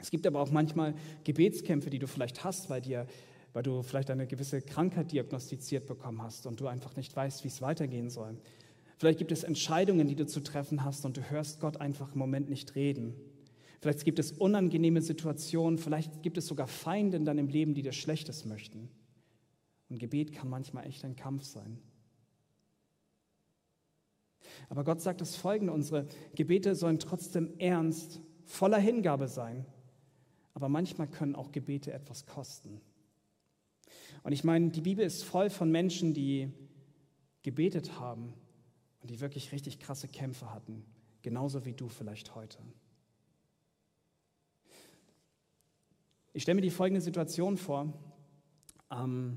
Es 0.00 0.10
gibt 0.10 0.26
aber 0.26 0.40
auch 0.40 0.50
manchmal 0.50 0.94
Gebetskämpfe, 1.22 1.88
die 1.88 2.00
du 2.00 2.08
vielleicht 2.08 2.42
hast, 2.42 2.70
weil, 2.70 2.80
dir, 2.80 3.06
weil 3.52 3.62
du 3.62 3.82
vielleicht 3.82 4.10
eine 4.10 4.26
gewisse 4.26 4.60
Krankheit 4.60 5.12
diagnostiziert 5.12 5.86
bekommen 5.86 6.20
hast 6.20 6.44
und 6.46 6.58
du 6.58 6.66
einfach 6.66 6.96
nicht 6.96 7.14
weißt, 7.14 7.44
wie 7.44 7.48
es 7.48 7.62
weitergehen 7.62 8.10
soll. 8.10 8.36
Vielleicht 8.98 9.18
gibt 9.18 9.30
es 9.30 9.44
Entscheidungen, 9.44 10.08
die 10.08 10.16
du 10.16 10.26
zu 10.26 10.40
treffen 10.40 10.84
hast 10.84 11.04
und 11.04 11.16
du 11.16 11.30
hörst 11.30 11.60
Gott 11.60 11.80
einfach 11.80 12.14
im 12.14 12.18
Moment 12.18 12.50
nicht 12.50 12.74
reden. 12.74 13.14
Vielleicht 13.80 14.04
gibt 14.04 14.18
es 14.18 14.32
unangenehme 14.32 15.02
Situationen, 15.02 15.78
vielleicht 15.78 16.22
gibt 16.22 16.36
es 16.36 16.48
sogar 16.48 16.66
Feinde 16.66 17.16
in 17.16 17.24
deinem 17.24 17.48
Leben, 17.48 17.74
die 17.74 17.82
dir 17.82 17.92
Schlechtes 17.92 18.44
möchten. 18.44 18.88
Und 19.92 19.98
Gebet 19.98 20.32
kann 20.32 20.48
manchmal 20.48 20.86
echt 20.86 21.04
ein 21.04 21.16
Kampf 21.16 21.44
sein. 21.44 21.78
Aber 24.70 24.84
Gott 24.84 25.02
sagt 25.02 25.20
das 25.20 25.36
Folgende, 25.36 25.74
unsere 25.74 26.08
Gebete 26.34 26.74
sollen 26.74 26.98
trotzdem 26.98 27.52
ernst, 27.58 28.22
voller 28.46 28.78
Hingabe 28.78 29.28
sein. 29.28 29.66
Aber 30.54 30.70
manchmal 30.70 31.08
können 31.08 31.34
auch 31.34 31.52
Gebete 31.52 31.92
etwas 31.92 32.24
kosten. 32.24 32.80
Und 34.22 34.32
ich 34.32 34.44
meine, 34.44 34.70
die 34.70 34.80
Bibel 34.80 35.04
ist 35.04 35.24
voll 35.24 35.50
von 35.50 35.70
Menschen, 35.70 36.14
die 36.14 36.50
gebetet 37.42 38.00
haben 38.00 38.32
und 39.02 39.10
die 39.10 39.20
wirklich 39.20 39.52
richtig 39.52 39.78
krasse 39.78 40.08
Kämpfe 40.08 40.54
hatten, 40.54 40.86
genauso 41.20 41.66
wie 41.66 41.74
du 41.74 41.90
vielleicht 41.90 42.34
heute. 42.34 42.56
Ich 46.32 46.44
stelle 46.44 46.54
mir 46.54 46.62
die 46.62 46.70
folgende 46.70 47.02
Situation 47.02 47.58
vor. 47.58 47.92
Ähm, 48.90 49.36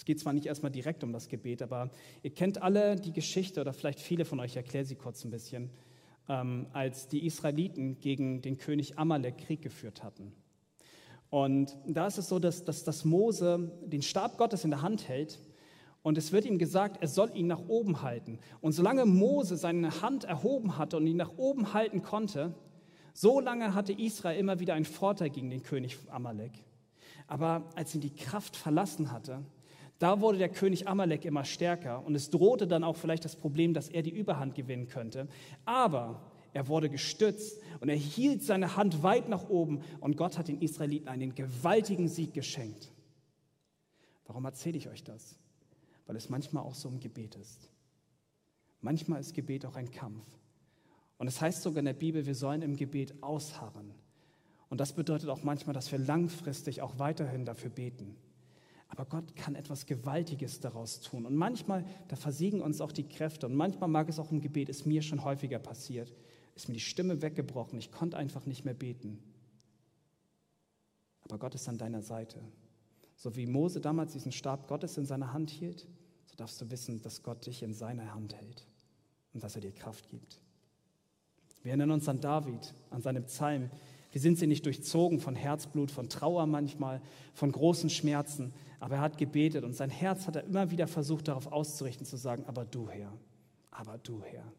Es 0.00 0.06
geht 0.06 0.18
zwar 0.18 0.32
nicht 0.32 0.46
erstmal 0.46 0.72
direkt 0.72 1.04
um 1.04 1.12
das 1.12 1.28
Gebet, 1.28 1.60
aber 1.60 1.90
ihr 2.22 2.30
kennt 2.30 2.62
alle 2.62 2.96
die 2.96 3.12
Geschichte 3.12 3.60
oder 3.60 3.74
vielleicht 3.74 4.00
viele 4.00 4.24
von 4.24 4.40
euch, 4.40 4.52
ich 4.52 4.56
erkläre 4.56 4.86
sie 4.86 4.94
kurz 4.94 5.26
ein 5.26 5.30
bisschen, 5.30 5.68
ähm, 6.26 6.68
als 6.72 7.06
die 7.08 7.26
Israeliten 7.26 8.00
gegen 8.00 8.40
den 8.40 8.56
König 8.56 8.98
Amalek 8.98 9.36
Krieg 9.36 9.60
geführt 9.60 10.02
hatten. 10.02 10.32
Und 11.28 11.76
da 11.86 12.06
ist 12.06 12.16
es 12.16 12.30
so, 12.30 12.38
dass, 12.38 12.64
dass, 12.64 12.82
dass 12.82 13.04
Mose 13.04 13.78
den 13.84 14.00
Stab 14.00 14.38
Gottes 14.38 14.64
in 14.64 14.70
der 14.70 14.80
Hand 14.80 15.06
hält 15.06 15.38
und 16.02 16.16
es 16.16 16.32
wird 16.32 16.46
ihm 16.46 16.56
gesagt, 16.56 17.02
er 17.02 17.08
soll 17.08 17.36
ihn 17.36 17.48
nach 17.48 17.68
oben 17.68 18.00
halten. 18.00 18.38
Und 18.62 18.72
solange 18.72 19.04
Mose 19.04 19.58
seine 19.58 20.00
Hand 20.00 20.24
erhoben 20.24 20.78
hatte 20.78 20.96
und 20.96 21.06
ihn 21.06 21.18
nach 21.18 21.36
oben 21.36 21.74
halten 21.74 22.00
konnte, 22.00 22.54
so 23.12 23.38
lange 23.38 23.74
hatte 23.74 23.92
Israel 23.92 24.38
immer 24.38 24.60
wieder 24.60 24.72
einen 24.72 24.86
Vorteil 24.86 25.28
gegen 25.28 25.50
den 25.50 25.62
König 25.62 25.98
Amalek. 26.08 26.52
Aber 27.26 27.68
als 27.74 27.94
ihn 27.94 28.00
die 28.00 28.14
Kraft 28.14 28.56
verlassen 28.56 29.12
hatte, 29.12 29.44
da 30.00 30.22
wurde 30.22 30.38
der 30.38 30.48
König 30.48 30.88
Amalek 30.88 31.26
immer 31.26 31.44
stärker 31.44 32.04
und 32.04 32.14
es 32.14 32.30
drohte 32.30 32.66
dann 32.66 32.84
auch 32.84 32.96
vielleicht 32.96 33.26
das 33.26 33.36
Problem, 33.36 33.74
dass 33.74 33.90
er 33.90 34.02
die 34.02 34.10
Überhand 34.10 34.54
gewinnen 34.54 34.88
könnte. 34.88 35.28
Aber 35.66 36.32
er 36.54 36.68
wurde 36.68 36.88
gestützt 36.88 37.60
und 37.80 37.90
er 37.90 37.96
hielt 37.96 38.42
seine 38.42 38.76
Hand 38.76 39.02
weit 39.02 39.28
nach 39.28 39.50
oben 39.50 39.82
und 40.00 40.16
Gott 40.16 40.38
hat 40.38 40.48
den 40.48 40.62
Israeliten 40.62 41.06
einen 41.06 41.34
gewaltigen 41.34 42.08
Sieg 42.08 42.32
geschenkt. 42.32 42.90
Warum 44.24 44.46
erzähle 44.46 44.78
ich 44.78 44.88
euch 44.88 45.04
das? 45.04 45.38
Weil 46.06 46.16
es 46.16 46.30
manchmal 46.30 46.62
auch 46.62 46.74
so 46.74 46.88
im 46.88 46.98
Gebet 46.98 47.34
ist. 47.34 47.68
Manchmal 48.80 49.20
ist 49.20 49.34
Gebet 49.34 49.66
auch 49.66 49.76
ein 49.76 49.90
Kampf. 49.90 50.24
Und 51.18 51.26
es 51.26 51.42
heißt 51.42 51.60
sogar 51.60 51.80
in 51.80 51.84
der 51.84 51.92
Bibel, 51.92 52.24
wir 52.24 52.34
sollen 52.34 52.62
im 52.62 52.76
Gebet 52.76 53.22
ausharren. 53.22 53.92
Und 54.70 54.80
das 54.80 54.94
bedeutet 54.94 55.28
auch 55.28 55.42
manchmal, 55.42 55.74
dass 55.74 55.92
wir 55.92 55.98
langfristig 55.98 56.80
auch 56.80 56.98
weiterhin 56.98 57.44
dafür 57.44 57.68
beten. 57.68 58.16
Aber 58.90 59.06
Gott 59.06 59.36
kann 59.36 59.54
etwas 59.54 59.86
Gewaltiges 59.86 60.60
daraus 60.60 61.00
tun. 61.00 61.24
Und 61.24 61.36
manchmal, 61.36 61.86
da 62.08 62.16
versiegen 62.16 62.60
uns 62.60 62.80
auch 62.80 62.92
die 62.92 63.08
Kräfte. 63.08 63.46
Und 63.46 63.54
manchmal 63.54 63.88
mag 63.88 64.08
es 64.08 64.18
auch 64.18 64.30
im 64.30 64.40
Gebet, 64.40 64.68
ist 64.68 64.84
mir 64.84 65.00
schon 65.00 65.24
häufiger 65.24 65.58
passiert, 65.58 66.12
ist 66.56 66.68
mir 66.68 66.74
die 66.74 66.80
Stimme 66.80 67.22
weggebrochen. 67.22 67.78
Ich 67.78 67.92
konnte 67.92 68.16
einfach 68.16 68.46
nicht 68.46 68.64
mehr 68.64 68.74
beten. 68.74 69.22
Aber 71.22 71.38
Gott 71.38 71.54
ist 71.54 71.68
an 71.68 71.78
deiner 71.78 72.02
Seite. 72.02 72.40
So 73.14 73.36
wie 73.36 73.46
Mose 73.46 73.80
damals 73.80 74.12
diesen 74.12 74.32
Stab 74.32 74.66
Gottes 74.66 74.98
in 74.98 75.06
seiner 75.06 75.32
Hand 75.32 75.50
hielt, 75.50 75.86
so 76.26 76.36
darfst 76.36 76.60
du 76.60 76.70
wissen, 76.70 77.00
dass 77.02 77.22
Gott 77.22 77.46
dich 77.46 77.62
in 77.62 77.74
seiner 77.74 78.14
Hand 78.14 78.34
hält 78.34 78.66
und 79.32 79.44
dass 79.44 79.54
er 79.54 79.60
dir 79.60 79.72
Kraft 79.72 80.08
gibt. 80.08 80.40
Wir 81.62 81.70
erinnern 81.70 81.92
uns 81.92 82.08
an 82.08 82.20
David, 82.20 82.74
an 82.88 83.02
seinem 83.02 83.24
Psalm. 83.24 83.70
Wir 84.12 84.20
sind 84.20 84.38
sie 84.38 84.46
nicht 84.46 84.66
durchzogen 84.66 85.20
von 85.20 85.36
Herzblut, 85.36 85.90
von 85.90 86.08
Trauer 86.08 86.46
manchmal, 86.46 87.00
von 87.32 87.52
großen 87.52 87.90
Schmerzen, 87.90 88.52
aber 88.80 88.96
er 88.96 89.00
hat 89.02 89.18
gebetet 89.18 89.64
und 89.64 89.74
sein 89.74 89.90
Herz 89.90 90.26
hat 90.26 90.36
er 90.36 90.44
immer 90.44 90.70
wieder 90.70 90.86
versucht 90.86 91.28
darauf 91.28 91.46
auszurichten, 91.46 92.06
zu 92.06 92.16
sagen, 92.16 92.44
aber 92.46 92.64
du 92.64 92.88
Herr, 92.88 93.12
aber 93.70 93.98
du 93.98 94.22
Herr. 94.22 94.52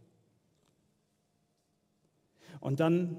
Und 2.59 2.79
dann 2.79 3.17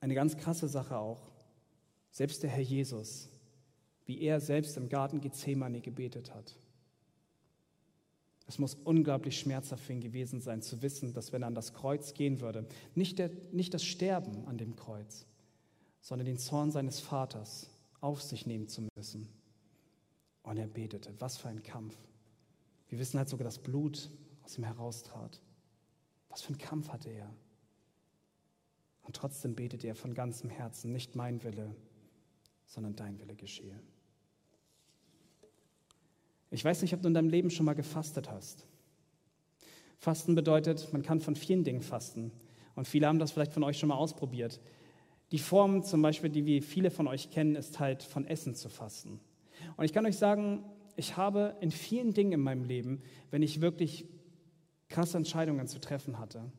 eine 0.00 0.14
ganz 0.14 0.36
krasse 0.36 0.68
Sache 0.68 0.98
auch. 0.98 1.30
Selbst 2.10 2.42
der 2.42 2.50
Herr 2.50 2.62
Jesus, 2.62 3.28
wie 4.04 4.20
er 4.20 4.40
selbst 4.40 4.76
im 4.76 4.88
Garten 4.88 5.20
Gethsemane 5.20 5.80
gebetet 5.80 6.34
hat. 6.34 6.56
Es 8.46 8.58
muss 8.58 8.74
unglaublich 8.74 9.38
schmerzhaft 9.38 9.82
für 9.84 9.92
ihn 9.92 10.00
gewesen 10.00 10.40
sein, 10.40 10.62
zu 10.62 10.80
wissen, 10.82 11.12
dass 11.12 11.32
wenn 11.32 11.42
er 11.42 11.48
an 11.48 11.54
das 11.54 11.72
Kreuz 11.72 12.14
gehen 12.14 12.40
würde, 12.40 12.66
nicht, 12.94 13.18
der, 13.18 13.30
nicht 13.50 13.74
das 13.74 13.84
Sterben 13.84 14.46
an 14.46 14.56
dem 14.56 14.76
Kreuz, 14.76 15.26
sondern 16.00 16.26
den 16.26 16.38
Zorn 16.38 16.70
seines 16.70 17.00
Vaters 17.00 17.68
auf 18.00 18.22
sich 18.22 18.46
nehmen 18.46 18.68
zu 18.68 18.86
müssen. 18.96 19.28
Und 20.42 20.58
er 20.58 20.68
betete. 20.68 21.12
Was 21.18 21.38
für 21.38 21.48
ein 21.48 21.64
Kampf. 21.64 21.96
Wir 22.88 23.00
wissen 23.00 23.18
halt 23.18 23.28
sogar, 23.28 23.44
dass 23.44 23.58
Blut 23.58 24.10
aus 24.44 24.56
ihm 24.56 24.62
heraustrat. 24.62 25.40
Was 26.28 26.42
für 26.42 26.52
ein 26.52 26.58
Kampf 26.58 26.90
hatte 26.90 27.10
er. 27.10 27.34
Und 29.02 29.16
trotzdem 29.16 29.56
betete 29.56 29.88
er 29.88 29.96
von 29.96 30.14
ganzem 30.14 30.50
Herzen, 30.50 30.92
nicht 30.92 31.16
mein 31.16 31.42
Wille, 31.42 31.74
sondern 32.64 32.94
dein 32.94 33.18
Wille 33.18 33.34
geschehe. 33.34 33.80
Ich 36.50 36.64
weiß 36.64 36.82
nicht, 36.82 36.94
ob 36.94 37.02
du 37.02 37.08
in 37.08 37.14
deinem 37.14 37.28
Leben 37.28 37.50
schon 37.50 37.66
mal 37.66 37.74
gefastet 37.74 38.30
hast. 38.30 38.66
Fasten 39.98 40.34
bedeutet, 40.34 40.92
man 40.92 41.02
kann 41.02 41.20
von 41.20 41.36
vielen 41.36 41.64
Dingen 41.64 41.82
fasten. 41.82 42.30
Und 42.74 42.86
viele 42.86 43.06
haben 43.06 43.18
das 43.18 43.32
vielleicht 43.32 43.52
von 43.52 43.64
euch 43.64 43.78
schon 43.78 43.88
mal 43.88 43.96
ausprobiert. 43.96 44.60
Die 45.32 45.38
Form 45.38 45.82
zum 45.82 46.02
Beispiel, 46.02 46.30
die 46.30 46.46
wir 46.46 46.62
viele 46.62 46.90
von 46.90 47.08
euch 47.08 47.30
kennen, 47.30 47.56
ist 47.56 47.80
halt 47.80 48.02
von 48.02 48.26
Essen 48.26 48.54
zu 48.54 48.68
fasten. 48.68 49.20
Und 49.76 49.84
ich 49.84 49.92
kann 49.92 50.06
euch 50.06 50.16
sagen, 50.16 50.62
ich 50.94 51.16
habe 51.16 51.56
in 51.60 51.70
vielen 51.70 52.14
Dingen 52.14 52.32
in 52.32 52.40
meinem 52.40 52.64
Leben, 52.64 53.02
wenn 53.30 53.42
ich 53.42 53.60
wirklich 53.60 54.06
krasse 54.88 55.16
Entscheidungen 55.16 55.66
zu 55.66 55.80
treffen 55.80 56.18
hatte 56.18 56.52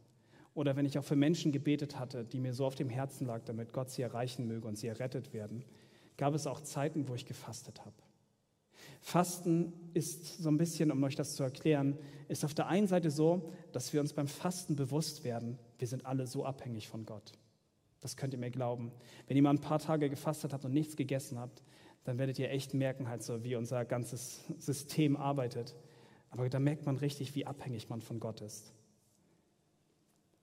oder 0.53 0.75
wenn 0.75 0.85
ich 0.85 0.99
auch 0.99 1.03
für 1.03 1.15
Menschen 1.15 1.51
gebetet 1.51 1.97
hatte, 1.97 2.25
die 2.25 2.39
mir 2.39 2.53
so 2.53 2.65
auf 2.65 2.75
dem 2.75 2.89
Herzen 2.89 3.27
lag, 3.27 3.43
damit 3.45 3.73
Gott 3.73 3.89
sie 3.89 4.01
erreichen 4.01 4.47
möge 4.47 4.67
und 4.67 4.75
sie 4.77 4.87
errettet 4.87 5.33
werden, 5.33 5.63
gab 6.17 6.33
es 6.33 6.47
auch 6.47 6.61
Zeiten, 6.61 7.07
wo 7.07 7.15
ich 7.15 7.25
gefastet 7.25 7.85
habe. 7.85 7.95
Fasten 9.07 9.71
ist 9.93 10.37
so 10.37 10.49
ein 10.49 10.57
bisschen, 10.57 10.91
um 10.91 11.01
euch 11.01 11.15
das 11.15 11.37
zu 11.37 11.43
erklären, 11.43 11.97
ist 12.27 12.43
auf 12.43 12.53
der 12.53 12.67
einen 12.67 12.87
Seite 12.87 13.09
so, 13.09 13.53
dass 13.71 13.93
wir 13.93 14.01
uns 14.01 14.11
beim 14.11 14.27
Fasten 14.27 14.75
bewusst 14.75 15.23
werden, 15.23 15.57
wir 15.79 15.87
sind 15.87 16.05
alle 16.05 16.27
so 16.27 16.43
abhängig 16.43 16.89
von 16.89 17.05
Gott. 17.05 17.31
Das 18.01 18.17
könnt 18.17 18.33
ihr 18.33 18.39
mir 18.39 18.51
glauben. 18.51 18.91
Wenn 19.25 19.37
ihr 19.37 19.43
mal 19.43 19.51
ein 19.51 19.61
paar 19.61 19.79
Tage 19.79 20.09
gefastet 20.09 20.51
habt 20.51 20.65
und 20.65 20.73
nichts 20.73 20.97
gegessen 20.97 21.39
habt, 21.39 21.63
dann 22.03 22.17
werdet 22.17 22.37
ihr 22.37 22.51
echt 22.51 22.73
merken, 22.73 23.07
halt 23.07 23.23
so, 23.23 23.45
wie 23.45 23.55
unser 23.55 23.85
ganzes 23.85 24.41
System 24.57 25.15
arbeitet. 25.15 25.77
Aber 26.29 26.49
da 26.49 26.59
merkt 26.59 26.85
man 26.85 26.97
richtig, 26.97 27.33
wie 27.33 27.45
abhängig 27.45 27.87
man 27.87 28.01
von 28.01 28.19
Gott 28.19 28.41
ist. 28.41 28.73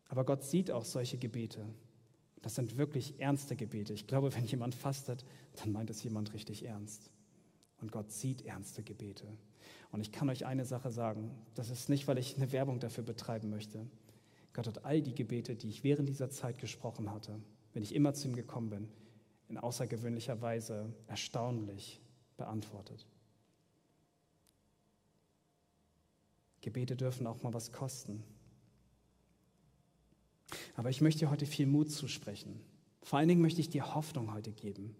Aber 0.08 0.24
Gott 0.24 0.42
sieht 0.42 0.70
auch 0.70 0.86
solche 0.86 1.18
Gebete. 1.18 1.66
Das 2.40 2.54
sind 2.54 2.78
wirklich 2.78 3.20
ernste 3.20 3.56
Gebete. 3.56 3.92
Ich 3.92 4.06
glaube, 4.06 4.34
wenn 4.34 4.46
jemand 4.46 4.74
fastet, 4.74 5.26
dann 5.56 5.70
meint 5.70 5.90
es 5.90 6.02
jemand 6.02 6.32
richtig 6.32 6.64
ernst. 6.64 7.10
Und 7.84 7.92
Gott 7.92 8.10
sieht 8.10 8.46
ernste 8.46 8.82
Gebete. 8.82 9.26
Und 9.92 10.00
ich 10.00 10.10
kann 10.10 10.30
euch 10.30 10.46
eine 10.46 10.64
Sache 10.64 10.90
sagen, 10.90 11.30
das 11.54 11.68
ist 11.68 11.90
nicht, 11.90 12.08
weil 12.08 12.16
ich 12.16 12.34
eine 12.34 12.50
Werbung 12.50 12.80
dafür 12.80 13.04
betreiben 13.04 13.50
möchte. 13.50 13.86
Gott 14.54 14.66
hat 14.66 14.86
all 14.86 15.02
die 15.02 15.14
Gebete, 15.14 15.54
die 15.54 15.68
ich 15.68 15.84
während 15.84 16.08
dieser 16.08 16.30
Zeit 16.30 16.56
gesprochen 16.56 17.10
hatte, 17.10 17.38
wenn 17.74 17.82
ich 17.82 17.94
immer 17.94 18.14
zu 18.14 18.28
ihm 18.28 18.36
gekommen 18.36 18.70
bin, 18.70 18.88
in 19.50 19.58
außergewöhnlicher 19.58 20.40
Weise 20.40 20.94
erstaunlich 21.08 22.00
beantwortet. 22.38 23.06
Gebete 26.62 26.96
dürfen 26.96 27.26
auch 27.26 27.42
mal 27.42 27.52
was 27.52 27.70
kosten. 27.70 28.24
Aber 30.74 30.88
ich 30.88 31.02
möchte 31.02 31.18
dir 31.18 31.30
heute 31.30 31.44
viel 31.44 31.66
Mut 31.66 31.90
zusprechen. 31.90 32.62
Vor 33.02 33.18
allen 33.18 33.28
Dingen 33.28 33.42
möchte 33.42 33.60
ich 33.60 33.68
dir 33.68 33.94
Hoffnung 33.94 34.32
heute 34.32 34.52
geben. 34.52 34.96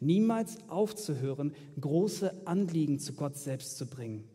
Niemals 0.00 0.58
aufzuhören, 0.68 1.54
große 1.80 2.46
Anliegen 2.46 2.98
zu 2.98 3.14
Gott 3.14 3.36
selbst 3.36 3.78
zu 3.78 3.86
bringen. 3.86 4.28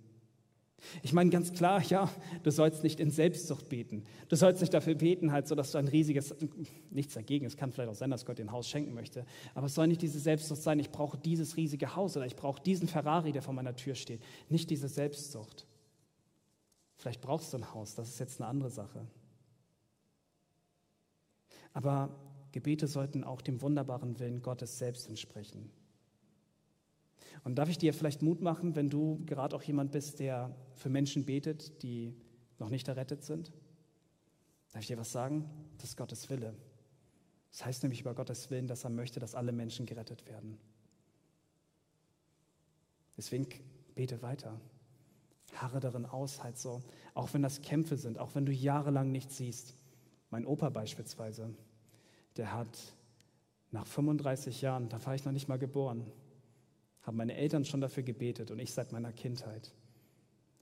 Ich 1.04 1.14
meine 1.14 1.30
ganz 1.30 1.54
klar, 1.54 1.82
ja, 1.84 2.10
du 2.44 2.52
sollst 2.52 2.84
nicht 2.84 3.00
in 3.00 3.12
Selbstsucht 3.12 3.70
beten. 3.70 4.04
Du 4.30 4.36
sollst 4.36 4.62
nicht 4.62 4.74
dafür 4.74 4.96
beten, 4.96 5.32
halt 5.32 5.48
so, 5.48 5.56
dass 5.56 5.72
du 5.72 5.78
ein 5.78 5.88
riesiges, 5.88 6.34
nichts 6.90 7.14
dagegen, 7.14 7.46
es 7.46 7.56
kann 7.56 7.72
vielleicht 7.72 7.90
auch 7.92 7.96
sein, 7.96 8.10
dass 8.10 8.26
Gott 8.26 8.40
dir 8.40 8.46
ein 8.46 8.52
Haus 8.52 8.68
schenken 8.68 8.94
möchte, 8.94 9.26
aber 9.54 9.68
es 9.68 9.76
soll 9.76 9.88
nicht 9.88 10.02
diese 10.02 10.20
Selbstsucht 10.20 10.62
sein, 10.62 10.80
ich 10.80 10.90
brauche 10.90 11.18
dieses 11.18 11.56
riesige 11.56 11.96
Haus 11.96 12.18
oder 12.18 12.26
ich 12.26 12.36
brauche 12.36 12.62
diesen 12.62 12.88
Ferrari, 12.88 13.32
der 13.32 13.42
vor 13.42 13.54
meiner 13.54 13.76
Tür 13.76 13.96
steht. 13.96 14.22
Nicht 14.50 14.70
diese 14.70 14.88
Selbstsucht. 14.88 15.68
Vielleicht 16.98 17.22
brauchst 17.22 17.54
du 17.54 17.58
ein 17.58 17.74
Haus, 17.74 17.96
das 17.96 18.10
ist 18.10 18.20
jetzt 18.20 18.42
eine 18.42 18.50
andere 18.50 18.70
Sache. 18.70 19.06
Aber 21.74 22.10
Gebete 22.52 22.88
sollten 22.88 23.24
auch 23.24 23.42
dem 23.42 23.62
wunderbaren 23.62 24.20
Willen 24.20 24.42
Gottes 24.42 24.78
selbst 24.78 25.08
entsprechen. 25.08 25.72
Und 27.44 27.56
darf 27.56 27.70
ich 27.70 27.78
dir 27.78 27.94
vielleicht 27.94 28.22
Mut 28.22 28.42
machen, 28.42 28.76
wenn 28.76 28.90
du 28.90 29.24
gerade 29.26 29.56
auch 29.56 29.64
jemand 29.64 29.92
bist, 29.92 30.20
der 30.20 30.56
für 30.74 30.90
Menschen 30.90 31.26
betet, 31.26 31.82
die 31.82 32.14
noch 32.60 32.70
nicht 32.70 32.88
errettet 32.88 33.24
sind? 33.24 33.52
Darf 34.72 34.82
ich 34.82 34.88
dir 34.88 34.98
was 34.98 35.12
sagen? 35.12 35.50
Das 35.78 35.90
ist 35.90 35.98
Gottes 35.98 36.30
Wille. 36.30 36.54
Das 37.52 37.66
heißt 37.66 37.84
nämlich 37.84 38.02
über 38.02 38.14
Gottes 38.14 38.50
Willen, 38.50 38.68
dass 38.68 38.84
er 38.84 38.90
möchte, 38.90 39.20
dass 39.20 39.36
alle 39.36 39.52
Menschen 39.52 39.86
gerettet 39.86 40.26
werden. 40.28 40.58
Deswegen 43.18 43.48
bete 43.96 44.22
weiter. 44.22 44.60
Harre 45.56 45.80
darin 45.80 46.06
aus, 46.06 46.44
halt 46.44 46.58
so. 46.58 46.82
Auch 47.14 47.34
wenn 47.34 47.42
das 47.42 47.62
Kämpfe 47.62 47.98
sind, 47.98 48.18
auch 48.18 48.36
wenn 48.36 48.46
du 48.46 48.54
jahrelang 48.54 49.12
nichts 49.12 49.38
siehst. 49.38 49.76
Mein 50.30 50.46
Opa 50.46 50.70
beispielsweise, 50.70 51.54
der 52.38 52.54
hat 52.54 52.78
nach 53.72 53.88
35 53.88 54.62
Jahren, 54.62 54.90
da 54.90 55.04
war 55.06 55.16
ich 55.16 55.26
noch 55.26 55.32
nicht 55.32 55.48
mal 55.48 55.60
geboren, 55.60 56.12
haben 57.02 57.18
meine 57.18 57.36
Eltern 57.36 57.66
schon 57.66 57.82
dafür 57.82 58.04
gebetet 58.04 58.52
und 58.52 58.60
ich 58.60 58.74
seit 58.74 58.92
meiner 58.92 59.12
Kindheit, 59.12 59.74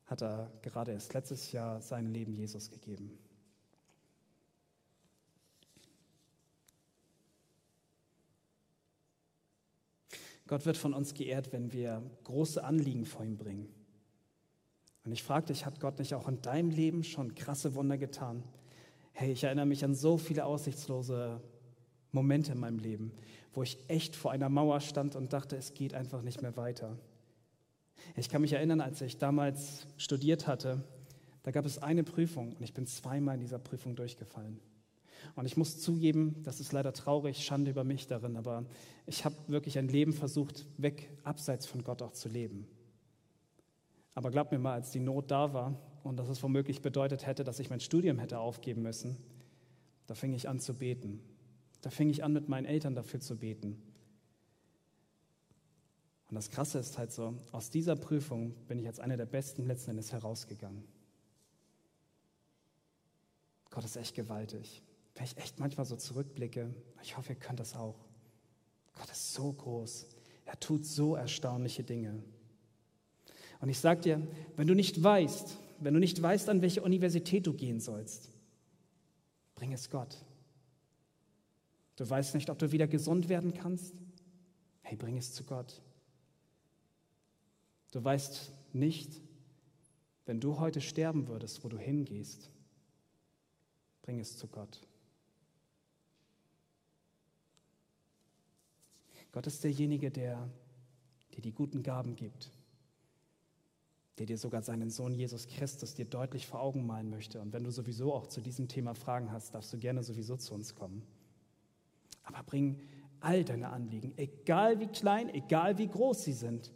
hat 0.06 0.22
er 0.22 0.52
gerade 0.62 0.92
erst 0.92 1.14
letztes 1.14 1.52
Jahr 1.52 1.82
sein 1.82 2.14
Leben 2.14 2.34
Jesus 2.34 2.70
gegeben. 2.70 3.18
Gott 10.48 10.66
wird 10.66 10.78
von 10.78 10.96
uns 10.96 11.14
geehrt, 11.14 11.52
wenn 11.54 11.74
wir 11.74 12.02
große 12.24 12.64
Anliegen 12.64 13.06
vor 13.06 13.24
ihm 13.24 13.38
bringen. 13.38 13.72
Und 15.06 15.12
ich 15.12 15.22
frage 15.22 15.48
dich, 15.48 15.66
hat 15.66 15.80
Gott 15.80 16.00
nicht 16.00 16.16
auch 16.16 16.28
in 16.28 16.42
deinem 16.42 16.72
Leben 16.72 17.04
schon 17.04 17.36
krasse 17.36 17.76
Wunder 17.76 18.00
getan? 18.00 18.44
Hey, 19.12 19.32
ich 19.32 19.44
erinnere 19.44 19.68
mich 19.68 19.86
an 19.86 19.94
so 19.94 20.18
viele 20.18 20.46
aussichtslose 20.46 21.40
Momente 22.12 22.52
in 22.54 22.60
meinem 22.60 22.80
Leben, 22.80 23.12
wo 23.54 23.64
ich 23.64 23.78
echt 23.88 24.16
vor 24.16 24.32
einer 24.32 24.50
Mauer 24.50 24.82
stand 24.82 25.16
und 25.16 25.34
dachte, 25.34 25.56
es 25.56 25.74
geht 25.74 25.94
einfach 25.94 26.22
nicht 26.22 26.42
mehr 26.42 26.56
weiter. 26.58 26.98
Ich 28.16 28.30
kann 28.30 28.42
mich 28.42 28.54
erinnern, 28.54 28.82
als 28.82 29.02
ich 29.02 29.18
damals 29.18 29.88
studiert 29.98 30.48
hatte, 30.48 30.84
da 31.44 31.52
gab 31.52 31.66
es 31.66 31.82
eine 31.82 32.04
Prüfung 32.04 32.54
und 32.54 32.64
ich 32.64 32.74
bin 32.74 32.86
zweimal 32.86 33.36
in 33.36 33.42
dieser 33.42 33.60
Prüfung 33.60 33.96
durchgefallen. 33.96 34.60
Und 35.36 35.46
ich 35.46 35.58
muss 35.58 35.80
zugeben, 35.80 36.42
das 36.44 36.60
ist 36.60 36.72
leider 36.72 36.94
traurig, 36.94 37.44
Schande 37.44 37.72
über 37.72 37.84
mich 37.84 38.08
darin, 38.08 38.38
aber 38.38 38.66
ich 39.06 39.26
habe 39.26 39.36
wirklich 39.48 39.78
ein 39.78 39.88
Leben 39.88 40.14
versucht, 40.14 40.66
weg, 40.78 41.10
abseits 41.24 41.66
von 41.66 41.84
Gott 41.84 42.02
auch 42.02 42.12
zu 42.12 42.30
leben. 42.30 42.68
Aber 44.16 44.32
glaub 44.32 44.52
mir 44.52 44.60
mal, 44.60 44.74
als 44.74 44.92
die 44.92 45.00
Not 45.00 45.32
da 45.32 45.54
war 45.54 45.76
und 46.04 46.18
dass 46.18 46.30
es 46.30 46.42
womöglich 46.42 46.82
bedeutet 46.82 47.26
hätte, 47.26 47.44
dass 47.44 47.60
ich 47.60 47.70
mein 47.70 47.80
Studium 47.80 48.20
hätte 48.20 48.40
aufgeben 48.40 48.82
müssen, 48.82 49.18
da 50.08 50.16
fing 50.16 50.34
ich 50.34 50.50
an 50.50 50.60
zu 50.60 50.74
beten. 50.74 51.22
Da 51.82 51.90
fing 51.90 52.10
ich 52.10 52.24
an, 52.24 52.34
mit 52.34 52.50
meinen 52.50 52.66
Eltern 52.66 52.96
dafür 52.96 53.20
zu 53.20 53.38
beten. 53.38 53.82
Und 56.30 56.36
das 56.36 56.50
Krasse 56.52 56.80
ist 56.80 56.98
halt 56.98 57.12
so, 57.12 57.36
aus 57.52 57.70
dieser 57.70 57.96
Prüfung 57.96 58.54
bin 58.68 58.78
ich 58.78 58.88
als 58.88 59.00
einer 59.00 59.18
der 59.18 59.26
besten 59.26 59.66
letzten 59.66 59.92
Endes 59.92 60.12
herausgegangen. 60.12 60.84
Gott 63.72 63.84
ist 63.84 63.98
echt 63.98 64.16
gewaltig. 64.16 64.84
Wenn 65.16 65.26
ich 65.26 65.38
echt 65.38 65.60
manchmal 65.60 65.86
so 65.86 65.96
zurückblicke, 65.96 66.74
ich 67.02 67.18
hoffe, 67.18 67.34
ihr 67.34 67.40
könnt 67.40 67.60
das 67.60 67.76
auch. 67.76 68.06
Gott 68.94 69.10
ist 69.10 69.34
so 69.34 69.52
groß. 69.52 70.08
Er 70.46 70.60
tut 70.60 70.86
so 70.86 71.16
erstaunliche 71.16 71.84
Dinge. 71.84 72.24
Und 73.62 73.70
ich 73.70 73.80
sage 73.80 74.02
dir, 74.02 74.28
wenn 74.56 74.68
du 74.68 74.74
nicht 74.74 75.02
weißt, 75.02 75.58
wenn 75.80 75.94
du 75.94 76.00
nicht 76.00 76.22
weißt, 76.22 76.50
an 76.50 76.62
welche 76.62 76.82
Universität 76.82 77.48
du 77.48 77.54
gehen 77.54 77.80
sollst, 77.80 78.30
bring 79.56 79.74
es 79.74 79.90
Gott. 79.90 80.18
Du 82.00 82.10
weißt 82.10 82.34
nicht, 82.34 82.50
ob 82.50 82.58
du 82.58 82.72
wieder 82.72 82.88
gesund 82.88 83.28
werden 83.28 83.54
kannst? 83.54 83.94
Hey, 84.84 84.96
bring 84.96 85.18
es 85.18 85.34
zu 85.34 85.44
Gott. 85.44 85.82
Du 87.92 88.02
weißt 88.02 88.54
nicht, 88.72 89.20
wenn 90.26 90.40
du 90.40 90.60
heute 90.60 90.80
sterben 90.80 91.28
würdest, 91.28 91.62
wo 91.62 91.68
du 91.68 91.78
hingehst. 91.78 92.52
Bring 94.02 94.22
es 94.22 94.38
zu 94.38 94.48
Gott. 94.48 94.80
Gott 99.34 99.46
ist 99.46 99.62
derjenige, 99.66 100.10
der 100.10 100.50
dir 101.36 101.42
die 101.42 101.52
guten 101.52 101.84
Gaben 101.84 102.16
gibt, 102.16 102.50
der 104.20 104.26
dir 104.26 104.38
sogar 104.38 104.62
seinen 104.62 104.90
Sohn 104.90 105.14
Jesus 105.14 105.48
Christus 105.48 105.96
dir 105.96 106.06
deutlich 106.06 106.48
vor 106.48 106.62
Augen 106.62 106.88
malen 106.88 107.10
möchte. 107.10 107.42
Und 107.42 107.52
wenn 107.52 107.66
du 107.66 107.72
sowieso 107.72 108.14
auch 108.14 108.28
zu 108.28 108.40
diesem 108.40 108.70
Thema 108.70 108.96
Fragen 108.96 109.34
hast, 109.34 109.54
darfst 109.54 109.74
du 109.74 109.78
gerne 109.78 110.02
sowieso 110.02 110.38
zu 110.38 110.54
uns 110.54 110.74
kommen. 110.76 111.04
Aber 112.30 112.44
bring 112.44 112.80
all 113.20 113.44
deine 113.44 113.70
Anliegen, 113.70 114.14
egal 114.18 114.80
wie 114.80 114.88
klein, 114.88 115.34
egal 115.34 115.78
wie 115.78 115.88
groß 115.88 116.24
sie 116.24 116.34
sind, 116.34 116.72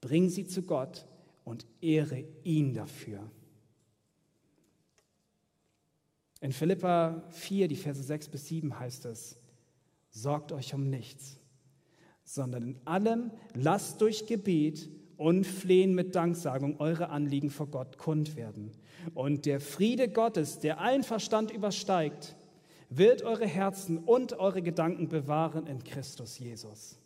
bring 0.00 0.28
sie 0.28 0.46
zu 0.46 0.62
Gott 0.62 1.06
und 1.44 1.66
ehre 1.80 2.24
ihn 2.44 2.72
dafür. 2.74 3.30
In 6.40 6.52
Philippa 6.52 7.24
4, 7.30 7.68
die 7.68 7.76
Verse 7.76 8.02
6 8.02 8.28
bis 8.28 8.46
7 8.46 8.78
heißt 8.78 9.06
es, 9.06 9.36
sorgt 10.10 10.52
euch 10.52 10.74
um 10.74 10.88
nichts, 10.88 11.38
sondern 12.24 12.62
in 12.62 12.80
allem 12.84 13.30
lasst 13.54 14.00
durch 14.00 14.26
Gebet 14.26 14.88
und 15.16 15.46
Flehen 15.46 15.94
mit 15.94 16.14
Danksagung 16.14 16.78
eure 16.78 17.08
Anliegen 17.08 17.50
vor 17.50 17.68
Gott 17.68 17.98
kund 17.98 18.36
werden. 18.36 18.70
Und 19.14 19.46
der 19.46 19.60
Friede 19.60 20.08
Gottes, 20.08 20.58
der 20.58 20.80
allen 20.80 21.02
Verstand 21.02 21.50
übersteigt, 21.50 22.36
wird 22.88 23.22
eure 23.22 23.46
Herzen 23.46 23.98
und 23.98 24.34
eure 24.34 24.62
Gedanken 24.62 25.08
bewahren 25.08 25.66
in 25.66 25.82
Christus 25.82 26.38
Jesus. 26.38 26.98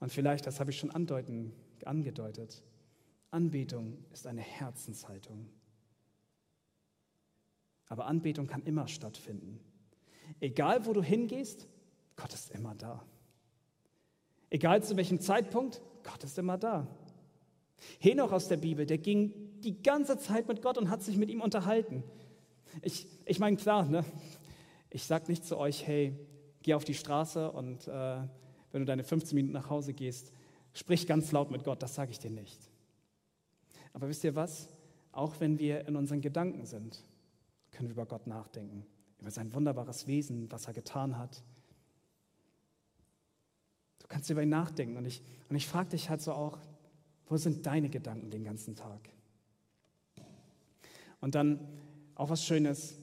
Und 0.00 0.10
vielleicht, 0.10 0.46
das 0.46 0.58
habe 0.58 0.70
ich 0.70 0.78
schon 0.78 0.90
andeuten, 0.90 1.52
angedeutet, 1.84 2.62
Anbetung 3.30 3.98
ist 4.12 4.26
eine 4.26 4.40
Herzenshaltung. 4.40 5.48
Aber 7.88 8.06
Anbetung 8.06 8.46
kann 8.46 8.62
immer 8.62 8.88
stattfinden. 8.88 9.60
Egal, 10.40 10.86
wo 10.86 10.92
du 10.92 11.02
hingehst, 11.02 11.66
Gott 12.16 12.32
ist 12.32 12.50
immer 12.50 12.74
da. 12.74 13.04
Egal 14.50 14.82
zu 14.82 14.96
welchem 14.96 15.20
Zeitpunkt, 15.20 15.80
Gott 16.02 16.24
ist 16.24 16.38
immer 16.38 16.58
da. 16.58 16.86
Henoch 17.98 18.32
aus 18.32 18.48
der 18.48 18.56
Bibel, 18.56 18.86
der 18.86 18.98
ging 18.98 19.32
die 19.60 19.82
ganze 19.82 20.18
Zeit 20.18 20.48
mit 20.48 20.62
Gott 20.62 20.78
und 20.78 20.90
hat 20.90 21.02
sich 21.02 21.16
mit 21.16 21.30
ihm 21.30 21.40
unterhalten. 21.40 22.02
Ich, 22.80 23.06
ich 23.26 23.38
meine, 23.38 23.56
klar, 23.56 23.84
ne? 23.84 24.04
ich 24.90 25.04
sage 25.04 25.26
nicht 25.28 25.44
zu 25.44 25.58
euch, 25.58 25.86
hey, 25.86 26.16
geh 26.62 26.74
auf 26.74 26.84
die 26.84 26.94
Straße 26.94 27.50
und 27.50 27.86
äh, 27.88 28.20
wenn 28.70 28.80
du 28.80 28.84
deine 28.84 29.04
15 29.04 29.34
Minuten 29.34 29.52
nach 29.52 29.68
Hause 29.68 29.92
gehst, 29.92 30.32
sprich 30.72 31.06
ganz 31.06 31.32
laut 31.32 31.50
mit 31.50 31.64
Gott, 31.64 31.82
das 31.82 31.94
sage 31.94 32.10
ich 32.10 32.18
dir 32.18 32.30
nicht. 32.30 32.58
Aber 33.92 34.08
wisst 34.08 34.24
ihr 34.24 34.34
was? 34.34 34.68
Auch 35.12 35.40
wenn 35.40 35.58
wir 35.58 35.86
in 35.86 35.96
unseren 35.96 36.20
Gedanken 36.20 36.64
sind, 36.64 37.02
können 37.72 37.88
wir 37.88 37.92
über 37.92 38.06
Gott 38.06 38.26
nachdenken, 38.26 38.86
über 39.18 39.30
sein 39.30 39.52
wunderbares 39.54 40.06
Wesen, 40.06 40.50
was 40.50 40.66
er 40.66 40.72
getan 40.72 41.18
hat. 41.18 41.42
Du 43.98 44.06
kannst 44.08 44.30
über 44.30 44.42
ihn 44.42 44.48
nachdenken 44.48 44.96
und 44.96 45.04
ich, 45.04 45.22
und 45.48 45.56
ich 45.56 45.66
frage 45.66 45.90
dich 45.90 46.08
halt 46.08 46.22
so 46.22 46.32
auch, 46.32 46.58
wo 47.26 47.36
sind 47.36 47.66
deine 47.66 47.88
Gedanken 47.88 48.30
den 48.30 48.44
ganzen 48.44 48.74
Tag? 48.74 49.08
Und 51.20 51.34
dann 51.34 51.60
auch 52.14 52.30
was 52.30 52.44
Schönes, 52.44 52.98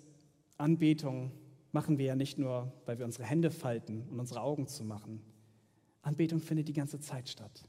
Anbetung 0.57 1.31
machen 1.71 1.97
wir 1.97 2.05
ja 2.05 2.15
nicht 2.15 2.37
nur, 2.37 2.71
weil 2.85 2.99
wir 2.99 3.05
unsere 3.05 3.25
Hände 3.25 3.51
falten 3.51 4.07
und 4.09 4.19
unsere 4.19 4.41
Augen 4.41 4.67
zu 4.67 4.83
machen. 4.83 5.21
Anbetung 6.01 6.39
findet 6.39 6.67
die 6.67 6.73
ganze 6.73 6.99
Zeit 6.99 7.29
statt. 7.29 7.63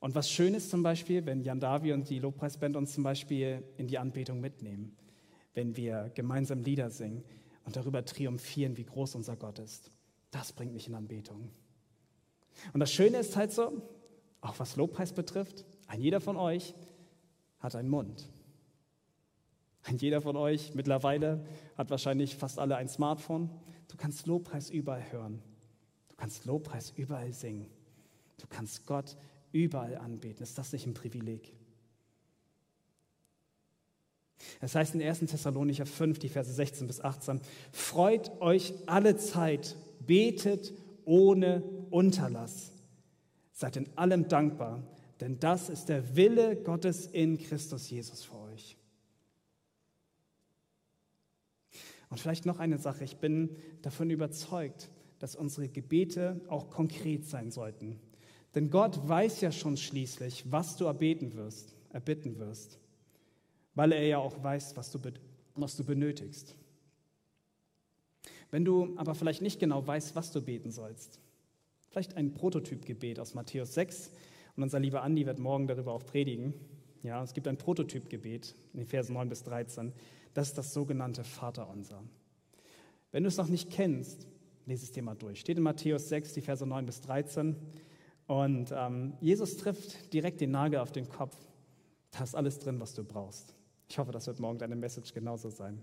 Und 0.00 0.14
was 0.14 0.30
schön 0.30 0.54
ist 0.54 0.70
zum 0.70 0.82
Beispiel, 0.82 1.26
wenn 1.26 1.42
Jan 1.42 1.60
Davi 1.60 1.92
und 1.92 2.08
die 2.10 2.18
Lobpreisband 2.18 2.76
uns 2.76 2.92
zum 2.92 3.04
Beispiel 3.04 3.62
in 3.76 3.86
die 3.86 3.98
Anbetung 3.98 4.40
mitnehmen, 4.40 4.96
wenn 5.54 5.76
wir 5.76 6.10
gemeinsam 6.14 6.62
Lieder 6.62 6.90
singen 6.90 7.22
und 7.64 7.76
darüber 7.76 8.04
triumphieren, 8.04 8.76
wie 8.76 8.84
groß 8.84 9.14
unser 9.14 9.36
Gott 9.36 9.58
ist. 9.58 9.92
Das 10.30 10.52
bringt 10.52 10.72
mich 10.72 10.88
in 10.88 10.94
Anbetung. 10.94 11.50
Und 12.72 12.80
das 12.80 12.92
Schöne 12.92 13.18
ist 13.18 13.36
halt 13.36 13.52
so, 13.52 13.82
auch 14.40 14.58
was 14.58 14.76
Lobpreis 14.76 15.12
betrifft, 15.12 15.64
ein 15.86 16.00
jeder 16.00 16.20
von 16.20 16.36
euch 16.36 16.74
hat 17.60 17.76
einen 17.76 17.88
Mund. 17.88 18.28
Jeder 19.96 20.20
von 20.20 20.36
euch 20.36 20.74
mittlerweile 20.74 21.44
hat 21.76 21.90
wahrscheinlich 21.90 22.36
fast 22.36 22.58
alle 22.58 22.76
ein 22.76 22.88
Smartphone. 22.88 23.50
Du 23.88 23.96
kannst 23.96 24.26
Lobpreis 24.26 24.70
überall 24.70 25.12
hören. 25.12 25.42
Du 26.08 26.16
kannst 26.16 26.44
Lobpreis 26.44 26.92
überall 26.96 27.32
singen. 27.32 27.66
Du 28.38 28.46
kannst 28.48 28.86
Gott 28.86 29.16
überall 29.52 29.96
anbeten. 29.96 30.42
Ist 30.42 30.58
das 30.58 30.72
nicht 30.72 30.86
ein 30.86 30.94
Privileg? 30.94 31.54
Es 34.60 34.74
heißt 34.74 34.94
in 34.94 35.02
1. 35.02 35.20
Thessalonicher 35.20 35.86
5, 35.86 36.18
die 36.18 36.28
Verse 36.28 36.52
16 36.52 36.86
bis 36.86 37.00
18, 37.00 37.40
freut 37.70 38.40
euch 38.40 38.74
alle 38.86 39.16
Zeit, 39.16 39.76
betet 40.00 40.72
ohne 41.04 41.62
Unterlass. 41.90 42.72
Seid 43.52 43.76
in 43.76 43.88
allem 43.96 44.28
dankbar, 44.28 44.82
denn 45.20 45.38
das 45.38 45.68
ist 45.68 45.88
der 45.88 46.16
Wille 46.16 46.56
Gottes 46.56 47.06
in 47.06 47.38
Christus 47.38 47.88
Jesus 47.90 48.24
für 48.24 48.38
euch. 48.38 48.76
Und 52.12 52.18
vielleicht 52.18 52.44
noch 52.44 52.58
eine 52.58 52.76
Sache. 52.76 53.04
Ich 53.04 53.16
bin 53.16 53.56
davon 53.80 54.10
überzeugt, 54.10 54.90
dass 55.18 55.34
unsere 55.34 55.70
Gebete 55.70 56.42
auch 56.46 56.68
konkret 56.68 57.24
sein 57.24 57.50
sollten. 57.50 57.98
Denn 58.54 58.68
Gott 58.68 59.08
weiß 59.08 59.40
ja 59.40 59.50
schon 59.50 59.78
schließlich, 59.78 60.44
was 60.52 60.76
du 60.76 60.84
erbeten 60.84 61.32
wirst, 61.36 61.74
erbitten 61.90 62.38
wirst, 62.38 62.78
weil 63.74 63.92
er 63.92 64.06
ja 64.06 64.18
auch 64.18 64.44
weiß, 64.44 64.76
was 64.76 64.90
du, 64.90 64.98
was 65.54 65.74
du 65.74 65.84
benötigst. 65.84 66.54
Wenn 68.50 68.66
du 68.66 68.92
aber 68.96 69.14
vielleicht 69.14 69.40
nicht 69.40 69.58
genau 69.58 69.86
weißt, 69.86 70.14
was 70.14 70.32
du 70.32 70.42
beten 70.42 70.70
sollst, 70.70 71.18
vielleicht 71.88 72.18
ein 72.18 72.34
Prototypgebet 72.34 73.20
aus 73.20 73.32
Matthäus 73.32 73.72
6, 73.72 74.10
und 74.54 74.64
unser 74.64 74.80
lieber 74.80 75.02
Andi 75.02 75.24
wird 75.24 75.38
morgen 75.38 75.66
darüber 75.66 75.94
auch 75.94 76.04
predigen. 76.04 76.52
Ja, 77.02 77.22
es 77.24 77.32
gibt 77.32 77.48
ein 77.48 77.56
Prototypgebet 77.56 78.54
in 78.74 78.80
den 78.80 78.86
Versen 78.86 79.14
9 79.14 79.30
bis 79.30 79.44
13. 79.44 79.94
Das 80.34 80.48
ist 80.48 80.58
das 80.58 80.72
sogenannte 80.72 81.24
Vaterunser. 81.24 82.02
Wenn 83.10 83.22
du 83.22 83.28
es 83.28 83.36
noch 83.36 83.48
nicht 83.48 83.70
kennst, 83.70 84.26
lese 84.66 84.84
es 84.84 84.92
dir 84.92 85.02
mal 85.02 85.14
durch. 85.14 85.40
Steht 85.40 85.58
in 85.58 85.62
Matthäus 85.62 86.08
6, 86.08 86.32
die 86.32 86.40
Verse 86.40 86.66
9 86.66 86.86
bis 86.86 87.00
13. 87.02 87.56
Und 88.26 88.72
ähm, 88.74 89.14
Jesus 89.20 89.56
trifft 89.56 90.12
direkt 90.12 90.40
den 90.40 90.52
Nagel 90.52 90.80
auf 90.80 90.92
den 90.92 91.08
Kopf. 91.08 91.36
Da 92.10 92.24
ist 92.24 92.34
alles 92.34 92.58
drin, 92.58 92.80
was 92.80 92.94
du 92.94 93.04
brauchst. 93.04 93.54
Ich 93.88 93.98
hoffe, 93.98 94.12
das 94.12 94.26
wird 94.26 94.40
morgen 94.40 94.58
deine 94.58 94.76
Message 94.76 95.12
genauso 95.12 95.50
sein. 95.50 95.82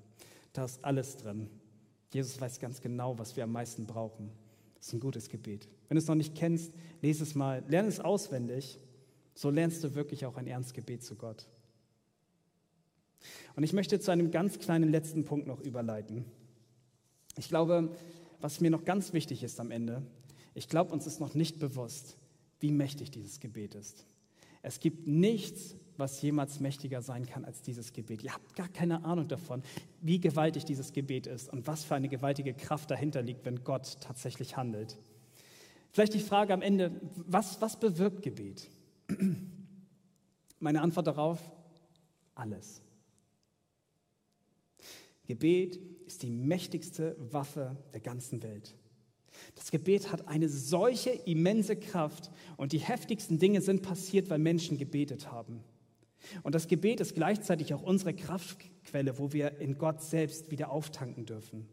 Da 0.53 0.65
ist 0.65 0.83
alles 0.83 1.17
drin. 1.17 1.49
Jesus 2.11 2.41
weiß 2.41 2.59
ganz 2.59 2.81
genau, 2.81 3.19
was 3.19 3.35
wir 3.35 3.43
am 3.43 3.51
meisten 3.51 3.85
brauchen. 3.85 4.31
Das 4.75 4.87
ist 4.87 4.93
ein 4.93 4.99
gutes 4.99 5.29
Gebet. 5.29 5.67
Wenn 5.87 5.95
du 5.95 5.99
es 6.01 6.07
noch 6.07 6.15
nicht 6.15 6.35
kennst, 6.35 6.73
lese 7.01 7.23
es 7.23 7.35
mal, 7.35 7.63
lerne 7.67 7.89
es 7.89 7.99
auswendig. 7.99 8.79
So 9.35 9.49
lernst 9.49 9.83
du 9.83 9.93
wirklich 9.93 10.25
auch 10.25 10.37
ein 10.37 10.47
Ernstgebet 10.47 11.03
zu 11.03 11.15
Gott. 11.15 11.47
Und 13.55 13.63
ich 13.63 13.73
möchte 13.73 13.99
zu 13.99 14.11
einem 14.11 14.31
ganz 14.31 14.59
kleinen 14.59 14.89
letzten 14.89 15.25
Punkt 15.25 15.47
noch 15.47 15.59
überleiten. 15.59 16.25
Ich 17.37 17.49
glaube, 17.49 17.95
was 18.39 18.61
mir 18.61 18.69
noch 18.69 18.85
ganz 18.85 19.13
wichtig 19.13 19.43
ist 19.43 19.59
am 19.59 19.71
Ende, 19.71 20.03
ich 20.53 20.67
glaube, 20.67 20.91
uns 20.93 21.07
ist 21.07 21.19
noch 21.19 21.35
nicht 21.35 21.59
bewusst, 21.59 22.17
wie 22.59 22.71
mächtig 22.71 23.11
dieses 23.11 23.39
Gebet 23.39 23.75
ist. 23.75 24.05
Es 24.61 24.79
gibt 24.79 25.07
nichts, 25.07 25.75
was 25.97 26.21
jemals 26.21 26.59
mächtiger 26.59 27.01
sein 27.01 27.25
kann 27.25 27.45
als 27.45 27.61
dieses 27.61 27.93
Gebet. 27.93 28.23
Ihr 28.23 28.33
habt 28.33 28.55
gar 28.55 28.67
keine 28.69 29.05
Ahnung 29.05 29.27
davon, 29.27 29.63
wie 30.01 30.19
gewaltig 30.19 30.65
dieses 30.65 30.93
Gebet 30.93 31.27
ist 31.27 31.49
und 31.49 31.67
was 31.67 31.83
für 31.83 31.95
eine 31.95 32.09
gewaltige 32.09 32.53
Kraft 32.53 32.91
dahinter 32.91 33.21
liegt, 33.21 33.45
wenn 33.45 33.63
Gott 33.63 33.97
tatsächlich 34.01 34.57
handelt. 34.57 34.97
Vielleicht 35.91 36.13
die 36.13 36.19
Frage 36.19 36.53
am 36.53 36.61
Ende, 36.61 36.91
was, 37.15 37.61
was 37.61 37.79
bewirkt 37.79 38.21
Gebet? 38.21 38.69
Meine 40.59 40.81
Antwort 40.81 41.07
darauf, 41.07 41.39
alles. 42.35 42.81
Gebet 45.29 45.79
ist 46.07 46.23
die 46.23 46.31
mächtigste 46.31 47.15
Waffe 47.19 47.77
der 47.93 47.99
ganzen 47.99 48.41
Welt. 48.41 48.75
Das 49.53 49.69
Gebet 49.69 50.11
hat 50.11 50.27
eine 50.27 50.49
solche 50.49 51.11
immense 51.11 51.75
Kraft 51.75 52.31
und 52.57 52.71
die 52.71 52.79
heftigsten 52.79 53.37
Dinge 53.37 53.61
sind 53.61 53.83
passiert, 53.83 54.31
weil 54.31 54.39
Menschen 54.39 54.79
gebetet 54.79 55.31
haben. 55.31 55.63
Und 56.41 56.55
das 56.55 56.67
Gebet 56.67 56.99
ist 56.99 57.13
gleichzeitig 57.13 57.75
auch 57.75 57.83
unsere 57.83 58.15
Kraftquelle, 58.15 59.19
wo 59.19 59.31
wir 59.31 59.59
in 59.59 59.77
Gott 59.77 60.01
selbst 60.01 60.49
wieder 60.49 60.71
auftanken 60.71 61.27
dürfen. 61.27 61.67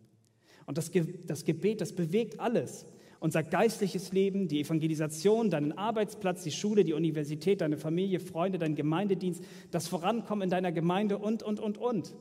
Und 0.67 0.77
das, 0.77 0.91
Ge 0.91 1.07
das 1.27 1.47
Gebet, 1.47 1.81
das 1.81 1.95
bewegt 1.95 2.39
alles. 2.39 2.85
Unser 3.21 3.43
geistliches 3.43 4.13
Leben, 4.13 4.49
die 4.49 4.61
Evangelisation, 4.61 5.49
deinen 5.49 5.73
Arbeitsplatz, 5.73 6.43
die 6.43 6.51
Schule, 6.51 6.85
die 6.85 6.93
Universität, 6.93 7.63
deine 7.63 7.79
Familie, 7.79 8.21
Freunde, 8.21 8.59
dein 8.59 8.75
Gemeindedienst, 8.75 9.43
das 9.71 9.89
Vorankommen 9.89 10.43
in 10.43 10.51
deiner 10.51 10.73
Gemeinde 10.73 11.17
und, 11.17 11.43
und, 11.43 11.59
und, 11.59 11.79
und. 11.79 12.15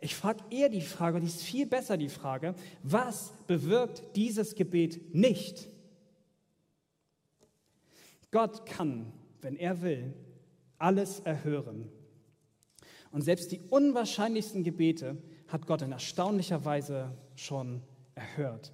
Ich 0.00 0.14
frage 0.14 0.44
eher 0.50 0.68
die 0.68 0.80
Frage, 0.80 1.16
und 1.16 1.22
die 1.22 1.28
ist 1.28 1.42
viel 1.42 1.66
besser 1.66 1.96
die 1.96 2.08
Frage, 2.08 2.54
was 2.82 3.32
bewirkt 3.46 4.02
dieses 4.16 4.54
Gebet 4.54 5.14
nicht? 5.14 5.68
Gott 8.30 8.66
kann, 8.66 9.12
wenn 9.40 9.56
er 9.56 9.82
will, 9.82 10.14
alles 10.78 11.20
erhören. 11.20 11.88
Und 13.10 13.22
selbst 13.22 13.52
die 13.52 13.60
unwahrscheinlichsten 13.70 14.64
Gebete 14.64 15.16
hat 15.48 15.66
Gott 15.66 15.82
in 15.82 15.92
erstaunlicher 15.92 16.64
Weise 16.64 17.16
schon 17.34 17.82
erhört. 18.14 18.72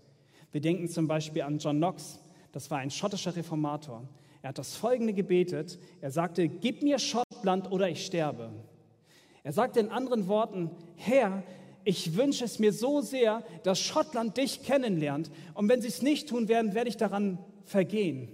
Wir 0.50 0.60
denken 0.60 0.88
zum 0.88 1.06
Beispiel 1.06 1.42
an 1.42 1.58
John 1.58 1.76
Knox, 1.76 2.20
das 2.52 2.70
war 2.70 2.78
ein 2.78 2.90
schottischer 2.90 3.34
Reformator. 3.34 4.08
Er 4.42 4.48
hat 4.48 4.58
das 4.58 4.76
folgende 4.76 5.14
gebetet. 5.14 5.78
Er 6.00 6.10
sagte, 6.10 6.48
gib 6.48 6.82
mir 6.82 6.98
Schottland 6.98 7.72
oder 7.72 7.88
ich 7.88 8.04
sterbe. 8.04 8.52
Er 9.44 9.52
sagte 9.52 9.78
in 9.78 9.90
anderen 9.90 10.26
Worten, 10.26 10.70
Herr, 10.96 11.44
ich 11.84 12.16
wünsche 12.16 12.44
es 12.44 12.58
mir 12.58 12.72
so 12.72 13.02
sehr, 13.02 13.44
dass 13.62 13.78
Schottland 13.78 14.38
dich 14.38 14.62
kennenlernt. 14.62 15.30
Und 15.52 15.68
wenn 15.68 15.82
sie 15.82 15.88
es 15.88 16.00
nicht 16.00 16.30
tun 16.30 16.48
werden, 16.48 16.74
werde 16.74 16.88
ich 16.88 16.96
daran 16.96 17.38
vergehen. 17.64 18.28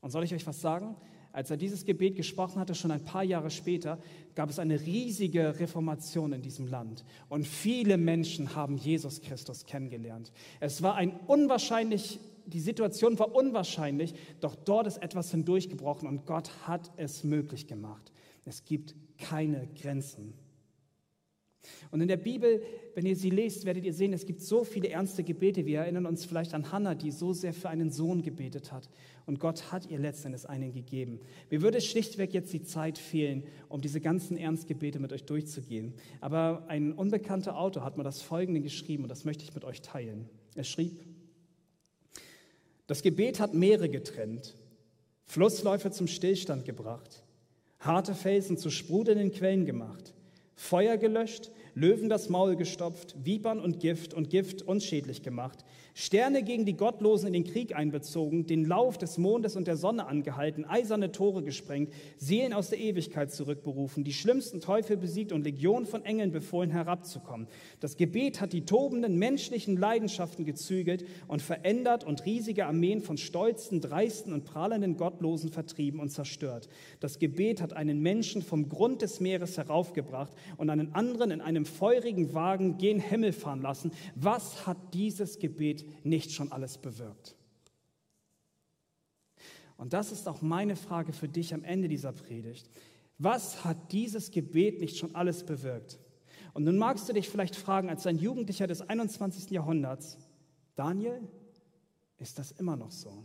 Und 0.00 0.10
soll 0.10 0.24
ich 0.24 0.34
euch 0.34 0.46
was 0.46 0.60
sagen? 0.60 0.96
Als 1.32 1.50
er 1.50 1.56
dieses 1.56 1.84
Gebet 1.84 2.16
gesprochen 2.16 2.60
hatte, 2.60 2.74
schon 2.74 2.90
ein 2.90 3.04
paar 3.04 3.22
Jahre 3.22 3.50
später, 3.50 3.98
gab 4.34 4.50
es 4.50 4.58
eine 4.58 4.80
riesige 4.80 5.58
Reformation 5.58 6.32
in 6.32 6.42
diesem 6.42 6.66
Land. 6.66 7.04
Und 7.28 7.46
viele 7.46 7.96
Menschen 7.96 8.56
haben 8.56 8.76
Jesus 8.76 9.20
Christus 9.20 9.66
kennengelernt. 9.66 10.32
Es 10.58 10.82
war 10.82 10.96
ein 10.96 11.18
unwahrscheinlich, 11.26 12.18
die 12.46 12.60
Situation 12.60 13.18
war 13.20 13.34
unwahrscheinlich, 13.34 14.14
doch 14.40 14.56
dort 14.56 14.88
ist 14.88 15.02
etwas 15.02 15.30
hindurchgebrochen 15.30 16.08
und 16.08 16.26
Gott 16.26 16.50
hat 16.66 16.90
es 16.96 17.24
möglich 17.24 17.66
gemacht. 17.66 18.12
Es 18.44 18.64
gibt 18.64 18.94
keine 19.28 19.68
Grenzen. 19.80 20.34
Und 21.90 22.00
in 22.00 22.08
der 22.08 22.16
Bibel, 22.18 22.62
wenn 22.94 23.06
ihr 23.06 23.16
sie 23.16 23.30
lest, 23.30 23.64
werdet 23.64 23.84
ihr 23.84 23.94
sehen, 23.94 24.12
es 24.12 24.26
gibt 24.26 24.40
so 24.40 24.64
viele 24.64 24.90
ernste 24.90 25.24
Gebete. 25.24 25.64
Wir 25.64 25.80
erinnern 25.80 26.06
uns 26.06 26.24
vielleicht 26.24 26.52
an 26.52 26.70
Hannah, 26.70 26.94
die 26.94 27.10
so 27.10 27.32
sehr 27.32 27.54
für 27.54 27.68
einen 27.68 27.90
Sohn 27.90 28.22
gebetet 28.22 28.72
hat. 28.72 28.90
Und 29.26 29.40
Gott 29.40 29.72
hat 29.72 29.90
ihr 29.90 29.98
letztendlich 29.98 30.46
einen 30.48 30.72
gegeben. 30.72 31.20
Mir 31.50 31.62
würde 31.62 31.80
schlichtweg 31.80 32.34
jetzt 32.34 32.52
die 32.52 32.62
Zeit 32.62 32.98
fehlen, 32.98 33.44
um 33.68 33.80
diese 33.80 34.00
ganzen 34.00 34.36
Ernstgebete 34.36 34.98
mit 34.98 35.12
euch 35.12 35.24
durchzugehen. 35.24 35.94
Aber 36.20 36.66
ein 36.68 36.92
unbekannter 36.92 37.56
Autor 37.56 37.84
hat 37.84 37.96
mir 37.96 38.04
das 38.04 38.20
Folgende 38.20 38.60
geschrieben 38.60 39.04
und 39.04 39.08
das 39.08 39.24
möchte 39.24 39.44
ich 39.44 39.54
mit 39.54 39.64
euch 39.64 39.80
teilen. 39.80 40.28
Er 40.54 40.64
schrieb, 40.64 41.00
das 42.86 43.02
Gebet 43.02 43.40
hat 43.40 43.54
Meere 43.54 43.88
getrennt, 43.88 44.56
Flussläufe 45.24 45.90
zum 45.90 46.06
Stillstand 46.06 46.66
gebracht 46.66 47.23
harte 47.84 48.14
Felsen 48.14 48.56
zu 48.56 48.70
sprudelnden 48.70 49.32
Quellen 49.32 49.66
gemacht, 49.66 50.14
Feuer 50.54 50.96
gelöscht, 50.96 51.50
Löwen 51.74 52.08
das 52.08 52.28
Maul 52.28 52.56
gestopft, 52.56 53.16
Vipern 53.24 53.60
und 53.60 53.80
Gift 53.80 54.14
und 54.14 54.30
Gift 54.30 54.62
unschädlich 54.62 55.22
gemacht, 55.22 55.64
Sterne 55.96 56.42
gegen 56.42 56.64
die 56.64 56.76
Gottlosen 56.76 57.28
in 57.28 57.32
den 57.32 57.44
Krieg 57.44 57.76
einbezogen, 57.76 58.46
den 58.46 58.64
Lauf 58.64 58.98
des 58.98 59.16
Mondes 59.16 59.54
und 59.54 59.68
der 59.68 59.76
Sonne 59.76 60.06
angehalten, 60.06 60.64
eiserne 60.64 61.12
Tore 61.12 61.44
gesprengt, 61.44 61.92
Seelen 62.16 62.52
aus 62.52 62.70
der 62.70 62.80
Ewigkeit 62.80 63.32
zurückberufen, 63.32 64.02
die 64.02 64.12
schlimmsten 64.12 64.60
Teufel 64.60 64.96
besiegt 64.96 65.30
und 65.30 65.44
Legionen 65.44 65.86
von 65.86 66.04
Engeln 66.04 66.32
befohlen, 66.32 66.70
herabzukommen. 66.70 67.46
Das 67.78 67.96
Gebet 67.96 68.40
hat 68.40 68.52
die 68.52 68.64
tobenden 68.64 69.20
menschlichen 69.20 69.76
Leidenschaften 69.76 70.44
gezügelt 70.44 71.04
und 71.28 71.42
verändert 71.42 72.02
und 72.02 72.24
riesige 72.26 72.66
Armeen 72.66 73.00
von 73.00 73.16
stolzen, 73.16 73.80
dreisten 73.80 74.32
und 74.32 74.44
prahlenden 74.44 74.96
Gottlosen 74.96 75.52
vertrieben 75.52 76.00
und 76.00 76.10
zerstört. 76.10 76.68
Das 76.98 77.20
Gebet 77.20 77.62
hat 77.62 77.72
einen 77.72 78.00
Menschen 78.00 78.42
vom 78.42 78.68
Grund 78.68 79.00
des 79.00 79.20
Meeres 79.20 79.58
heraufgebracht 79.58 80.32
und 80.56 80.70
einen 80.70 80.92
anderen 80.92 81.30
in 81.30 81.40
einem 81.40 81.63
feurigen 81.64 82.34
Wagen 82.34 82.78
gen 82.78 83.00
Himmel 83.00 83.32
fahren 83.32 83.62
lassen. 83.62 83.92
Was 84.14 84.66
hat 84.66 84.94
dieses 84.94 85.38
Gebet 85.38 86.04
nicht 86.04 86.32
schon 86.32 86.52
alles 86.52 86.78
bewirkt? 86.78 87.36
Und 89.76 89.92
das 89.92 90.12
ist 90.12 90.28
auch 90.28 90.40
meine 90.40 90.76
Frage 90.76 91.12
für 91.12 91.28
dich 91.28 91.52
am 91.52 91.64
Ende 91.64 91.88
dieser 91.88 92.12
Predigt. 92.12 92.70
Was 93.18 93.64
hat 93.64 93.92
dieses 93.92 94.30
Gebet 94.30 94.80
nicht 94.80 94.96
schon 94.96 95.14
alles 95.14 95.44
bewirkt? 95.44 95.98
Und 96.52 96.64
nun 96.64 96.78
magst 96.78 97.08
du 97.08 97.12
dich 97.12 97.28
vielleicht 97.28 97.56
fragen, 97.56 97.88
als 97.88 98.06
ein 98.06 98.18
Jugendlicher 98.18 98.66
des 98.66 98.80
21. 98.80 99.50
Jahrhunderts, 99.50 100.18
Daniel, 100.76 101.20
ist 102.18 102.38
das 102.38 102.52
immer 102.52 102.76
noch 102.76 102.92
so? 102.92 103.24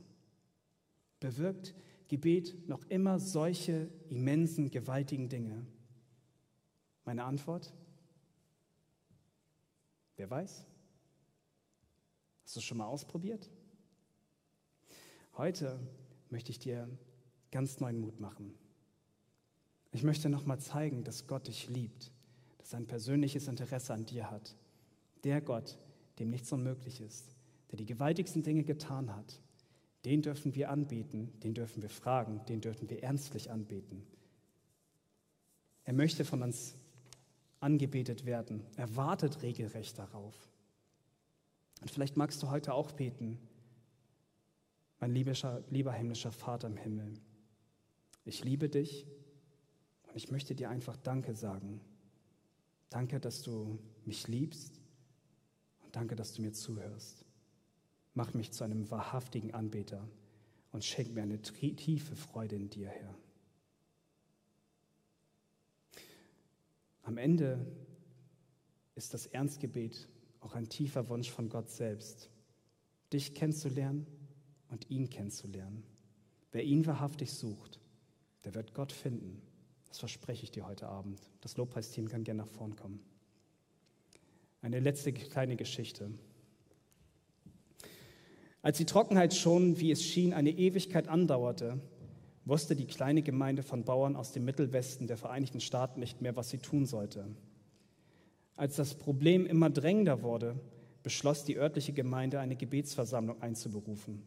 Bewirkt 1.19 1.75
Gebet 2.07 2.67
noch 2.67 2.83
immer 2.89 3.19
solche 3.19 3.89
immensen, 4.09 4.71
gewaltigen 4.71 5.29
Dinge? 5.29 5.65
Meine 7.05 7.23
Antwort? 7.23 7.71
Wer 10.19 10.29
weiß? 10.29 10.65
Hast 12.43 12.55
du 12.55 12.59
es 12.59 12.63
schon 12.65 12.77
mal 12.77 12.87
ausprobiert? 12.87 13.49
Heute 15.37 15.79
möchte 16.29 16.51
ich 16.51 16.59
dir 16.59 16.89
ganz 17.51 17.79
neuen 17.79 18.01
Mut 18.01 18.19
machen. 18.19 18.53
Ich 19.93 20.03
möchte 20.03 20.27
nochmal 20.27 20.59
zeigen, 20.59 21.05
dass 21.05 21.25
Gott 21.25 21.47
dich 21.47 21.69
liebt, 21.69 22.11
dass 22.57 22.73
er 22.73 22.79
ein 22.79 22.85
persönliches 22.85 23.47
Interesse 23.47 23.93
an 23.93 24.05
dir 24.05 24.29
hat. 24.29 24.57
Der 25.23 25.39
Gott, 25.39 25.77
dem 26.19 26.31
nichts 26.31 26.51
unmöglich 26.51 26.99
ist, 26.99 27.37
der 27.71 27.77
die 27.77 27.85
gewaltigsten 27.85 28.43
Dinge 28.43 28.65
getan 28.65 29.15
hat, 29.15 29.39
den 30.03 30.21
dürfen 30.21 30.53
wir 30.53 30.69
anbeten, 30.69 31.39
den 31.39 31.53
dürfen 31.53 31.81
wir 31.81 31.89
fragen, 31.89 32.43
den 32.49 32.59
dürfen 32.59 32.89
wir 32.89 33.03
ernstlich 33.03 33.51
anbeten. 33.51 34.05
Er 35.85 35.93
möchte 35.93 36.25
von 36.25 36.43
uns 36.43 36.75
angebetet 37.59 38.25
werden, 38.25 38.63
er 38.77 38.95
wartet 38.95 39.41
regelrecht 39.41 39.97
darauf. 39.97 40.35
Und 41.81 41.91
vielleicht 41.91 42.17
magst 42.17 42.41
du 42.43 42.49
heute 42.49 42.73
auch 42.73 42.91
beten, 42.91 43.39
mein 44.99 45.11
lieber, 45.11 45.33
lieber 45.69 45.93
himmlischer 45.93 46.31
Vater 46.31 46.67
im 46.67 46.77
Himmel. 46.77 47.13
Ich 48.25 48.43
liebe 48.43 48.69
dich 48.69 49.07
und 50.07 50.15
ich 50.15 50.29
möchte 50.29 50.55
dir 50.55 50.69
einfach 50.69 50.97
Danke 50.97 51.33
sagen. 51.33 51.79
Danke, 52.89 53.19
dass 53.19 53.41
du 53.41 53.79
mich 54.05 54.27
liebst 54.27 54.81
und 55.83 55.95
danke, 55.95 56.15
dass 56.15 56.33
du 56.33 56.41
mir 56.41 56.51
zuhörst. 56.51 57.23
Mach 58.13 58.33
mich 58.33 58.51
zu 58.51 58.63
einem 58.63 58.89
wahrhaftigen 58.91 59.53
Anbeter 59.53 60.05
und 60.71 60.83
schenk 60.83 61.13
mir 61.13 61.23
eine 61.23 61.41
tiefe 61.41 62.15
Freude 62.15 62.55
in 62.55 62.69
dir, 62.69 62.89
Herr. 62.89 63.15
Am 67.09 67.17
Ende 67.17 67.65
ist 68.93 69.15
das 69.15 69.25
Ernstgebet 69.25 70.07
auch 70.41 70.53
ein 70.53 70.69
tiefer 70.69 71.09
Wunsch 71.09 71.31
von 71.31 71.49
Gott 71.49 71.71
selbst, 71.71 72.29
dich 73.11 73.33
kennenzulernen 73.33 74.05
und 74.67 74.91
ihn 74.91 75.09
kennenzulernen. 75.09 75.81
Wer 76.51 76.63
ihn 76.65 76.85
wahrhaftig 76.85 77.33
sucht, 77.33 77.79
der 78.43 78.53
wird 78.53 78.75
Gott 78.75 78.91
finden. 78.91 79.41
Das 79.87 79.97
verspreche 79.97 80.43
ich 80.43 80.51
dir 80.51 80.67
heute 80.67 80.87
Abend. 80.87 81.19
Das 81.41 81.57
Lobpreisteam 81.57 82.07
kann 82.07 82.23
gerne 82.23 82.43
nach 82.43 82.47
vorn 82.47 82.75
kommen. 82.75 82.99
Eine 84.61 84.79
letzte 84.79 85.11
kleine 85.11 85.55
Geschichte. 85.55 86.11
Als 88.61 88.77
die 88.77 88.85
Trockenheit 88.85 89.33
schon, 89.33 89.79
wie 89.79 89.89
es 89.89 90.03
schien, 90.03 90.31
eine 90.31 90.51
Ewigkeit 90.51 91.07
andauerte, 91.07 91.81
wusste 92.49 92.75
die 92.75 92.85
kleine 92.85 93.21
Gemeinde 93.21 93.63
von 93.63 93.85
Bauern 93.85 94.15
aus 94.15 94.31
dem 94.31 94.45
Mittelwesten 94.45 95.07
der 95.07 95.17
Vereinigten 95.17 95.61
Staaten 95.61 95.99
nicht 95.99 96.21
mehr, 96.21 96.35
was 96.35 96.49
sie 96.49 96.57
tun 96.57 96.85
sollte. 96.85 97.25
Als 98.55 98.75
das 98.75 98.95
Problem 98.95 99.45
immer 99.45 99.69
drängender 99.69 100.21
wurde, 100.21 100.59
beschloss 101.03 101.45
die 101.45 101.57
örtliche 101.57 101.93
Gemeinde, 101.93 102.39
eine 102.39 102.55
Gebetsversammlung 102.55 103.41
einzuberufen. 103.41 104.21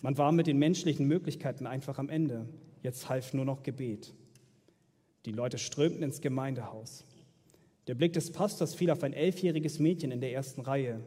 Man 0.00 0.16
war 0.18 0.32
mit 0.32 0.46
den 0.46 0.58
menschlichen 0.58 1.06
Möglichkeiten 1.06 1.66
einfach 1.66 1.98
am 1.98 2.08
Ende. 2.08 2.48
Jetzt 2.82 3.08
half 3.08 3.34
nur 3.34 3.44
noch 3.44 3.62
Gebet. 3.62 4.14
Die 5.26 5.32
Leute 5.32 5.58
strömten 5.58 6.02
ins 6.02 6.20
Gemeindehaus. 6.20 7.04
Der 7.86 7.94
Blick 7.94 8.12
des 8.12 8.32
Pastors 8.32 8.74
fiel 8.74 8.90
auf 8.90 9.02
ein 9.02 9.12
elfjähriges 9.12 9.78
Mädchen 9.78 10.10
in 10.10 10.20
der 10.20 10.32
ersten 10.32 10.62
Reihe. 10.62 11.00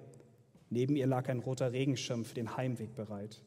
Neben 0.69 0.95
ihr 0.95 1.07
lag 1.07 1.27
ein 1.27 1.39
roter 1.39 1.71
Regenschirm 1.71 2.23
für 2.23 2.35
den 2.35 2.55
Heimweg 2.55 2.95
bereit. 2.95 3.41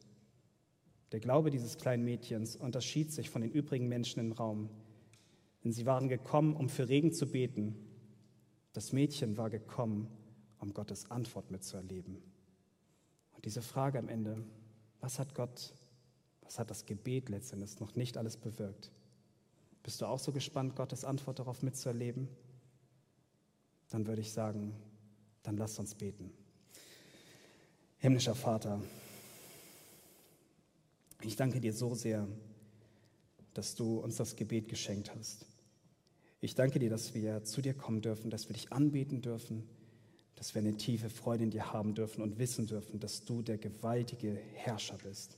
Der 1.13 1.21
Glaube 1.21 1.51
dieses 1.51 1.79
kleinen 1.79 2.05
Mädchens 2.05 2.57
unterschied 2.57 3.13
sich 3.13 3.31
von 3.31 3.43
den 3.43 3.51
übrigen 3.51 3.89
Menschen 3.89 4.21
im 4.21 4.33
Raum, 4.33 4.69
denn 5.65 5.73
sie 5.73 5.87
waren 5.87 6.09
gekommen, 6.09 6.55
um 6.55 6.69
für 6.69 6.89
Regen 6.89 7.13
zu 7.13 7.27
beten. 7.27 7.75
Das 8.73 8.93
Mädchen 8.93 9.37
war 9.37 9.51
gekommen, 9.51 10.09
um 10.59 10.75
Gottes 10.75 11.11
Antwort 11.11 11.51
mitzuerleben. 11.51 12.19
Und 13.33 13.45
diese 13.45 13.63
Frage 13.63 13.99
am 13.99 14.09
Ende, 14.09 14.45
was 15.01 15.19
hat 15.19 15.35
Gott, 15.35 15.75
was 16.43 16.59
hat 16.59 16.71
das 16.71 16.85
Gebet 16.85 17.29
letztendlich 17.29 17.81
noch 17.81 17.95
nicht 17.95 18.17
alles 18.17 18.37
bewirkt? 18.37 18.93
Bist 19.83 20.01
du 20.01 20.07
auch 20.07 20.19
so 20.19 20.33
gespannt, 20.33 20.77
Gottes 20.77 21.05
Antwort 21.05 21.39
darauf 21.39 21.63
mitzuerleben? 21.63 22.29
Dann 23.89 24.07
würde 24.07 24.21
ich 24.21 24.33
sagen, 24.33 24.75
dann 25.43 25.57
lass 25.57 25.79
uns 25.79 25.95
beten. 25.95 26.31
Himmlischer 27.99 28.35
Vater, 28.35 28.83
ich 31.23 31.37
danke 31.37 31.61
dir 31.61 31.73
so 31.73 31.95
sehr, 31.95 32.27
dass 33.55 33.75
du 33.75 33.99
uns 33.99 34.17
das 34.17 34.37
Gebet 34.37 34.69
geschenkt 34.69 35.15
hast. 35.15 35.47
Ich 36.41 36.55
danke 36.55 36.79
dir, 36.79 36.91
dass 36.91 37.15
wir 37.15 37.43
zu 37.43 37.61
dir 37.61 37.75
kommen 37.75 38.01
dürfen, 38.01 38.31
dass 38.31 38.49
wir 38.49 38.55
dich 38.55 38.73
anbeten 38.73 39.21
dürfen, 39.23 39.69
dass 40.37 40.55
wir 40.55 40.61
eine 40.61 40.77
tiefe 40.77 41.11
Freude 41.11 41.45
in 41.45 41.51
dir 41.51 41.73
haben 41.73 41.95
dürfen 41.95 42.23
und 42.23 42.39
wissen 42.39 42.67
dürfen, 42.67 43.01
dass 43.01 43.25
du 43.25 43.43
der 43.43 43.59
gewaltige 43.59 44.39
Herrscher 44.55 44.97
bist. 45.03 45.37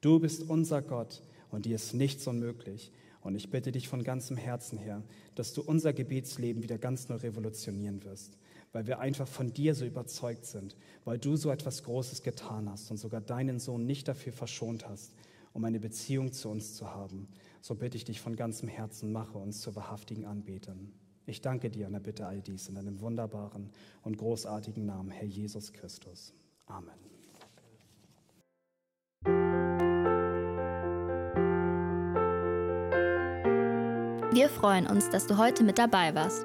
Du 0.00 0.18
bist 0.18 0.42
unser 0.42 0.82
Gott 0.82 1.22
und 1.50 1.66
dir 1.66 1.76
ist 1.76 1.94
nichts 1.94 2.26
unmöglich. 2.26 2.90
Und 3.22 3.36
ich 3.36 3.50
bitte 3.50 3.72
dich 3.72 3.88
von 3.88 4.02
ganzem 4.02 4.36
Herzen 4.36 4.76
her, 4.76 5.02
dass 5.34 5.54
du 5.54 5.62
unser 5.62 5.92
Gebetsleben 5.94 6.62
wieder 6.62 6.76
ganz 6.76 7.08
neu 7.08 7.16
revolutionieren 7.16 8.04
wirst, 8.04 8.36
weil 8.74 8.88
wir 8.88 8.98
einfach 8.98 9.28
von 9.28 9.52
dir 9.52 9.74
so 9.74 9.86
überzeugt 9.86 10.44
sind, 10.44 10.76
weil 11.04 11.16
du 11.16 11.36
so 11.36 11.50
etwas 11.50 11.84
Großes 11.84 12.22
getan 12.22 12.68
hast 12.68 12.90
und 12.90 12.96
sogar 12.96 13.20
deinen 13.20 13.60
Sohn 13.60 13.86
nicht 13.86 14.08
dafür 14.08 14.32
verschont 14.32 14.86
hast, 14.88 15.14
um 15.52 15.64
eine 15.64 15.78
Beziehung 15.78 16.32
zu 16.32 16.48
uns 16.48 16.74
zu 16.74 16.92
haben. 16.92 17.28
So 17.60 17.76
bitte 17.76 17.96
ich 17.96 18.04
dich 18.04 18.20
von 18.20 18.34
ganzem 18.34 18.68
Herzen, 18.68 19.12
mache 19.12 19.38
uns 19.38 19.60
zu 19.60 19.76
wahrhaftigen 19.76 20.26
Anbetern. 20.26 20.92
Ich 21.24 21.40
danke 21.40 21.70
dir 21.70 21.86
und 21.86 21.94
erbitte 21.94 22.26
all 22.26 22.42
dies 22.42 22.68
in 22.68 22.74
deinem 22.74 23.00
wunderbaren 23.00 23.70
und 24.02 24.18
großartigen 24.18 24.84
Namen, 24.84 25.12
Herr 25.12 25.28
Jesus 25.28 25.72
Christus. 25.72 26.34
Amen. 26.66 26.92
Wir 34.32 34.48
freuen 34.48 34.88
uns, 34.88 35.08
dass 35.10 35.28
du 35.28 35.38
heute 35.38 35.62
mit 35.62 35.78
dabei 35.78 36.12
warst. 36.16 36.44